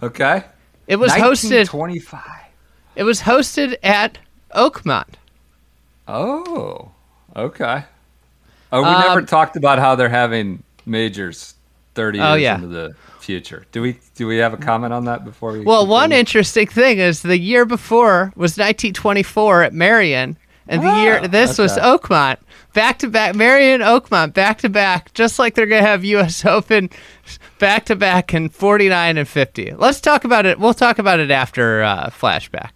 Okay. 0.02 0.44
It 0.88 0.96
was 0.96 1.12
hosted. 1.12 1.68
25. 1.68 2.20
It 2.96 3.04
was 3.04 3.22
hosted 3.22 3.76
at 3.84 4.18
Oakmont. 4.56 5.14
Oh, 6.08 6.90
okay. 7.36 7.84
Oh, 8.72 8.82
we 8.82 8.88
Um, 8.88 9.02
never 9.02 9.22
talked 9.22 9.56
about 9.56 9.78
how 9.78 9.94
they're 9.94 10.10
having 10.10 10.64
majors 10.88 11.54
30 11.94 12.20
Oh, 12.20 12.34
years 12.34 12.42
yeah. 12.42 12.56
into 12.56 12.68
the 12.70 12.96
future. 13.20 13.68
Do 13.72 13.84
we 13.84 14.00
do 14.16 14.26
we 14.26 14.38
have 14.38 14.56
a 14.56 14.58
comment 14.58 14.94
on 14.94 15.06
that 15.06 15.24
before 15.24 15.52
we 15.52 15.60
Well, 15.60 15.86
one 15.86 16.12
interesting 16.12 16.66
thing 16.66 16.98
is 16.98 17.22
the 17.22 17.38
year 17.38 17.66
before 17.66 18.34
was 18.36 18.58
1924 18.58 19.62
at 19.62 19.74
Merion, 19.76 20.38
and 20.68 20.82
the 20.82 20.88
Ah, 20.88 21.04
year 21.04 21.28
this 21.28 21.60
was. 21.60 21.78
Oakmont. 21.78 22.38
Back 22.74 23.00
to 23.00 23.08
back, 23.08 23.36
Merion, 23.36 23.82
Oakmont, 23.82 24.34
back 24.34 24.60
to 24.60 24.70
back, 24.70 25.14
just 25.14 25.38
like 25.38 25.54
they're 25.54 25.68
gonna 25.68 25.82
have 25.82 26.04
U.S. 26.04 26.44
Open 26.46 26.90
back 27.60 27.86
to 27.86 27.96
back 27.96 28.34
in 28.34 28.50
49 28.50 29.18
and 29.18 29.28
50. 29.28 29.74
Let's 29.74 30.02
talk 30.02 30.24
about 30.24 30.46
it. 30.46 30.60
We'll 30.60 30.74
talk 30.74 31.00
about 31.00 31.20
it 31.20 31.32
after 31.32 31.84
uh, 31.84 32.10
flashback. 32.10 32.72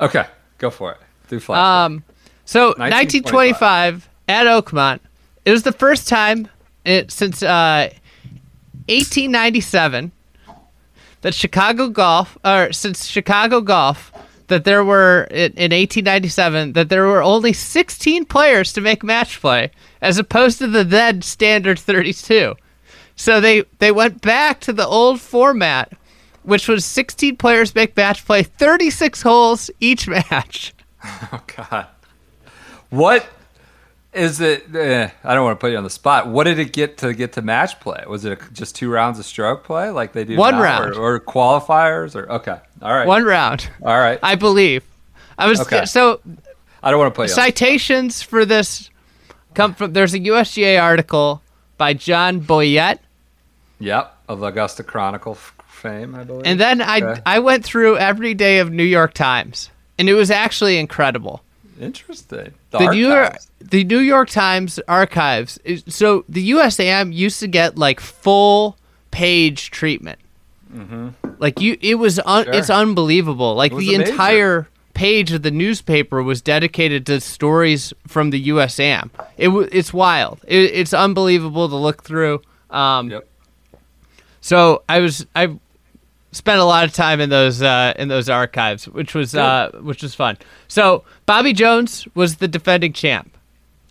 Okay, 0.00 0.26
go 0.58 0.70
for 0.70 0.92
it. 0.92 0.98
Do 1.28 1.40
flashback. 1.40 1.84
Um, 1.86 2.04
so 2.44 2.68
1925 2.76 4.08
at 4.28 4.46
Oakmont. 4.46 5.00
It 5.44 5.50
was 5.50 5.62
the 5.62 5.72
first 5.72 6.08
time 6.08 6.48
it, 6.84 7.10
since 7.10 7.42
uh, 7.42 7.90
1897 8.88 10.12
that 11.22 11.34
Chicago 11.34 11.88
Golf, 11.88 12.38
or 12.44 12.72
since 12.72 13.06
Chicago 13.06 13.60
Golf, 13.60 14.09
that 14.50 14.64
there 14.64 14.84
were 14.84 15.22
in, 15.30 15.52
in 15.52 15.72
1897 15.72 16.74
that 16.74 16.90
there 16.90 17.06
were 17.06 17.22
only 17.22 17.52
16 17.52 18.26
players 18.26 18.72
to 18.74 18.80
make 18.80 19.02
match 19.02 19.40
play, 19.40 19.70
as 20.02 20.18
opposed 20.18 20.58
to 20.58 20.66
the 20.66 20.84
then 20.84 21.22
standard 21.22 21.78
32. 21.78 22.54
So 23.16 23.40
they 23.40 23.64
they 23.78 23.90
went 23.92 24.20
back 24.20 24.60
to 24.60 24.72
the 24.72 24.86
old 24.86 25.20
format, 25.20 25.92
which 26.42 26.68
was 26.68 26.84
16 26.84 27.36
players 27.36 27.74
make 27.74 27.96
match 27.96 28.24
play, 28.26 28.42
36 28.42 29.22
holes 29.22 29.70
each 29.80 30.06
match. 30.30 30.74
Oh 31.04 31.42
God. 31.56 31.86
What 32.90 33.26
is 34.12 34.40
it? 34.40 34.74
Eh, 34.74 35.08
I 35.24 35.34
don't 35.34 35.44
want 35.44 35.58
to 35.58 35.60
put 35.60 35.70
you 35.70 35.76
on 35.78 35.84
the 35.84 35.90
spot. 35.90 36.26
What 36.28 36.44
did 36.44 36.58
it 36.58 36.72
get 36.72 36.98
to 36.98 37.12
get 37.14 37.32
to 37.34 37.42
match 37.42 37.78
play? 37.80 38.02
Was 38.08 38.24
it 38.24 38.38
just 38.52 38.74
two 38.74 38.90
rounds 38.90 39.18
of 39.18 39.24
stroke 39.26 39.62
play 39.64 39.90
like 39.90 40.12
they 40.12 40.24
do 40.24 40.36
One 40.36 40.54
now, 40.54 40.62
round. 40.62 40.96
or, 40.96 41.14
or 41.16 41.20
qualifiers 41.20 42.14
or 42.16 42.30
okay? 42.32 42.58
All 42.82 42.92
right, 42.94 43.06
One 43.06 43.24
round, 43.24 43.70
all 43.82 43.98
right. 43.98 44.18
I, 44.22 44.34
believe. 44.34 44.82
I 45.38 45.46
was 45.46 45.60
Okay. 45.60 45.84
so 45.84 46.20
I 46.82 46.90
don't 46.90 46.98
want 46.98 47.12
to 47.14 47.16
put 47.16 47.22
you. 47.22 47.24
on 47.24 47.28
the 47.28 47.32
spot. 47.34 47.44
citations 47.46 48.22
for 48.22 48.44
this 48.44 48.90
come 49.54 49.74
from 49.74 49.92
there's 49.92 50.14
a 50.14 50.18
USGA 50.20 50.80
article 50.82 51.42
by 51.76 51.92
John 51.94 52.40
Boyette 52.40 52.98
Yep, 53.78 54.14
of 54.28 54.42
Augusta 54.42 54.82
Chronicle 54.82 55.34
fame, 55.34 56.14
I 56.14 56.24
believe. 56.24 56.42
and 56.46 56.58
then 56.60 56.82
I 56.82 57.20
I 57.24 57.38
went 57.38 57.64
through 57.64 57.96
every 57.96 58.34
day 58.34 58.58
of 58.58 58.70
New 58.70 58.84
York 58.84 59.14
Times 59.14 59.70
and 59.98 60.08
it 60.08 60.14
was 60.14 60.30
actually 60.30 60.78
incredible. 60.78 61.42
Interesting. 61.80 62.54
The, 62.70 62.78
the 62.78 62.90
New 62.90 63.08
York, 63.08 63.36
the 63.60 63.84
New 63.84 63.98
York 63.98 64.28
Times 64.30 64.78
archives. 64.88 65.58
So 65.88 66.24
the 66.28 66.50
USAM 66.52 67.12
used 67.12 67.40
to 67.40 67.46
get 67.48 67.76
like 67.78 68.00
full 68.00 68.76
page 69.10 69.70
treatment. 69.70 70.18
Like 71.38 71.60
you, 71.60 71.76
it 71.80 71.96
was 71.96 72.18
un, 72.20 72.24
Mm-hmm. 72.26 72.44
Sure. 72.52 72.54
it's 72.60 72.70
unbelievable. 72.70 73.54
Like 73.56 73.74
the 73.76 73.94
a 73.94 73.98
major. 73.98 74.10
entire 74.12 74.68
page 74.94 75.32
of 75.32 75.42
the 75.42 75.50
newspaper 75.50 76.22
was 76.22 76.40
dedicated 76.42 77.06
to 77.06 77.20
stories 77.20 77.92
from 78.06 78.30
the 78.30 78.48
USAM. 78.48 79.10
It 79.36 79.48
it's 79.72 79.92
wild. 79.92 80.40
It, 80.46 80.70
it's 80.74 80.92
unbelievable 80.94 81.68
to 81.68 81.76
look 81.76 82.04
through. 82.04 82.42
Um, 82.70 83.10
Yep. 83.10 83.26
so 84.40 84.82
I 84.88 85.00
was 85.00 85.26
I 85.34 85.58
spent 86.32 86.60
a 86.60 86.64
lot 86.64 86.84
of 86.84 86.92
time 86.92 87.20
in 87.20 87.30
those 87.30 87.62
uh, 87.62 87.92
in 87.96 88.08
those 88.08 88.28
archives, 88.28 88.88
which 88.88 89.14
was 89.14 89.34
uh, 89.34 89.70
which 89.82 90.02
was 90.02 90.14
fun. 90.14 90.38
So 90.68 91.04
Bobby 91.26 91.52
Jones 91.52 92.06
was 92.14 92.36
the 92.36 92.48
defending 92.48 92.92
champ. 92.92 93.36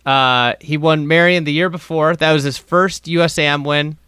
Uh, 0.04 0.54
he 0.60 0.76
won 0.76 1.06
Merion 1.06 1.44
the 1.44 1.52
year 1.52 1.68
before. 1.68 2.16
That 2.16 2.32
was 2.32 2.42
his 2.42 2.56
first 2.56 3.04
USAM 3.04 3.64
win. 3.64 3.98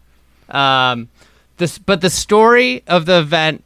Um, 0.49 1.09
this, 1.57 1.77
but 1.77 2.01
the 2.01 2.09
story 2.09 2.83
of 2.87 3.05
the 3.05 3.19
event 3.19 3.63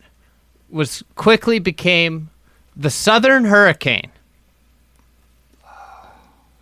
was 0.69 1.03
quickly 1.15 1.59
became 1.59 2.29
the 2.75 2.89
Southern 2.89 3.45
Hurricane. 3.45 4.11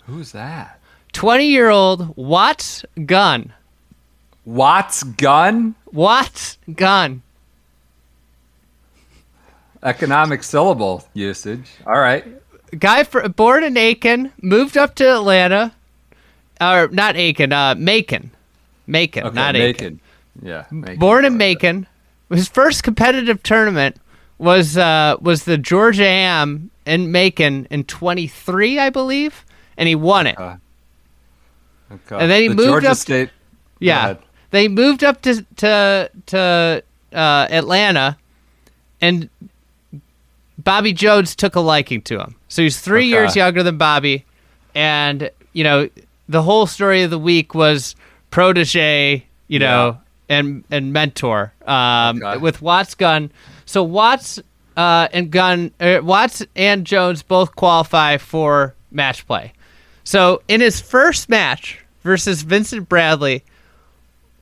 Who's 0.06 0.32
that? 0.34 0.80
Twenty 1.14 1.48
year 1.48 1.70
old 1.70 2.16
Watts 2.16 2.86
Gunn. 3.06 3.54
Watts 4.46 5.02
Gunn. 5.02 5.74
Watts 5.92 6.60
Gunn. 6.74 7.24
Economic 9.86 10.44
syllable 10.44 11.08
usage. 11.14 11.70
All 11.86 12.00
right. 12.00 12.26
guy 12.78 13.04
for, 13.04 13.28
born 13.30 13.64
in 13.64 13.78
Aiken, 13.78 14.34
moved 14.42 14.76
up 14.78 14.96
to 14.96 15.10
Atlanta, 15.16 15.74
or 16.60 16.88
not 16.90 17.16
Aiken, 17.16 17.54
uh, 17.54 17.76
Macon, 17.78 18.32
Macon, 18.88 19.26
Okay. 19.28 19.36
not 19.36 19.56
Aiken. 19.56 20.00
Macon. 20.42 20.48
Yeah. 20.50 20.66
Macon. 20.72 21.00
Born 21.00 21.24
in 21.26 21.38
Macon, 21.38 21.88
his 22.30 22.48
first 22.50 22.84
competitive 22.84 23.42
tournament 23.44 23.98
was 24.38 24.76
uh, 24.78 25.16
was 25.22 25.46
the 25.46 25.58
Georgia 25.58 26.06
Am 26.06 26.70
in 26.86 27.12
Macon 27.12 27.68
in 27.70 27.84
23, 27.86 28.80
I 28.80 28.90
believe, 28.90 29.46
and 29.78 29.88
he 29.88 29.96
won 29.96 30.28
it. 30.28 30.38
Uh, 30.40 30.58
Okay. 31.92 32.18
And 32.20 32.32
then 32.32 32.42
he 32.42 32.48
The 32.48 32.56
moved 32.56 32.68
Georgia 32.68 32.90
up- 32.92 32.98
State. 32.98 33.30
yeah, 33.80 34.16
they 34.50 34.68
moved 34.68 35.04
up 35.04 35.22
to 35.22 35.46
to 35.58 36.10
to 36.26 36.84
uh, 37.14 37.48
Atlanta, 37.50 38.18
and 39.00 39.30
Bobby 40.66 40.92
Jones 40.92 41.34
took 41.36 41.56
a 41.56 41.62
liking 41.62 42.02
to 42.02 42.20
him. 42.20 42.36
So 42.50 42.62
he's 42.64 42.80
three 42.80 43.02
Okay. 43.04 43.08
years 43.10 43.36
younger 43.36 43.64
than 43.64 43.78
Bobby, 43.78 44.26
and 44.76 45.30
you 45.54 45.64
know 45.64 45.90
the 46.28 46.42
whole 46.42 46.68
story 46.68 47.04
of 47.04 47.10
the 47.12 47.20
week 47.20 47.56
was 47.56 47.96
protege, 48.32 49.26
you 49.48 49.60
know, 49.60 49.98
and 50.28 50.64
and 50.72 50.92
mentor 50.92 51.54
um, 51.66 52.22
Okay. 52.22 52.38
with 52.38 52.62
Watts 52.62 52.96
Gunn. 52.96 53.32
So 53.66 53.82
Watts 53.84 54.40
uh, 54.78 55.08
and 55.14 55.32
Gunn, 55.32 55.72
uh, 55.80 56.00
Watts 56.04 56.44
and 56.56 56.86
Jones 56.86 57.24
both 57.24 57.56
qualify 57.56 58.18
for 58.18 58.76
match 58.92 59.26
play. 59.26 59.54
So 60.04 60.42
in 60.48 60.62
his 60.62 60.82
first 60.82 61.30
match 61.30 61.80
versus 62.04 62.42
Vincent 62.44 62.88
Bradley, 62.90 63.44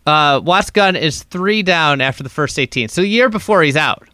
uh, 0.06 0.42
Watts 0.44 0.70
Gunn 0.72 0.96
is 0.96 1.24
three 1.24 1.64
down 1.64 2.02
after 2.02 2.24
the 2.24 2.30
first 2.30 2.58
18. 2.60 2.90
So 2.90 3.02
the 3.02 3.08
year 3.08 3.30
before 3.30 3.62
he's 3.64 3.78
out. 3.78 4.08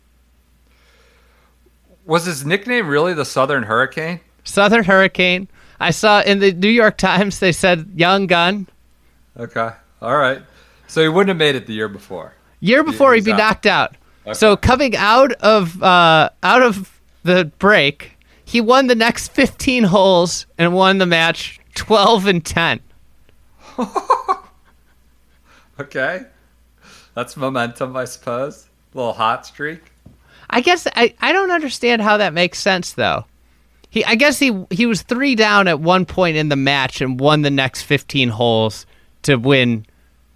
Was 2.05 2.25
his 2.25 2.45
nickname 2.45 2.87
really 2.87 3.13
the 3.13 3.25
Southern 3.25 3.63
Hurricane? 3.63 4.19
Southern 4.43 4.83
Hurricane. 4.83 5.47
I 5.79 5.91
saw 5.91 6.21
in 6.21 6.39
the 6.39 6.51
New 6.51 6.69
York 6.69 6.97
Times 6.97 7.39
they 7.39 7.51
said 7.51 7.91
Young 7.95 8.27
Gun. 8.27 8.67
Okay. 9.37 9.69
All 10.01 10.17
right. 10.17 10.41
So 10.87 11.01
he 11.01 11.07
wouldn't 11.07 11.29
have 11.29 11.37
made 11.37 11.55
it 11.55 11.67
the 11.67 11.73
year 11.73 11.87
before. 11.87 12.33
Year 12.59 12.83
before 12.83 13.13
he'd 13.13 13.25
be 13.25 13.31
out. 13.31 13.37
knocked 13.37 13.65
out. 13.65 13.95
So 14.33 14.57
coming 14.57 14.95
out 14.95 15.31
of 15.33 15.81
uh, 15.81 16.29
out 16.43 16.61
of 16.61 16.99
the 17.23 17.45
break, 17.59 18.17
he 18.43 18.59
won 18.61 18.87
the 18.87 18.95
next 18.95 19.31
15 19.31 19.85
holes 19.85 20.45
and 20.57 20.73
won 20.73 20.97
the 20.97 21.05
match 21.05 21.59
12 21.75 22.25
and 22.27 22.45
10. 22.45 22.79
Okay. 25.79 26.25
That's 27.15 27.37
momentum, 27.37 27.95
I 27.95 28.05
suppose. 28.05 28.67
A 28.93 28.97
little 28.97 29.13
hot 29.13 29.45
streak. 29.45 29.79
I 30.49 30.61
guess 30.61 30.87
I, 30.95 31.13
I 31.21 31.31
don't 31.31 31.51
understand 31.51 32.01
how 32.01 32.17
that 32.17 32.33
makes 32.33 32.59
sense 32.59 32.93
though. 32.93 33.25
He 33.89 34.03
I 34.05 34.15
guess 34.15 34.39
he 34.39 34.65
he 34.69 34.85
was 34.85 35.01
three 35.01 35.35
down 35.35 35.67
at 35.67 35.79
one 35.79 36.05
point 36.05 36.37
in 36.37 36.49
the 36.49 36.55
match 36.55 37.01
and 37.01 37.19
won 37.19 37.41
the 37.41 37.51
next 37.51 37.83
fifteen 37.83 38.29
holes 38.29 38.85
to 39.23 39.35
win 39.35 39.85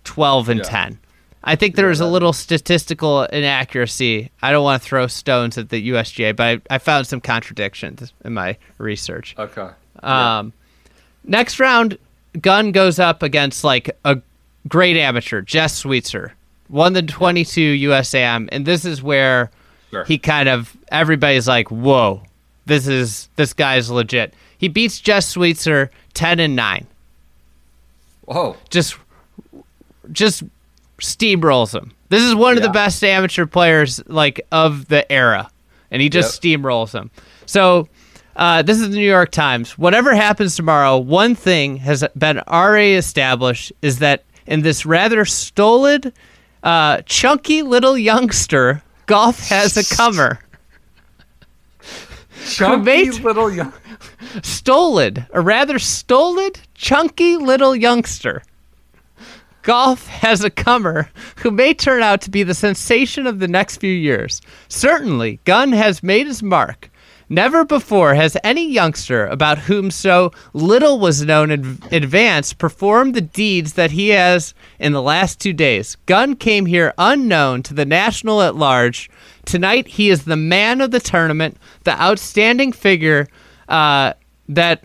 twelve 0.04 0.50
and 0.50 0.60
Yeah. 0.60 0.66
ten. 0.66 1.00
I 1.46 1.56
think 1.58 1.76
there 1.76 1.88
was 1.88 2.00
a 2.00 2.08
little 2.08 2.32
statistical 2.32 3.24
inaccuracy. 3.24 4.32
I 4.42 4.52
don't 4.52 4.64
want 4.64 4.82
to 4.82 4.88
throw 4.88 5.08
stones 5.08 5.58
at 5.58 5.68
the 5.70 5.90
USGA, 5.90 6.34
but 6.36 6.62
I, 6.70 6.76
I 6.76 6.78
found 6.78 7.06
some 7.06 7.20
contradictions 7.20 8.14
in 8.24 8.34
my 8.34 8.58
research. 8.78 9.36
Okay. 9.38 9.68
Um, 10.02 10.54
Next 11.26 11.60
round, 11.60 11.98
Gunn 12.42 12.72
goes 12.72 12.98
up 12.98 13.24
against 13.24 13.64
like 13.66 13.90
a 14.06 14.22
great 14.70 14.96
amateur, 14.98 15.42
Jess 15.42 15.84
Sweetser, 15.84 16.32
won 16.70 16.94
the 16.94 17.02
22 17.02 17.90
USAM, 17.90 18.48
and 18.52 18.66
this 18.66 18.86
is 18.86 19.04
where 19.04 19.52
Sure. 19.94 20.04
he 20.06 20.18
kind 20.18 20.50
of 20.50 20.76
everybody's 20.92 21.48
like, 21.48 21.70
"Whoa, 21.70 22.24
this 22.66 22.88
is 22.88 23.30
this 23.36 23.54
guy's 23.54 23.90
legit." 23.90 24.34
He 24.58 24.68
beats 24.68 25.00
Jess 25.00 25.28
Sweetser 25.28 25.92
10 26.14 26.40
and 26.40 26.56
9. 26.56 26.88
Whoa. 28.26 28.56
Just 28.70 28.96
just 30.12 30.44
steamrolls 31.02 31.74
him. 31.74 31.92
This 32.10 32.22
is 32.22 32.36
one 32.36 32.56
of 32.56 32.64
the 32.64 32.70
best 32.70 33.04
amateur 33.04 33.46
players 33.46 34.02
like 34.08 34.46
of 34.52 34.88
the 34.88 35.12
era, 35.12 35.50
and 35.90 36.02
he 36.02 36.10
just 36.10 36.40
steamrolls 36.42 36.94
him. 36.94 37.10
So 37.46 37.88
uh, 38.36 38.62
this 38.62 38.80
is 38.80 38.90
the 38.90 38.96
New 38.96 39.08
York 39.08 39.32
Times. 39.32 39.78
Whatever 39.78 40.14
happens 40.14 40.56
tomorrow, 40.56 40.98
one 40.98 41.34
thing 41.34 41.78
has 41.78 42.04
been 42.18 42.40
already 42.42 42.94
established 42.94 43.74
is 43.82 44.00
that 44.00 44.24
in 44.46 44.62
this 44.62 44.86
rather 44.86 45.26
stolid, 45.26 46.14
uh, 46.62 47.02
chunky 47.06 47.64
little 47.64 47.98
youngster, 47.98 48.83
golf 49.06 49.40
has 49.50 49.78
a 49.78 49.96
comer. 49.96 50.40
Chunky 52.46 52.84
mate. 52.84 53.24
little 53.24 53.52
young. 53.52 53.74
Stolid, 54.42 55.26
a 55.32 55.42
rather 55.42 55.80
stolid, 55.80 56.60
chunky 56.74 57.38
little 57.38 57.76
youngster. 57.76 58.42
Golf 59.62 60.08
has 60.08 60.44
a 60.44 60.50
comer 60.50 61.10
who 61.38 61.50
may 61.50 61.74
turn 61.74 62.04
out 62.04 62.20
to 62.22 62.30
be 62.30 62.44
the 62.44 62.54
sensation 62.54 63.26
of 63.26 63.40
the 63.40 63.48
next 63.48 63.78
few 63.78 63.94
years. 63.94 64.42
Certainly, 64.68 65.40
Gunn 65.46 65.72
has 65.72 66.04
made 66.04 66.28
his 66.28 66.44
mark. 66.44 66.92
Never 67.30 67.64
before 67.66 68.16
has 68.16 68.38
any 68.44 68.70
youngster 68.70 69.26
about 69.28 69.58
whom 69.60 69.92
so 69.92 70.32
little 70.54 71.00
was 71.00 71.24
known 71.24 71.52
in 71.52 71.80
advance 71.92 72.54
performed 72.54 73.16
the 73.16 73.22
deeds 73.22 73.74
that 73.74 73.92
he 73.92 74.10
has 74.10 74.54
in 74.80 74.92
the 74.94 75.02
last 75.02 75.40
two 75.40 75.54
days. 75.54 75.96
Gunn 76.06 76.36
came 76.36 76.66
here 76.66 76.94
unknown 76.98 77.64
to 77.64 77.74
the 77.74 77.86
national 77.86 78.42
at 78.42 78.56
large. 78.56 79.10
Tonight, 79.46 79.88
he 79.88 80.10
is 80.10 80.26
the 80.26 80.36
man 80.36 80.82
of 80.82 80.92
the 80.92 81.00
tournament, 81.00 81.58
the 81.84 82.00
outstanding 82.02 82.72
figure 82.72 83.28
uh, 83.70 84.14
that 84.50 84.84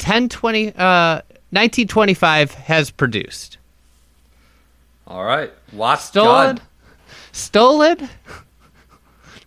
1020, 0.00 0.68
uh, 0.68 1.22
1925 1.50 2.54
has 2.54 2.90
produced. 2.90 3.58
All 5.06 5.24
right. 5.24 5.50
Watts 5.72 6.04
Stolen, 6.04 6.56
Gunn. 6.56 6.60
stolen, 7.32 8.08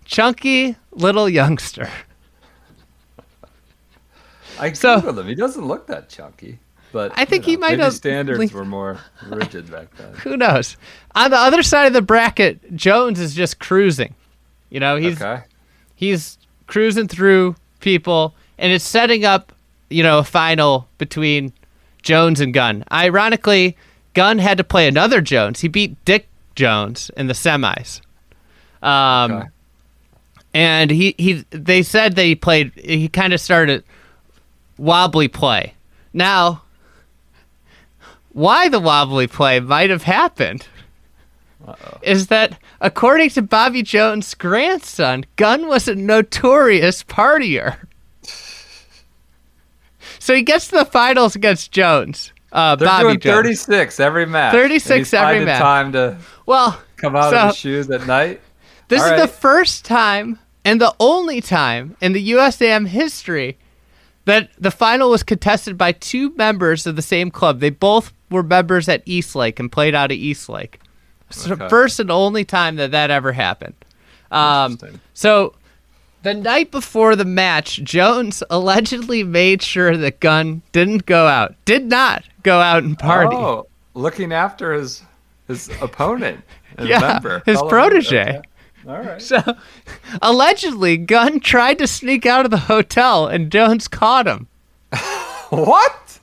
chunky 0.05 0.75
little 0.91 1.29
youngster. 1.29 1.89
I 4.61 4.71
So- 4.73 5.01
googled 5.01 5.19
him. 5.19 5.27
He 5.27 5.35
doesn't 5.35 5.65
look 5.65 5.87
that 5.87 6.07
chunky. 6.09 6.59
but 6.93 7.11
I 7.15 7.25
think 7.25 7.45
you 7.47 7.51
he 7.51 7.55
know, 7.57 7.61
might 7.61 7.71
maybe 7.71 7.83
have 7.83 7.93
standards 7.93 8.51
were 8.53 8.65
more 8.65 8.99
rigid 9.27 9.71
back 9.71 9.87
then. 9.97 10.13
Who 10.23 10.37
knows? 10.37 10.77
On 11.15 11.31
the 11.31 11.37
other 11.37 11.63
side 11.63 11.85
of 11.87 11.93
the 11.93 12.01
bracket, 12.01 12.75
Jones 12.75 13.19
is 13.19 13.33
just 13.33 13.59
cruising. 13.59 14.13
You 14.69 14.79
know, 14.79 14.95
he's 14.97 15.21
okay. 15.21 15.43
he's 15.95 16.37
cruising 16.67 17.07
through 17.07 17.55
people, 17.79 18.33
and 18.57 18.71
it's 18.71 18.85
setting 18.85 19.25
up, 19.25 19.51
you 19.89 20.03
know, 20.03 20.19
a 20.19 20.23
final 20.23 20.87
between 20.97 21.51
Jones 22.03 22.39
and 22.39 22.53
Gunn. 22.53 22.83
Ironically, 22.91 23.75
Gunn 24.13 24.39
had 24.39 24.57
to 24.57 24.63
play 24.63 24.87
another 24.87 25.21
Jones. 25.21 25.59
He 25.61 25.67
beat 25.67 25.95
Dick 26.05 26.27
Jones 26.55 27.09
in 27.17 27.27
the 27.27 27.33
semis. 27.33 28.01
Um, 28.83 29.31
Okay. 29.31 29.47
and 30.53 30.91
he, 30.91 31.15
he 31.17 31.45
they 31.51 31.83
said 31.83 32.15
that 32.15 32.23
he 32.23 32.35
played 32.35 32.71
he 32.75 33.07
kind 33.07 33.33
of 33.33 33.39
started 33.39 33.83
wobbly 34.77 35.27
play. 35.27 35.73
Now, 36.13 36.63
why 38.33 38.69
the 38.69 38.79
wobbly 38.79 39.27
play 39.27 39.59
might 39.59 39.89
have 39.89 40.03
happened 40.03 40.67
is 42.01 42.27
that 42.27 42.57
according 42.79 43.29
to 43.31 43.41
Bobby 43.41 43.83
Jones' 43.83 44.33
grandson, 44.33 45.25
Gunn 45.35 45.67
was 45.67 45.87
a 45.87 45.95
notorious 45.95 47.03
partier. 47.03 47.77
So 50.19 50.35
he 50.35 50.43
gets 50.43 50.67
to 50.67 50.75
the 50.77 50.85
finals 50.85 51.35
against 51.35 51.71
Jones. 51.71 52.31
Uh, 52.51 52.75
They're 52.75 52.87
Bobby 52.87 53.03
doing 53.05 53.19
Jones. 53.21 53.35
36 53.65 53.99
every 53.99 54.27
match. 54.27 54.53
36 54.53 54.89
and 54.91 54.97
he's 54.99 55.13
every 55.15 55.45
match. 55.45 55.59
time 55.59 55.91
to 55.93 56.17
Well, 56.45 56.79
come 56.97 57.15
out 57.15 57.31
so 57.31 57.37
of 57.39 57.47
his 57.49 57.57
shoes 57.57 57.89
at 57.89 58.05
night. 58.05 58.39
this 58.87 59.01
All 59.01 59.13
is 59.13 59.21
the 59.21 59.27
first 59.27 59.83
time 59.83 60.37
and 60.63 60.79
the 60.79 60.93
only 60.99 61.41
time 61.41 61.97
in 62.01 62.13
the 62.13 62.31
USAM 62.33 62.87
history 62.87 63.57
that 64.25 64.49
the 64.59 64.71
final 64.71 65.09
was 65.09 65.23
contested 65.23 65.77
by 65.77 65.91
two 65.93 66.33
members 66.35 66.85
of 66.87 66.95
the 66.95 67.01
same 67.01 67.31
club. 67.31 67.59
They 67.59 67.69
both 67.71 68.13
were 68.29 68.43
members 68.43 68.87
at 68.87 69.01
Eastlake 69.05 69.59
and 69.59 69.71
played 69.71 69.95
out 69.95 70.11
of 70.11 70.17
Eastlake. 70.17 70.79
So 71.29 71.53
Okay. 71.53 71.67
first 71.69 71.99
and 71.99 72.11
only 72.11 72.43
time 72.45 72.75
that 72.75 72.91
that 72.91 73.09
ever 73.09 73.31
happened. 73.31 73.73
Um, 74.31 74.77
so 75.13 75.53
the 76.23 76.33
night 76.33 76.71
before 76.71 77.15
the 77.15 77.25
match, 77.25 77.81
Jones 77.83 78.43
allegedly 78.49 79.23
made 79.23 79.61
sure 79.61 79.97
that 79.97 80.19
Gunn 80.19 80.61
didn't 80.71 81.05
go 81.05 81.27
out, 81.27 81.55
did 81.65 81.85
not 81.85 82.23
go 82.43 82.59
out 82.59 82.83
and 82.83 82.97
party. 82.99 83.35
Oh, 83.35 83.67
looking 83.93 84.31
after 84.33 84.73
his 84.73 85.03
his 85.47 85.69
opponent. 85.81 86.41
His 86.77 86.87
Yeah, 86.89 86.99
member, 86.99 87.43
his 87.45 87.61
protege. 87.63 88.41
All 88.87 88.97
right. 88.99 89.21
So, 89.21 89.41
allegedly, 90.21 90.97
Gunn 90.97 91.39
tried 91.39 91.77
to 91.79 91.87
sneak 91.87 92.25
out 92.25 92.45
of 92.45 92.51
the 92.51 92.57
hotel 92.57 93.27
and 93.27 93.51
Jones 93.51 93.87
caught 93.87 94.27
him. 94.27 94.47
What? 95.51 96.19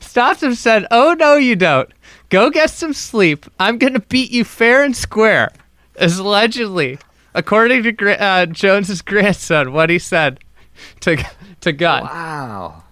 Stopped 0.00 0.42
him, 0.42 0.54
said, 0.54 0.86
Oh, 0.90 1.16
no, 1.18 1.36
you 1.36 1.56
don't. 1.56 1.90
Go 2.28 2.50
get 2.50 2.68
some 2.68 2.92
sleep. 2.92 3.46
I'm 3.58 3.78
going 3.78 3.94
to 3.94 4.00
beat 4.00 4.30
you 4.30 4.44
fair 4.44 4.82
and 4.82 4.94
square. 4.94 5.50
Is 5.98 6.18
allegedly, 6.18 6.98
according 7.32 7.84
to 7.84 8.22
uh, 8.22 8.44
Jones's 8.44 9.00
grandson, 9.00 9.72
what 9.72 9.88
he 9.88 9.98
said 9.98 10.40
to, 11.00 11.16
to 11.62 11.72
Gunn. 11.72 12.02
Wow. 12.02 12.84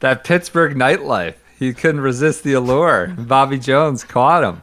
That 0.00 0.24
Pittsburgh 0.24 0.76
nightlife. 0.76 1.34
He 1.56 1.72
couldn't 1.72 2.00
resist 2.00 2.42
the 2.42 2.54
allure. 2.54 3.14
Bobby 3.16 3.58
Jones 3.58 4.02
caught 4.02 4.42
him. 4.42 4.62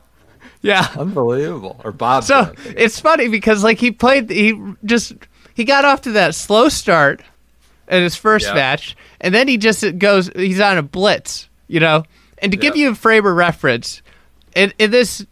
Yeah. 0.66 0.88
Unbelievable. 0.98 1.80
Or 1.84 1.92
Bob. 1.92 2.24
So 2.24 2.54
it's 2.66 3.00
funny 3.00 3.28
because 3.28 3.64
like 3.64 3.80
he 3.80 3.92
played, 3.92 4.30
he 4.30 4.60
just 4.84 5.14
he 5.54 5.64
got 5.64 5.86
off 5.86 6.02
to 6.02 6.12
that 6.14 6.36
slow 6.36 6.70
start 6.70 7.22
in 7.88 8.02
his 8.04 8.16
first 8.16 8.48
Yeah. 8.48 8.54
match, 8.56 8.98
and 9.22 9.34
then 9.34 9.48
he 9.48 9.58
just 9.58 9.84
goes, 10.00 10.30
he's 10.36 10.60
on 10.60 10.78
a 10.78 10.84
blitz, 10.84 11.50
you 11.68 11.80
know. 11.80 12.04
And 12.40 12.52
to 12.52 12.58
give 12.58 12.76
you 12.76 12.90
a 12.92 12.96
frame 12.96 13.26
of 13.26 13.36
reference, 13.36 14.02
in, 14.56 14.74
in 14.80 14.92
this 14.92 15.26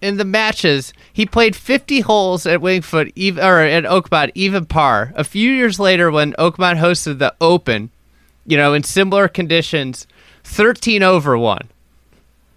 in 0.00 0.18
the 0.18 0.24
matches, 0.24 0.92
he 1.12 1.26
played 1.26 1.56
50 1.56 2.00
holes 2.00 2.46
at 2.46 2.60
Wingfoot, 2.60 3.10
even, 3.16 3.42
or 3.44 3.60
at 3.60 3.84
Oakmont, 3.84 4.30
even 4.34 4.66
par. 4.66 5.12
A 5.16 5.24
few 5.24 5.50
years 5.50 5.80
later, 5.80 6.10
when 6.10 6.32
Oakmont 6.34 6.78
hosted 6.78 7.18
the 7.18 7.34
Open, 7.40 7.90
you 8.46 8.56
know, 8.56 8.72
in 8.74 8.82
similar 8.82 9.26
conditions, 9.26 10.06
13 10.44 11.02
over 11.02 11.36
one. 11.36 11.68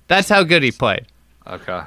That's 0.07 0.30
how 0.30 0.43
good 0.43 0.63
he 0.63 0.71
played. 0.71 1.05
okay. 1.47 1.82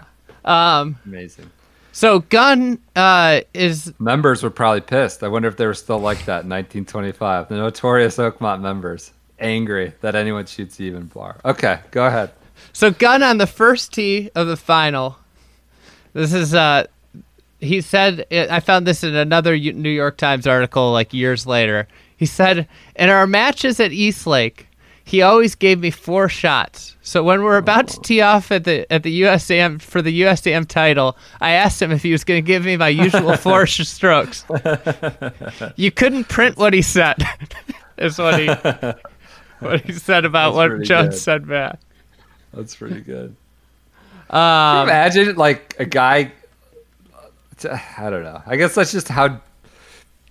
Um, 0.45 0.97
Amazing. 1.05 1.51
so 1.93 2.21
Gunn 2.21 2.79
uh, 2.97 3.41
is 3.55 3.93
Members 3.99 4.43
were 4.43 4.51
probably 4.51 4.81
pissed. 4.81 5.23
I 5.23 5.29
wonder 5.29 5.49
if 5.49 5.57
they 5.57 5.67
were 5.67 5.75
still 5.75 5.99
like 5.99 6.19
that 6.27 6.45
in 6.45 6.51
1925. 6.51 7.49
The 7.49 7.57
notorious 7.57 8.17
Oakmont 8.17 8.61
members. 8.61 9.13
Angry 9.39 9.93
that 10.03 10.15
anyone 10.15 10.47
shoots 10.47 10.81
even 10.81 11.07
bar. 11.07 11.41
Okay, 11.45 11.81
go 11.91 12.07
ahead. 12.07 12.31
so 12.73 12.91
Gunn 12.93 13.23
on 13.25 13.39
the 13.39 13.47
first 13.47 13.93
tee 13.93 14.31
of 14.37 14.47
the 14.47 14.57
final. 14.57 15.17
This 16.13 16.33
is 16.33 16.55
uh, 16.55 16.87
he 17.59 17.81
said 17.81 18.27
I 18.31 18.61
found 18.61 18.87
this 18.87 19.03
in 19.03 19.15
another 19.17 19.57
New 19.57 19.91
York 19.91 20.17
Times 20.17 20.47
article 20.47 20.93
like 20.93 21.13
years 21.13 21.47
later. 21.47 21.89
He 22.17 22.27
said 22.27 22.69
in 22.95 23.09
our 23.09 23.27
matches 23.27 23.81
at 23.81 23.91
Eastlake, 23.93 24.69
he 25.05 25.23
always 25.23 25.55
gave 25.55 25.81
me 25.81 25.91
four 25.91 26.29
shots. 26.29 26.97
So 27.03 27.23
when 27.25 27.43
we're 27.43 27.57
about 27.57 27.89
to 27.89 28.01
tee 28.01 28.21
off 28.21 28.53
at 28.53 28.65
the 28.65 28.91
at 28.93 29.03
the 29.03 29.23
USAM 29.23 29.81
for 29.83 30.01
the 30.03 30.23
USAM 30.23 30.67
title, 30.67 31.17
I 31.41 31.51
asked 31.51 31.83
him 31.83 31.91
if 31.91 32.03
he 32.03 32.13
was 32.13 32.25
going 32.25 32.43
to 32.43 32.47
give 32.47 32.65
me 32.65 32.77
my 32.77 32.89
usual 32.89 33.37
four 33.37 33.67
sh- 33.67 33.87
strokes. 33.87 34.45
You 35.77 35.91
couldn't 35.91 36.29
print 36.29 36.57
what 36.57 36.73
he 36.73 36.83
said. 36.83 37.17
is 37.99 38.19
what 38.19 38.39
he 38.39 38.47
what 39.61 39.81
he 39.83 39.93
said 39.93 40.25
about 40.25 40.55
That's 40.55 40.71
what 40.79 40.83
Jones 40.83 41.09
good. 41.15 41.19
said 41.19 41.49
back. 41.49 41.79
That's 42.55 42.77
pretty 42.77 43.01
good. 43.01 43.35
Um, 44.31 44.89
Imagine 44.89 45.37
like 45.37 45.77
a 45.79 45.85
guy. 45.85 46.33
I 47.65 48.11
don't 48.11 48.23
know. 48.25 48.43
I 48.47 48.57
guess 48.57 48.75
that's 48.75 48.93
just 48.93 49.09
how. 49.09 49.41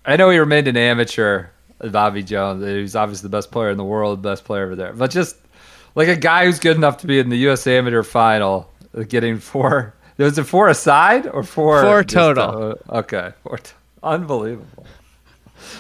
I 0.06 0.16
know 0.16 0.30
he 0.32 0.38
remained 0.40 0.68
an 0.68 0.78
amateur, 0.78 1.46
Bobby 1.90 2.24
Jones. 2.24 2.64
Was 2.64 2.96
obviously 2.96 3.28
the 3.28 3.36
best 3.36 3.52
player 3.52 3.70
in 3.70 3.78
the 3.78 3.84
world, 3.84 4.22
best 4.22 4.44
player 4.46 4.66
over 4.66 4.76
there. 4.76 4.94
But 4.94 5.12
just 5.12 5.38
like 5.96 6.08
a 6.08 6.16
guy 6.16 6.46
who's 6.46 6.60
good 6.60 6.78
enough 6.78 6.98
to 6.98 7.08
be 7.08 7.20
in 7.20 7.30
the 7.30 7.38
U.S. 7.40 7.66
Amateur 7.68 8.04
Final, 8.04 8.72
getting 9.08 9.38
four. 9.40 9.94
Was 10.18 10.38
it 10.38 10.44
four 10.44 10.68
aside 10.70 11.26
or 11.28 11.42
four? 11.42 11.82
Four 11.82 12.04
just, 12.04 12.14
total. 12.14 12.78
uh, 12.90 13.00
okay, 13.00 13.32
four 13.44 13.58
t- 13.58 13.72
unbelievable. 14.04 14.86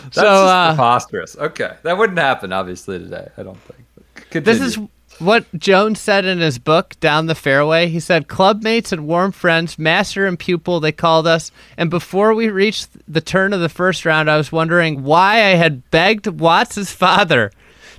That's 0.03 0.15
So, 0.15 0.21
just 0.21 0.25
uh, 0.25 0.69
preposterous. 0.71 1.35
Okay, 1.37 1.75
that 1.83 1.97
wouldn't 1.97 2.17
happen 2.17 2.51
obviously 2.51 2.97
today. 2.97 3.27
I 3.37 3.43
don't 3.43 3.57
think. 3.57 3.85
But 4.31 4.43
This 4.45 4.59
is 4.61 4.75
continue. 4.75 4.89
What 5.21 5.45
Jones 5.57 5.99
said 5.99 6.25
in 6.25 6.39
his 6.39 6.57
book, 6.57 6.99
Down 6.99 7.27
the 7.27 7.35
Fairway. 7.35 7.87
He 7.87 7.99
said, 7.99 8.27
Clubmates 8.27 8.91
and 8.91 9.07
warm 9.07 9.31
friends, 9.31 9.77
master 9.77 10.25
and 10.25 10.37
pupil, 10.37 10.79
they 10.79 10.91
called 10.91 11.27
us. 11.27 11.51
And 11.77 11.89
before 11.89 12.33
we 12.33 12.49
reached 12.49 12.89
the 13.07 13.21
turn 13.21 13.53
of 13.53 13.61
the 13.61 13.69
first 13.69 14.03
round, 14.03 14.29
I 14.29 14.37
was 14.37 14.51
wondering 14.51 15.03
why 15.03 15.35
I 15.35 15.55
had 15.55 15.89
begged 15.91 16.27
Watts' 16.27 16.91
father 16.91 17.51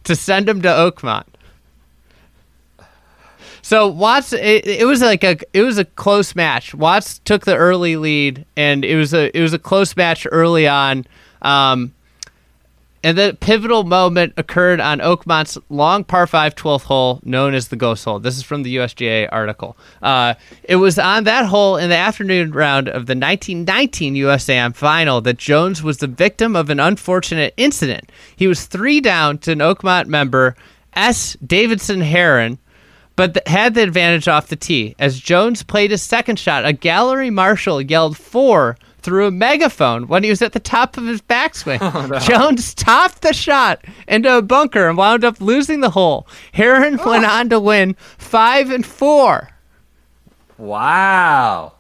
to 0.04 0.16
send 0.16 0.48
him 0.48 0.62
to 0.62 0.68
Oakmont. 0.68 1.24
So 3.62 3.86
Watts, 3.86 4.32
it, 4.32 4.66
it 4.66 4.86
was 4.86 5.00
like 5.00 5.22
a 5.22 5.38
it 5.52 5.62
was 5.62 5.78
a 5.78 5.84
close 5.84 6.34
match. 6.34 6.74
Watts 6.74 7.20
took 7.20 7.44
the 7.44 7.56
early 7.56 7.94
lead, 7.94 8.44
and 8.56 8.84
it 8.84 8.96
was 8.96 9.14
a 9.14 9.34
it 9.36 9.40
was 9.40 9.52
a 9.52 9.58
close 9.58 9.96
match 9.96 10.26
early 10.30 10.66
on. 10.66 11.06
Um, 11.42 11.94
and 13.04 13.18
the 13.18 13.36
pivotal 13.40 13.84
moment 13.84 14.34
occurred 14.36 14.80
on 14.80 15.00
Oakmont's 15.00 15.58
long 15.68 16.04
par 16.04 16.26
5 16.26 16.54
12th 16.54 16.82
hole, 16.82 17.20
known 17.24 17.54
as 17.54 17.68
the 17.68 17.76
Ghost 17.76 18.04
Hole. 18.04 18.20
This 18.20 18.36
is 18.36 18.42
from 18.42 18.62
the 18.62 18.76
USGA 18.76 19.28
article. 19.32 19.76
Uh, 20.00 20.34
it 20.62 20.76
was 20.76 20.98
on 20.98 21.24
that 21.24 21.46
hole 21.46 21.76
in 21.76 21.90
the 21.90 21.96
afternoon 21.96 22.52
round 22.52 22.88
of 22.88 23.06
the 23.06 23.14
1919 23.14 24.14
USAM 24.14 24.74
final 24.74 25.20
that 25.20 25.38
Jones 25.38 25.82
was 25.82 25.98
the 25.98 26.06
victim 26.06 26.54
of 26.54 26.70
an 26.70 26.78
unfortunate 26.78 27.54
incident. 27.56 28.10
He 28.36 28.46
was 28.46 28.66
three 28.66 29.00
down 29.00 29.38
to 29.38 29.52
an 29.52 29.58
Oakmont 29.58 30.06
member, 30.06 30.54
S. 30.94 31.36
Davidson 31.44 32.02
Heron, 32.02 32.58
but 33.16 33.34
th- 33.34 33.48
had 33.48 33.74
the 33.74 33.82
advantage 33.82 34.28
off 34.28 34.48
the 34.48 34.56
tee. 34.56 34.94
As 34.98 35.18
Jones 35.18 35.62
played 35.62 35.90
his 35.90 36.02
second 36.02 36.38
shot, 36.38 36.64
a 36.64 36.72
gallery 36.72 37.30
marshal 37.30 37.80
yelled 37.80 38.16
four 38.16 38.76
through 39.02 39.26
a 39.26 39.30
megaphone 39.30 40.06
when 40.08 40.22
he 40.22 40.30
was 40.30 40.42
at 40.42 40.52
the 40.52 40.60
top 40.60 40.96
of 40.96 41.04
his 41.04 41.20
backswing. 41.20 41.80
Oh, 41.92 42.18
Jones 42.20 42.74
topped 42.74 43.22
the 43.22 43.32
shot 43.32 43.84
into 44.08 44.36
a 44.36 44.42
bunker 44.42 44.88
and 44.88 44.96
wound 44.96 45.24
up 45.24 45.40
losing 45.40 45.80
the 45.80 45.90
hole. 45.90 46.26
Heron 46.52 46.98
oh. 47.00 47.10
went 47.10 47.24
on 47.24 47.48
to 47.50 47.60
win 47.60 47.94
five 48.16 48.70
and 48.70 48.84
four. 48.86 49.50
wow. 50.58 51.74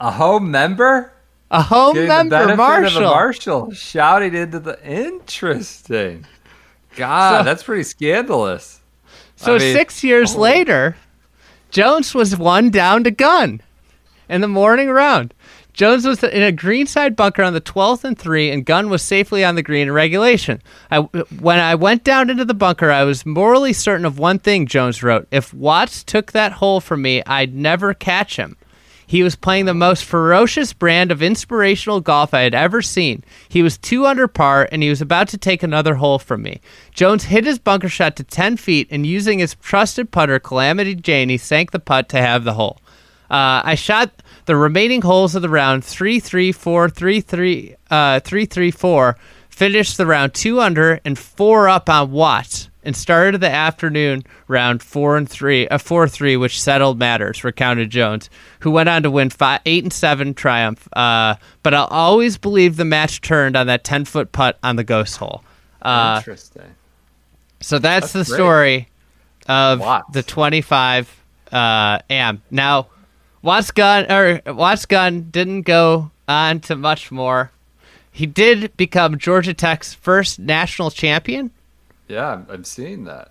A 0.00 0.10
home 0.12 0.50
member. 0.50 1.12
A 1.50 1.62
home 1.62 1.94
Getting 1.94 2.08
member, 2.28 2.56
Marshall. 2.56 3.02
Marshall 3.02 3.70
shouting 3.72 4.34
into 4.34 4.60
the 4.60 4.82
interesting. 4.84 6.26
God, 6.96 7.38
So- 7.38 7.44
that's 7.44 7.62
pretty 7.62 7.84
scandalous. 7.84 8.80
So 9.36 9.54
I 9.54 9.58
mean- 9.58 9.74
six 9.74 10.02
years 10.04 10.34
oh. 10.34 10.40
later, 10.40 10.96
Jones 11.70 12.14
was 12.14 12.36
one 12.36 12.70
down 12.70 13.04
to 13.04 13.10
Gunn 13.10 13.60
in 14.28 14.40
the 14.40 14.48
morning 14.48 14.88
round. 14.90 15.32
Jones 15.78 16.04
was 16.04 16.24
in 16.24 16.42
a 16.42 16.50
greenside 16.50 17.14
bunker 17.14 17.44
on 17.44 17.52
the 17.52 17.60
12th 17.60 18.02
and 18.02 18.18
3, 18.18 18.50
and 18.50 18.66
Gunn 18.66 18.90
was 18.90 19.00
safely 19.00 19.44
on 19.44 19.54
the 19.54 19.62
green 19.62 19.86
in 19.86 19.92
regulation. 19.92 20.60
I, 20.90 20.98
when 20.98 21.60
I 21.60 21.76
went 21.76 22.02
down 22.02 22.30
into 22.30 22.44
the 22.44 22.52
bunker, 22.52 22.90
I 22.90 23.04
was 23.04 23.24
morally 23.24 23.72
certain 23.72 24.04
of 24.04 24.18
one 24.18 24.40
thing, 24.40 24.66
Jones 24.66 25.04
wrote. 25.04 25.28
If 25.30 25.54
Watts 25.54 26.02
took 26.02 26.32
that 26.32 26.50
hole 26.50 26.80
from 26.80 27.02
me, 27.02 27.22
I'd 27.26 27.54
never 27.54 27.94
catch 27.94 28.34
him. 28.34 28.56
He 29.06 29.22
was 29.22 29.36
playing 29.36 29.66
the 29.66 29.72
most 29.72 30.04
ferocious 30.04 30.72
brand 30.72 31.12
of 31.12 31.22
inspirational 31.22 32.00
golf 32.00 32.34
I 32.34 32.40
had 32.40 32.56
ever 32.56 32.82
seen. 32.82 33.22
He 33.48 33.62
was 33.62 33.78
two 33.78 34.04
under 34.04 34.26
par, 34.26 34.68
and 34.72 34.82
he 34.82 34.90
was 34.90 35.00
about 35.00 35.28
to 35.28 35.38
take 35.38 35.62
another 35.62 35.94
hole 35.94 36.18
from 36.18 36.42
me. 36.42 36.60
Jones 36.92 37.22
hit 37.22 37.44
his 37.44 37.60
bunker 37.60 37.88
shot 37.88 38.16
to 38.16 38.24
10 38.24 38.56
feet, 38.56 38.88
and 38.90 39.06
using 39.06 39.38
his 39.38 39.54
trusted 39.54 40.10
putter, 40.10 40.40
Calamity 40.40 40.96
Jane, 40.96 41.28
he 41.28 41.38
sank 41.38 41.70
the 41.70 41.78
putt 41.78 42.08
to 42.08 42.18
have 42.18 42.42
the 42.42 42.54
hole. 42.54 42.80
Uh, 43.30 43.60
I 43.64 43.74
shot 43.74 44.10
the 44.46 44.56
remaining 44.56 45.02
holes 45.02 45.34
of 45.34 45.42
the 45.42 45.48
round 45.48 45.84
3 45.84 46.18
3 46.20 46.52
4 46.52 46.88
3 46.88 47.20
3 47.20 47.76
uh, 47.90 48.20
3 48.20 48.44
3 48.46 48.70
4, 48.70 49.16
finished 49.50 49.96
the 49.96 50.06
round 50.06 50.34
2 50.34 50.60
under 50.60 51.00
and 51.04 51.18
4 51.18 51.68
up 51.68 51.88
on 51.90 52.10
Watts, 52.10 52.70
and 52.82 52.96
started 52.96 53.40
the 53.42 53.50
afternoon 53.50 54.24
round 54.46 54.82
4 54.82 55.18
and 55.18 55.28
3, 55.28 55.68
uh, 55.68 55.76
4 55.76 56.08
3, 56.08 56.36
which 56.38 56.60
settled 56.62 56.98
matters, 56.98 57.44
recounted 57.44 57.90
Jones, 57.90 58.30
who 58.60 58.70
went 58.70 58.88
on 58.88 59.02
to 59.02 59.10
win 59.10 59.28
five, 59.28 59.60
8 59.66 59.84
and 59.84 59.92
7 59.92 60.32
triumph. 60.32 60.88
Uh, 60.94 61.34
but 61.62 61.74
I'll 61.74 61.86
always 61.88 62.38
believe 62.38 62.76
the 62.76 62.86
match 62.86 63.20
turned 63.20 63.56
on 63.56 63.66
that 63.66 63.84
10 63.84 64.06
foot 64.06 64.32
putt 64.32 64.58
on 64.62 64.76
the 64.76 64.84
ghost 64.84 65.18
hole. 65.18 65.44
Uh, 65.82 66.14
Interesting. 66.18 66.74
so 67.60 67.78
that's, 67.78 68.12
That's 68.12 68.28
the 68.28 68.32
great. 68.32 68.36
story 68.42 68.88
of 69.48 69.80
Watts. 69.80 70.12
the 70.12 70.22
25 70.22 71.24
uh, 71.52 71.98
am. 72.10 72.42
Now, 72.50 72.88
Watts 73.42 73.70
Gunn 73.70 74.10
or 74.10 74.40
Watts 74.46 74.86
Gunn 74.86 75.30
didn't 75.30 75.62
go 75.62 76.10
on 76.26 76.60
to 76.60 76.76
much 76.76 77.10
more. 77.10 77.50
He 78.10 78.26
did 78.26 78.76
become 78.76 79.18
Georgia 79.18 79.54
Tech's 79.54 79.94
first 79.94 80.38
national 80.38 80.90
champion. 80.90 81.50
Yeah, 82.08 82.32
I'm, 82.32 82.46
I'm 82.50 82.64
seeing 82.64 83.04
that. 83.04 83.30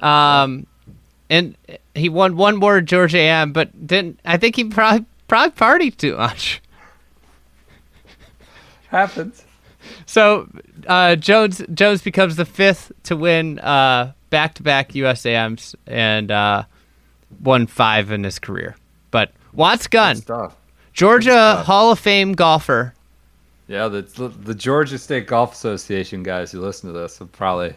Um, 0.00 0.66
and 1.28 1.56
he 1.94 2.08
won 2.08 2.36
one 2.36 2.56
more 2.56 2.80
Georgia 2.80 3.18
Am, 3.18 3.52
but 3.52 3.86
didn't. 3.86 4.18
I 4.24 4.36
think 4.36 4.56
he 4.56 4.64
probably 4.64 5.04
probably 5.28 5.50
partied 5.56 5.96
too 5.96 6.16
much. 6.16 6.62
Happens. 8.88 9.44
So 10.06 10.48
uh, 10.86 11.16
Jones 11.16 11.62
Jones 11.74 12.02
becomes 12.02 12.36
the 12.36 12.44
fifth 12.44 12.92
to 13.04 13.16
win 13.16 13.58
uh, 13.58 14.12
back-to-back 14.30 14.92
USAMs 14.92 15.74
and 15.86 16.30
uh, 16.30 16.64
won 17.42 17.66
five 17.66 18.10
in 18.10 18.24
his 18.24 18.38
career. 18.38 18.76
Watts 19.54 19.86
Gunn. 19.86 20.20
Georgia. 20.92 21.62
Hall 21.64 21.90
of 21.92 21.98
Fame 21.98 22.32
golfer. 22.32 22.94
Yeah, 23.66 23.88
the 23.88 24.02
the 24.42 24.54
Georgia 24.54 24.98
State 24.98 25.26
Golf 25.26 25.54
Association 25.54 26.22
guys 26.22 26.52
who 26.52 26.60
listen 26.60 26.92
to 26.92 26.98
this 26.98 27.20
are 27.20 27.26
probably 27.26 27.74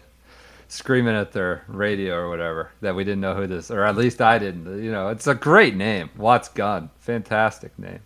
screaming 0.68 1.16
at 1.16 1.32
their 1.32 1.64
radio 1.68 2.16
or 2.16 2.30
whatever 2.30 2.72
that 2.82 2.94
we 2.94 3.04
didn't 3.04 3.22
know 3.22 3.34
who 3.34 3.48
this, 3.48 3.72
or 3.72 3.86
at 3.86 3.96
least 3.96 4.22
I 4.22 4.38
didn't. 4.38 4.84
You 4.84 4.92
know, 4.92 5.08
it's 5.08 5.28
a 5.28 5.36
great 5.36 5.76
name, 5.76 6.10
Watts 6.18 6.50
Gunn, 6.50 6.90
fantastic 7.00 7.78
name. 7.80 8.00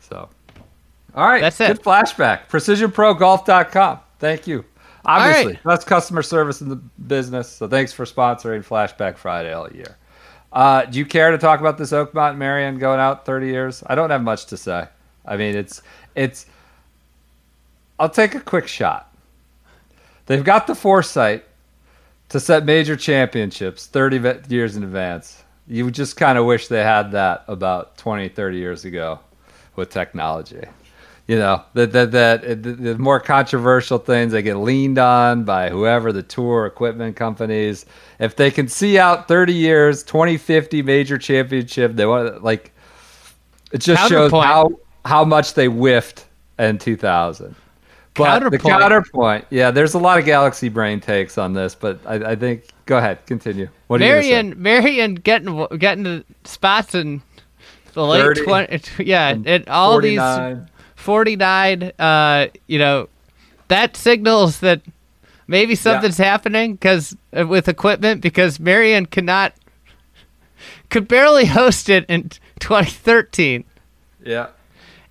So, 0.00 0.28
all 1.14 1.26
right, 1.26 1.40
That's 1.40 1.60
it. 1.60 1.68
Good 1.68 1.82
flashback. 1.82 2.48
PrecisionProGolf.com. 2.48 4.00
Thank 4.18 4.46
you. 4.46 4.64
Obviously, 5.04 5.52
right. 5.54 5.64
best 5.64 5.86
customer 5.86 6.22
service 6.22 6.60
in 6.60 6.68
the 6.68 6.76
business. 6.76 7.48
So 7.48 7.66
thanks 7.66 7.92
for 7.94 8.04
sponsoring 8.04 8.64
Flashback 8.66 9.16
Friday 9.16 9.52
all 9.52 9.70
year. 9.70 9.96
Uh, 10.52 10.84
do 10.86 10.98
you 10.98 11.04
care 11.04 11.30
to 11.30 11.38
talk 11.38 11.60
about 11.60 11.78
this 11.78 11.92
Oakmont 11.92 12.36
Merion 12.36 12.78
going 12.78 13.00
out 13.00 13.26
30 13.26 13.46
years? 13.48 13.82
I 13.86 13.94
don't 13.94 14.10
have 14.10 14.22
much 14.22 14.46
to 14.46 14.56
say. 14.56 14.88
I 15.26 15.36
mean, 15.36 15.54
it's 15.54 15.82
it's. 16.14 16.46
I'll 17.98 18.08
take 18.08 18.34
a 18.34 18.40
quick 18.40 18.66
shot. 18.66 19.12
They've 20.26 20.44
got 20.44 20.66
the 20.66 20.74
foresight 20.74 21.44
to 22.28 22.40
set 22.40 22.64
major 22.64 22.96
championships 22.96 23.86
30 23.86 24.18
ve- 24.18 24.40
years 24.48 24.76
in 24.76 24.82
advance. 24.82 25.42
You 25.66 25.90
just 25.90 26.16
kind 26.16 26.38
of 26.38 26.46
wish 26.46 26.68
they 26.68 26.82
had 26.82 27.12
that 27.12 27.44
about 27.48 27.96
20, 27.98 28.28
30 28.28 28.56
years 28.56 28.84
ago 28.84 29.20
with 29.76 29.90
technology. 29.90 30.64
You 31.28 31.36
know, 31.36 31.62
that 31.74 31.92
that 31.92 32.10
that 32.12 32.62
the, 32.62 32.72
the 32.72 32.98
more 32.98 33.20
controversial 33.20 33.98
things 33.98 34.32
they 34.32 34.40
get 34.40 34.56
leaned 34.56 34.98
on 34.98 35.44
by 35.44 35.68
whoever 35.68 36.10
the 36.10 36.22
tour 36.22 36.64
equipment 36.64 37.16
companies. 37.16 37.84
If 38.18 38.36
they 38.36 38.50
can 38.50 38.66
see 38.66 38.98
out 38.98 39.28
30 39.28 39.52
years, 39.52 40.02
2050 40.04 40.80
major 40.80 41.18
championship, 41.18 41.96
they 41.96 42.06
want 42.06 42.42
like 42.42 42.72
it 43.72 43.82
just 43.82 44.08
shows 44.08 44.32
how 44.32 44.70
how 45.04 45.22
much 45.22 45.52
they 45.52 45.66
whiffed 45.66 46.26
in 46.58 46.78
2000. 46.78 47.54
But 48.14 48.50
the 48.50 48.58
Counterpoint. 48.58 48.80
counterpoint, 48.80 49.44
yeah, 49.50 49.70
there's 49.70 49.92
a 49.92 49.98
lot 49.98 50.18
of 50.18 50.24
galaxy 50.24 50.70
brain 50.70 50.98
takes 50.98 51.36
on 51.36 51.52
this, 51.52 51.74
but 51.74 52.00
I, 52.06 52.30
I 52.30 52.36
think 52.36 52.64
go 52.86 52.96
ahead, 52.96 53.24
continue. 53.26 53.68
What? 53.88 54.00
Merion, 54.00 54.56
Merion 54.56 55.14
getting 55.14 55.66
getting 55.76 56.04
the 56.04 56.24
spots 56.44 56.94
in 56.94 57.20
the 57.92 58.04
late 58.04 58.22
30 58.22 58.44
twenty. 58.44 59.04
Yeah, 59.04 59.36
and 59.44 59.68
all 59.68 60.00
these 60.00 60.18
49. 60.98 61.92
49 61.92 61.92
uh 61.98 62.46
you 62.66 62.78
know 62.78 63.08
that 63.68 63.96
signals 63.96 64.60
that 64.60 64.82
maybe 65.46 65.74
something's 65.74 66.18
happening 66.18 66.72
because 66.74 67.16
with 67.32 67.68
equipment 67.68 68.20
because 68.20 68.58
Merion 68.58 69.06
cannot 69.06 69.54
could 70.90 71.06
barely 71.06 71.44
host 71.46 71.88
it 71.88 72.04
in 72.08 72.30
2013 72.58 73.64
Yeah. 74.24 74.48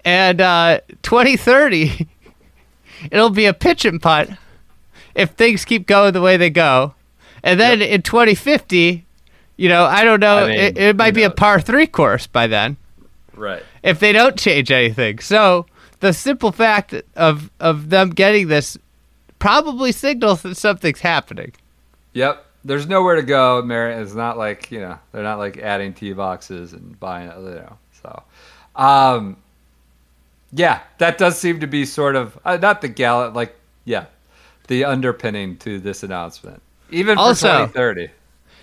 and 0.03 0.41
uh 0.41 0.81
2030 1.03 2.07
it'll 3.11 3.29
be 3.29 3.45
a 3.45 3.53
pitch 3.53 3.85
and 3.85 4.01
putt 4.01 4.29
if 5.15 5.31
things 5.31 5.63
keep 5.65 5.87
going 5.87 6.13
the 6.13 6.21
way 6.21 6.35
they 6.37 6.49
go 6.49 6.93
and 7.43 7.59
then 7.59 7.81
in 7.81 8.01
2050 8.01 9.05
you 9.55 9.69
know 9.69 9.85
i 9.85 10.03
don't 10.03 10.19
know 10.19 10.39
I 10.45 10.47
mean, 10.47 10.59
it, 10.59 10.77
it 10.77 10.95
might 10.97 11.13
be 11.13 11.23
a 11.23 11.31
par 11.31 11.61
three 11.61 11.87
course 11.87 12.27
by 12.27 12.45
then 12.47 12.75
Right. 13.33 13.63
if 13.83 13.99
they 13.99 14.13
don't 14.13 14.35
change 14.35 14.71
anything. 14.71 15.19
So 15.19 15.67
the 15.99 16.13
simple 16.13 16.51
fact 16.51 16.93
of 17.15 17.49
of 17.59 17.89
them 17.89 18.09
getting 18.09 18.47
this 18.47 18.77
probably 19.39 19.91
signals 19.91 20.41
that 20.41 20.55
something's 20.57 21.01
happening. 21.01 21.53
Yep. 22.13 22.45
There's 22.65 22.87
nowhere 22.87 23.15
to 23.15 23.23
go. 23.23 23.61
Merion 23.61 24.01
it's 24.01 24.13
not 24.13 24.37
like, 24.37 24.71
you 24.71 24.79
know, 24.79 24.97
they're 25.11 25.23
not 25.23 25.37
like 25.37 25.57
adding 25.57 25.93
tee 25.93 26.13
boxes 26.13 26.73
and 26.73 26.99
buying, 26.99 27.29
you 27.29 27.55
know. 27.55 27.77
So, 28.01 28.23
um, 28.75 29.37
yeah, 30.51 30.81
that 30.97 31.17
does 31.17 31.37
seem 31.37 31.59
to 31.59 31.67
be 31.67 31.85
sort 31.85 32.15
of 32.15 32.37
uh, 32.45 32.57
not 32.57 32.81
the 32.81 32.87
gal 32.87 33.29
like 33.31 33.55
yeah, 33.85 34.05
the 34.67 34.85
underpinning 34.85 35.57
to 35.57 35.79
this 35.79 36.03
announcement. 36.03 36.61
Even 36.89 37.15
for 37.15 37.21
Also- 37.21 37.67
2030. 37.67 38.09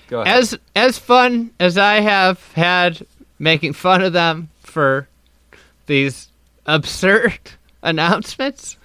Go 0.08 0.20
ahead. 0.20 0.36
As 0.36 0.58
as 0.76 0.98
fun 0.98 1.50
as 1.58 1.78
I 1.78 2.00
have 2.00 2.52
had 2.52 3.06
making 3.38 3.72
fun 3.72 4.02
of 4.02 4.12
them 4.12 4.50
for 4.62 5.08
these 5.86 6.28
absurd 6.66 7.38
announcements, 7.82 8.76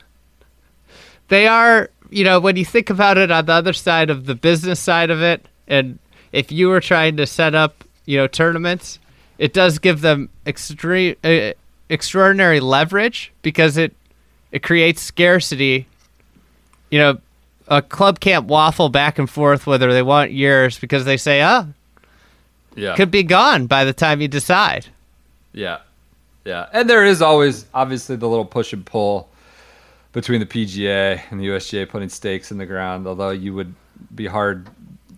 they 1.27 1.47
are, 1.47 1.89
you 2.09 2.23
know, 2.23 2.39
when 2.39 2.55
you 2.55 2.65
think 2.65 2.89
about 2.89 3.17
it 3.17 3.32
on 3.32 3.45
the 3.45 3.53
other 3.53 3.73
side 3.73 4.09
of 4.09 4.25
the 4.25 4.36
business 4.36 4.80
side 4.80 5.09
of 5.09 5.21
it, 5.21 5.45
and 5.67 5.99
if 6.32 6.51
you 6.51 6.67
were 6.69 6.82
trying 6.82 7.17
to 7.17 7.25
set 7.25 7.55
up, 7.55 7.84
you 8.05 8.17
know, 8.17 8.27
tournaments, 8.27 8.99
it 9.38 9.53
does 9.53 9.80
give 9.80 10.01
them 10.01 10.30
extreme, 10.45 11.15
uh, 11.23 11.51
extraordinary 11.89 12.59
leverage 12.59 13.32
because 13.41 13.77
it 13.77 13.95
it 14.51 14.63
creates 14.63 15.01
scarcity. 15.01 15.88
You 16.89 16.99
know, 16.99 17.17
a 17.67 17.82
club 17.82 18.19
can't 18.19 18.45
waffle 18.45 18.89
back 18.89 19.19
and 19.19 19.30
forth 19.30 19.67
whether 19.67 19.93
they 19.93 20.01
want 20.01 20.32
years 20.32 20.80
because 20.80 21.05
they 21.05 21.17
say, 21.17 21.43
"Oh, 21.43 21.67
yeah. 22.75 22.95
could 22.95 23.11
be 23.11 23.23
gone 23.23 23.67
by 23.67 23.86
the 23.86 23.93
time 23.93 24.21
you 24.21 24.27
decide." 24.27 24.88
Yeah. 25.53 25.80
Yeah. 26.46 26.68
And 26.74 26.90
there 26.90 27.06
is 27.06 27.22
always 27.22 27.66
obviously 27.74 28.16
the 28.16 28.28
little 28.28 28.46
push 28.46 28.74
and 28.74 28.86
pull 28.86 29.30
between 30.12 30.40
the 30.40 30.46
PGA 30.46 31.22
and 31.30 31.40
the 31.40 31.48
USGA 31.48 31.88
putting 31.88 32.10
stakes 32.10 32.52
in 32.52 32.58
the 32.58 32.66
ground, 32.66 33.06
although 33.08 33.30
you 33.30 33.54
would 33.54 33.74
be 34.16 34.26
hard 34.26 34.70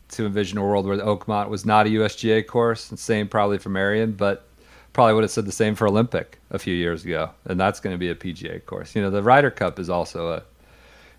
to 0.09 0.25
envision 0.25 0.57
a 0.57 0.61
world 0.61 0.85
where 0.85 0.97
the 0.97 1.03
Oakmont 1.03 1.49
was 1.49 1.65
not 1.65 1.87
a 1.87 1.89
USGA 1.89 2.45
course, 2.45 2.89
and 2.89 2.99
same 2.99 3.27
probably 3.27 3.57
for 3.57 3.69
Merion, 3.69 4.11
but 4.11 4.45
probably 4.93 5.13
would 5.13 5.23
have 5.23 5.31
said 5.31 5.45
the 5.45 5.51
same 5.51 5.75
for 5.75 5.87
Olympic 5.87 6.37
a 6.49 6.59
few 6.59 6.75
years 6.75 7.05
ago, 7.05 7.29
and 7.45 7.59
that's 7.59 7.79
going 7.79 7.93
to 7.93 7.97
be 7.97 8.09
a 8.09 8.15
PGA 8.15 8.65
course. 8.65 8.93
You 8.95 9.01
know, 9.01 9.09
the 9.09 9.23
Ryder 9.23 9.51
Cup 9.51 9.79
is 9.79 9.89
also 9.89 10.33
a 10.33 10.43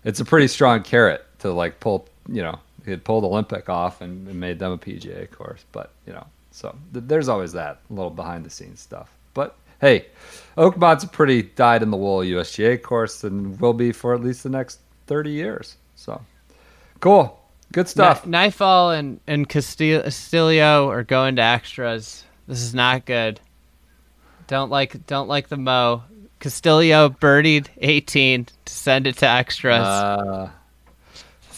it's 0.03 0.19
a 0.19 0.25
pretty 0.25 0.47
strong 0.47 0.83
carrot 0.83 1.25
to 1.39 1.51
like 1.51 1.79
pull, 1.79 2.07
you 2.27 2.43
know, 2.43 2.59
had 2.85 3.03
pulled 3.03 3.23
Olympic 3.23 3.69
off 3.69 4.01
and, 4.01 4.27
and 4.27 4.39
made 4.39 4.59
them 4.59 4.73
a 4.73 4.77
PGA 4.77 5.29
course, 5.31 5.65
but 5.71 5.91
you 6.05 6.13
know, 6.13 6.25
so 6.51 6.75
th- 6.93 7.05
there's 7.07 7.29
always 7.29 7.53
that 7.53 7.79
little 7.89 8.11
behind 8.11 8.45
the 8.45 8.49
scenes 8.49 8.79
stuff. 8.79 9.09
Hey, 9.83 10.05
Oakmont's 10.57 11.03
a 11.03 11.07
pretty 11.07 11.41
dyed 11.41 11.83
in 11.83 11.91
the 11.91 11.97
wool 11.97 12.19
USGA 12.19 12.81
course 12.81 13.25
and 13.25 13.59
will 13.59 13.73
be 13.73 13.91
for 13.91 14.13
at 14.13 14.21
least 14.21 14.43
the 14.43 14.49
next 14.49 14.79
30 15.07 15.31
years. 15.31 15.75
So 15.95 16.21
cool. 17.01 17.41
Good 17.73 17.89
stuff. 17.89 18.23
Kni- 18.23 18.51
Nyfjäll 18.51 18.97
and 18.97 19.19
and 19.27 19.49
Castillo, 19.49 20.03
Castillo 20.03 20.89
are 20.89 21.03
going 21.03 21.35
to 21.35 21.41
extras. 21.41 22.23
This 22.47 22.61
is 22.61 22.73
not 22.73 23.03
good. 23.05 23.41
Don't 24.47 24.69
like 24.69 25.05
don't 25.05 25.27
like 25.27 25.49
the 25.49 25.57
mo. 25.57 26.03
Castillo 26.39 27.09
birdied 27.09 27.67
18 27.79 28.45
to 28.45 28.53
send 28.65 29.05
it 29.05 29.17
to 29.17 29.27
extras. 29.27 29.85
Uh, 29.85 30.49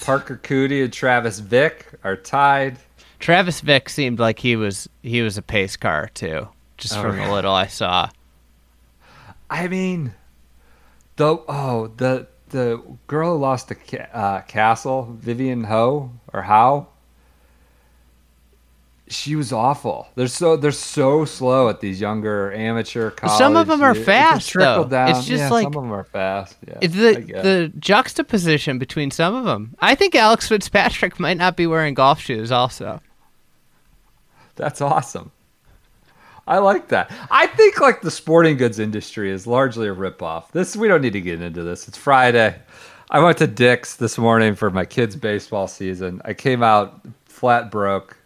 Parker 0.02 0.40
Coody 0.42 0.84
and 0.84 0.92
Travis 0.92 1.38
Vick 1.38 1.92
are 2.04 2.16
tied. 2.16 2.78
Travis 3.20 3.62
Vick 3.62 3.88
seemed 3.88 4.18
like 4.18 4.40
he 4.40 4.56
was 4.56 4.90
he 5.04 5.22
was 5.22 5.38
a 5.38 5.44
pace 5.44 5.76
car 5.76 6.10
too, 6.16 6.48
just 6.78 6.98
Oh, 6.98 7.02
from 7.02 7.18
the 7.18 7.32
little 7.32 7.54
I 7.54 7.68
saw. 7.68 8.10
I 9.50 9.68
mean, 9.68 10.14
the 11.18 11.38
oh 11.48 11.92
the 11.98 12.28
the 12.50 12.82
girl 13.08 13.36
who 13.36 13.42
lost 13.42 13.68
the 13.70 13.76
Ca- 13.76 14.10
uh, 14.14 14.42
Castle, 14.42 15.16
Vivian 15.20 15.66
Ho 15.66 16.12
or 16.34 16.44
How. 16.44 16.88
She 19.08 19.36
was 19.36 19.54
awful. 19.54 20.08
They're 20.16 20.28
so 20.28 20.58
they're 20.58 20.72
so 20.72 21.26
slow 21.26 21.70
at 21.70 21.80
these 21.80 22.02
younger 22.02 22.52
amateur 22.52 23.12
college. 23.12 23.38
Some 23.38 23.56
of 23.56 23.68
them 23.68 23.84
are 23.84 23.94
fast, 23.94 24.50
trickle 24.50 24.86
though. 24.86 24.90
Down. 24.90 25.10
It's 25.12 25.26
just 25.26 25.42
yeah, 25.44 25.50
like- 25.50 25.64
some 25.66 25.76
of 25.76 25.84
them 25.84 25.94
are 25.94 26.04
fast. 26.06 26.58
Yeah, 26.68 26.80
It's 26.82 26.96
the 26.96 27.12
the 27.22 27.72
juxtaposition 27.78 28.80
between 28.80 29.12
some 29.12 29.36
of 29.36 29.46
them. 29.46 29.76
I 29.80 29.94
think 29.94 30.16
Alex 30.16 30.48
Fitzpatrick 30.48 31.20
might 31.20 31.38
not 31.38 31.56
be 31.56 31.68
wearing 31.68 31.94
golf 31.94 32.20
shoes. 32.20 32.52
Also, 32.52 33.00
That's 34.56 34.82
awesome. 34.82 35.32
I 36.48 36.60
like 36.60 36.90
that. 36.90 37.12
I 37.32 37.48
think 37.48 37.80
like 37.80 38.02
the 38.02 38.12
sporting 38.12 38.58
goods 38.58 38.78
industry 38.80 39.32
is 39.32 39.48
largely 39.48 39.88
a 39.88 39.96
ripoff. 39.96 40.52
This 40.52 40.76
we 40.76 40.88
don't 40.88 41.02
need 41.02 41.14
to 41.14 41.22
get 41.22 41.42
into 41.42 41.64
this. 41.64 41.88
It's 41.88 41.98
Friday. 41.98 42.56
I 43.10 43.20
went 43.20 43.38
to 43.40 43.48
Dick's 43.48 43.96
this 43.96 44.18
morning 44.18 44.56
for 44.56 44.70
my 44.70 44.86
kids' 44.86 45.16
baseball 45.16 45.68
season. 45.68 46.22
I 46.26 46.34
came 46.34 46.62
out 46.64 47.02
flat 47.26 47.72
broke. 47.72 48.18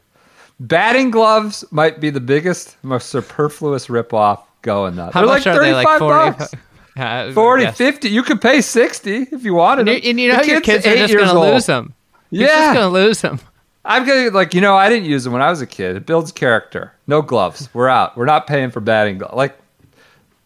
Batting 0.60 1.12
gloves 1.12 1.64
might 1.72 2.02
be 2.02 2.10
the 2.10 2.20
biggest, 2.20 2.76
most 2.84 3.10
superfluous 3.10 3.88
ripoff 3.88 4.42
going. 4.62 4.96
Now. 4.96 5.12
how 5.12 5.22
They're 5.22 5.28
much 5.36 5.46
like 5.46 5.56
are 5.56 5.62
they? 5.64 5.74
Like 5.74 5.88
35 5.88 6.00
forty. 6.00 6.38
bucks. 6.38 6.54
Uh, 6.98 7.32
40, 7.32 7.64
yes. 7.64 7.78
50. 7.78 8.10
You 8.10 8.24
could 8.24 8.42
pay 8.42 8.60
60 8.60 9.28
if 9.32 9.46
you 9.46 9.54
wanted 9.54 9.88
And, 9.88 9.90
you- 9.90 10.02
them. 10.02 10.10
and 10.10 10.20
you 10.20 10.34
know 10.34 10.42
your 10.42 10.60
kid's 10.60 10.84
kids 10.84 11.02
are 11.02 11.08
just 11.08 11.14
gonna 11.18 11.40
lose 11.54 11.66
them. 11.66 11.94
You're 12.30 12.50
Yeah. 12.50 12.58
just 12.58 12.74
gonna 12.74 12.90
lose 12.90 13.22
them. 13.22 13.40
I'm 13.86 14.06
gonna 14.06 14.30
like 14.32 14.54
you 14.54 14.62
know 14.62 14.76
I 14.76 14.90
didn't 14.90 15.06
use 15.10 15.24
them 15.24 15.34
when 15.34 15.42
I 15.42 15.50
was 15.50 15.62
a 15.62 15.68
kid. 15.68 15.96
It 15.96 16.06
builds 16.06 16.32
character. 16.32 16.94
No 17.08 17.22
gloves. 17.22 17.70
We're 17.74 17.88
out. 17.90 18.18
We're 18.18 18.26
not 18.26 18.46
paying 18.48 18.72
for 18.72 18.80
batting 18.82 19.18
gloves. 19.20 19.36
Like 19.36 19.58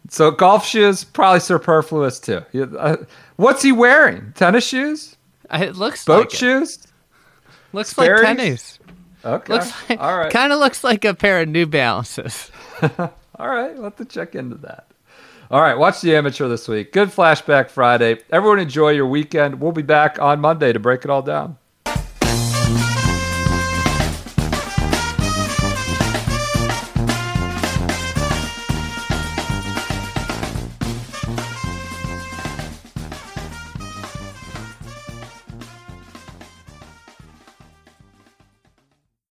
so, 0.10 0.32
golf 0.32 0.66
shoes 0.66 1.04
probably 1.04 1.40
superfluous 1.40 2.20
too. 2.20 2.42
Uh, 2.78 2.98
What's 3.38 3.64
he 3.64 3.72
wearing? 3.72 4.34
Tennis 4.36 4.68
shoes? 4.68 5.16
It 5.52 5.76
looks 5.76 6.06
Boat 6.06 6.18
like 6.26 6.34
it. 6.34 6.38
shoes? 6.38 6.80
Looks 7.72 7.90
Sperry's? 7.90 8.24
like 8.24 8.38
tennis. 8.38 8.80
Okay. 9.26 9.54
Looks 9.54 9.90
like, 9.90 10.00
All 10.00 10.18
right. 10.18 10.32
Kind 10.32 10.52
of 10.54 10.60
looks 10.60 10.84
like 10.84 11.06
a 11.06 11.14
pair 11.14 11.42
of 11.42 11.48
New 11.48 11.66
Balances. 11.66 12.52
All 13.00 13.48
right. 13.50 13.74
We'll 13.74 13.86
have 13.86 13.96
to 13.96 14.06
check 14.06 14.36
into 14.36 14.56
that. 14.58 14.88
All 15.50 15.62
right. 15.62 15.76
Watch 15.78 16.02
the 16.02 16.16
amateur 16.16 16.48
this 16.48 16.68
week. 16.68 16.92
Good 16.92 17.10
flashback 17.10 17.70
Friday. 17.70 18.20
Everyone 18.32 18.60
enjoy 18.60 18.90
your 18.92 19.08
weekend. 19.08 19.60
We'll 19.62 19.72
be 19.72 19.82
back 19.82 20.20
on 20.20 20.40
Monday 20.42 20.74
to 20.74 20.80
break 20.80 21.04
it 21.06 21.10
all 21.10 21.22
down. 21.22 21.58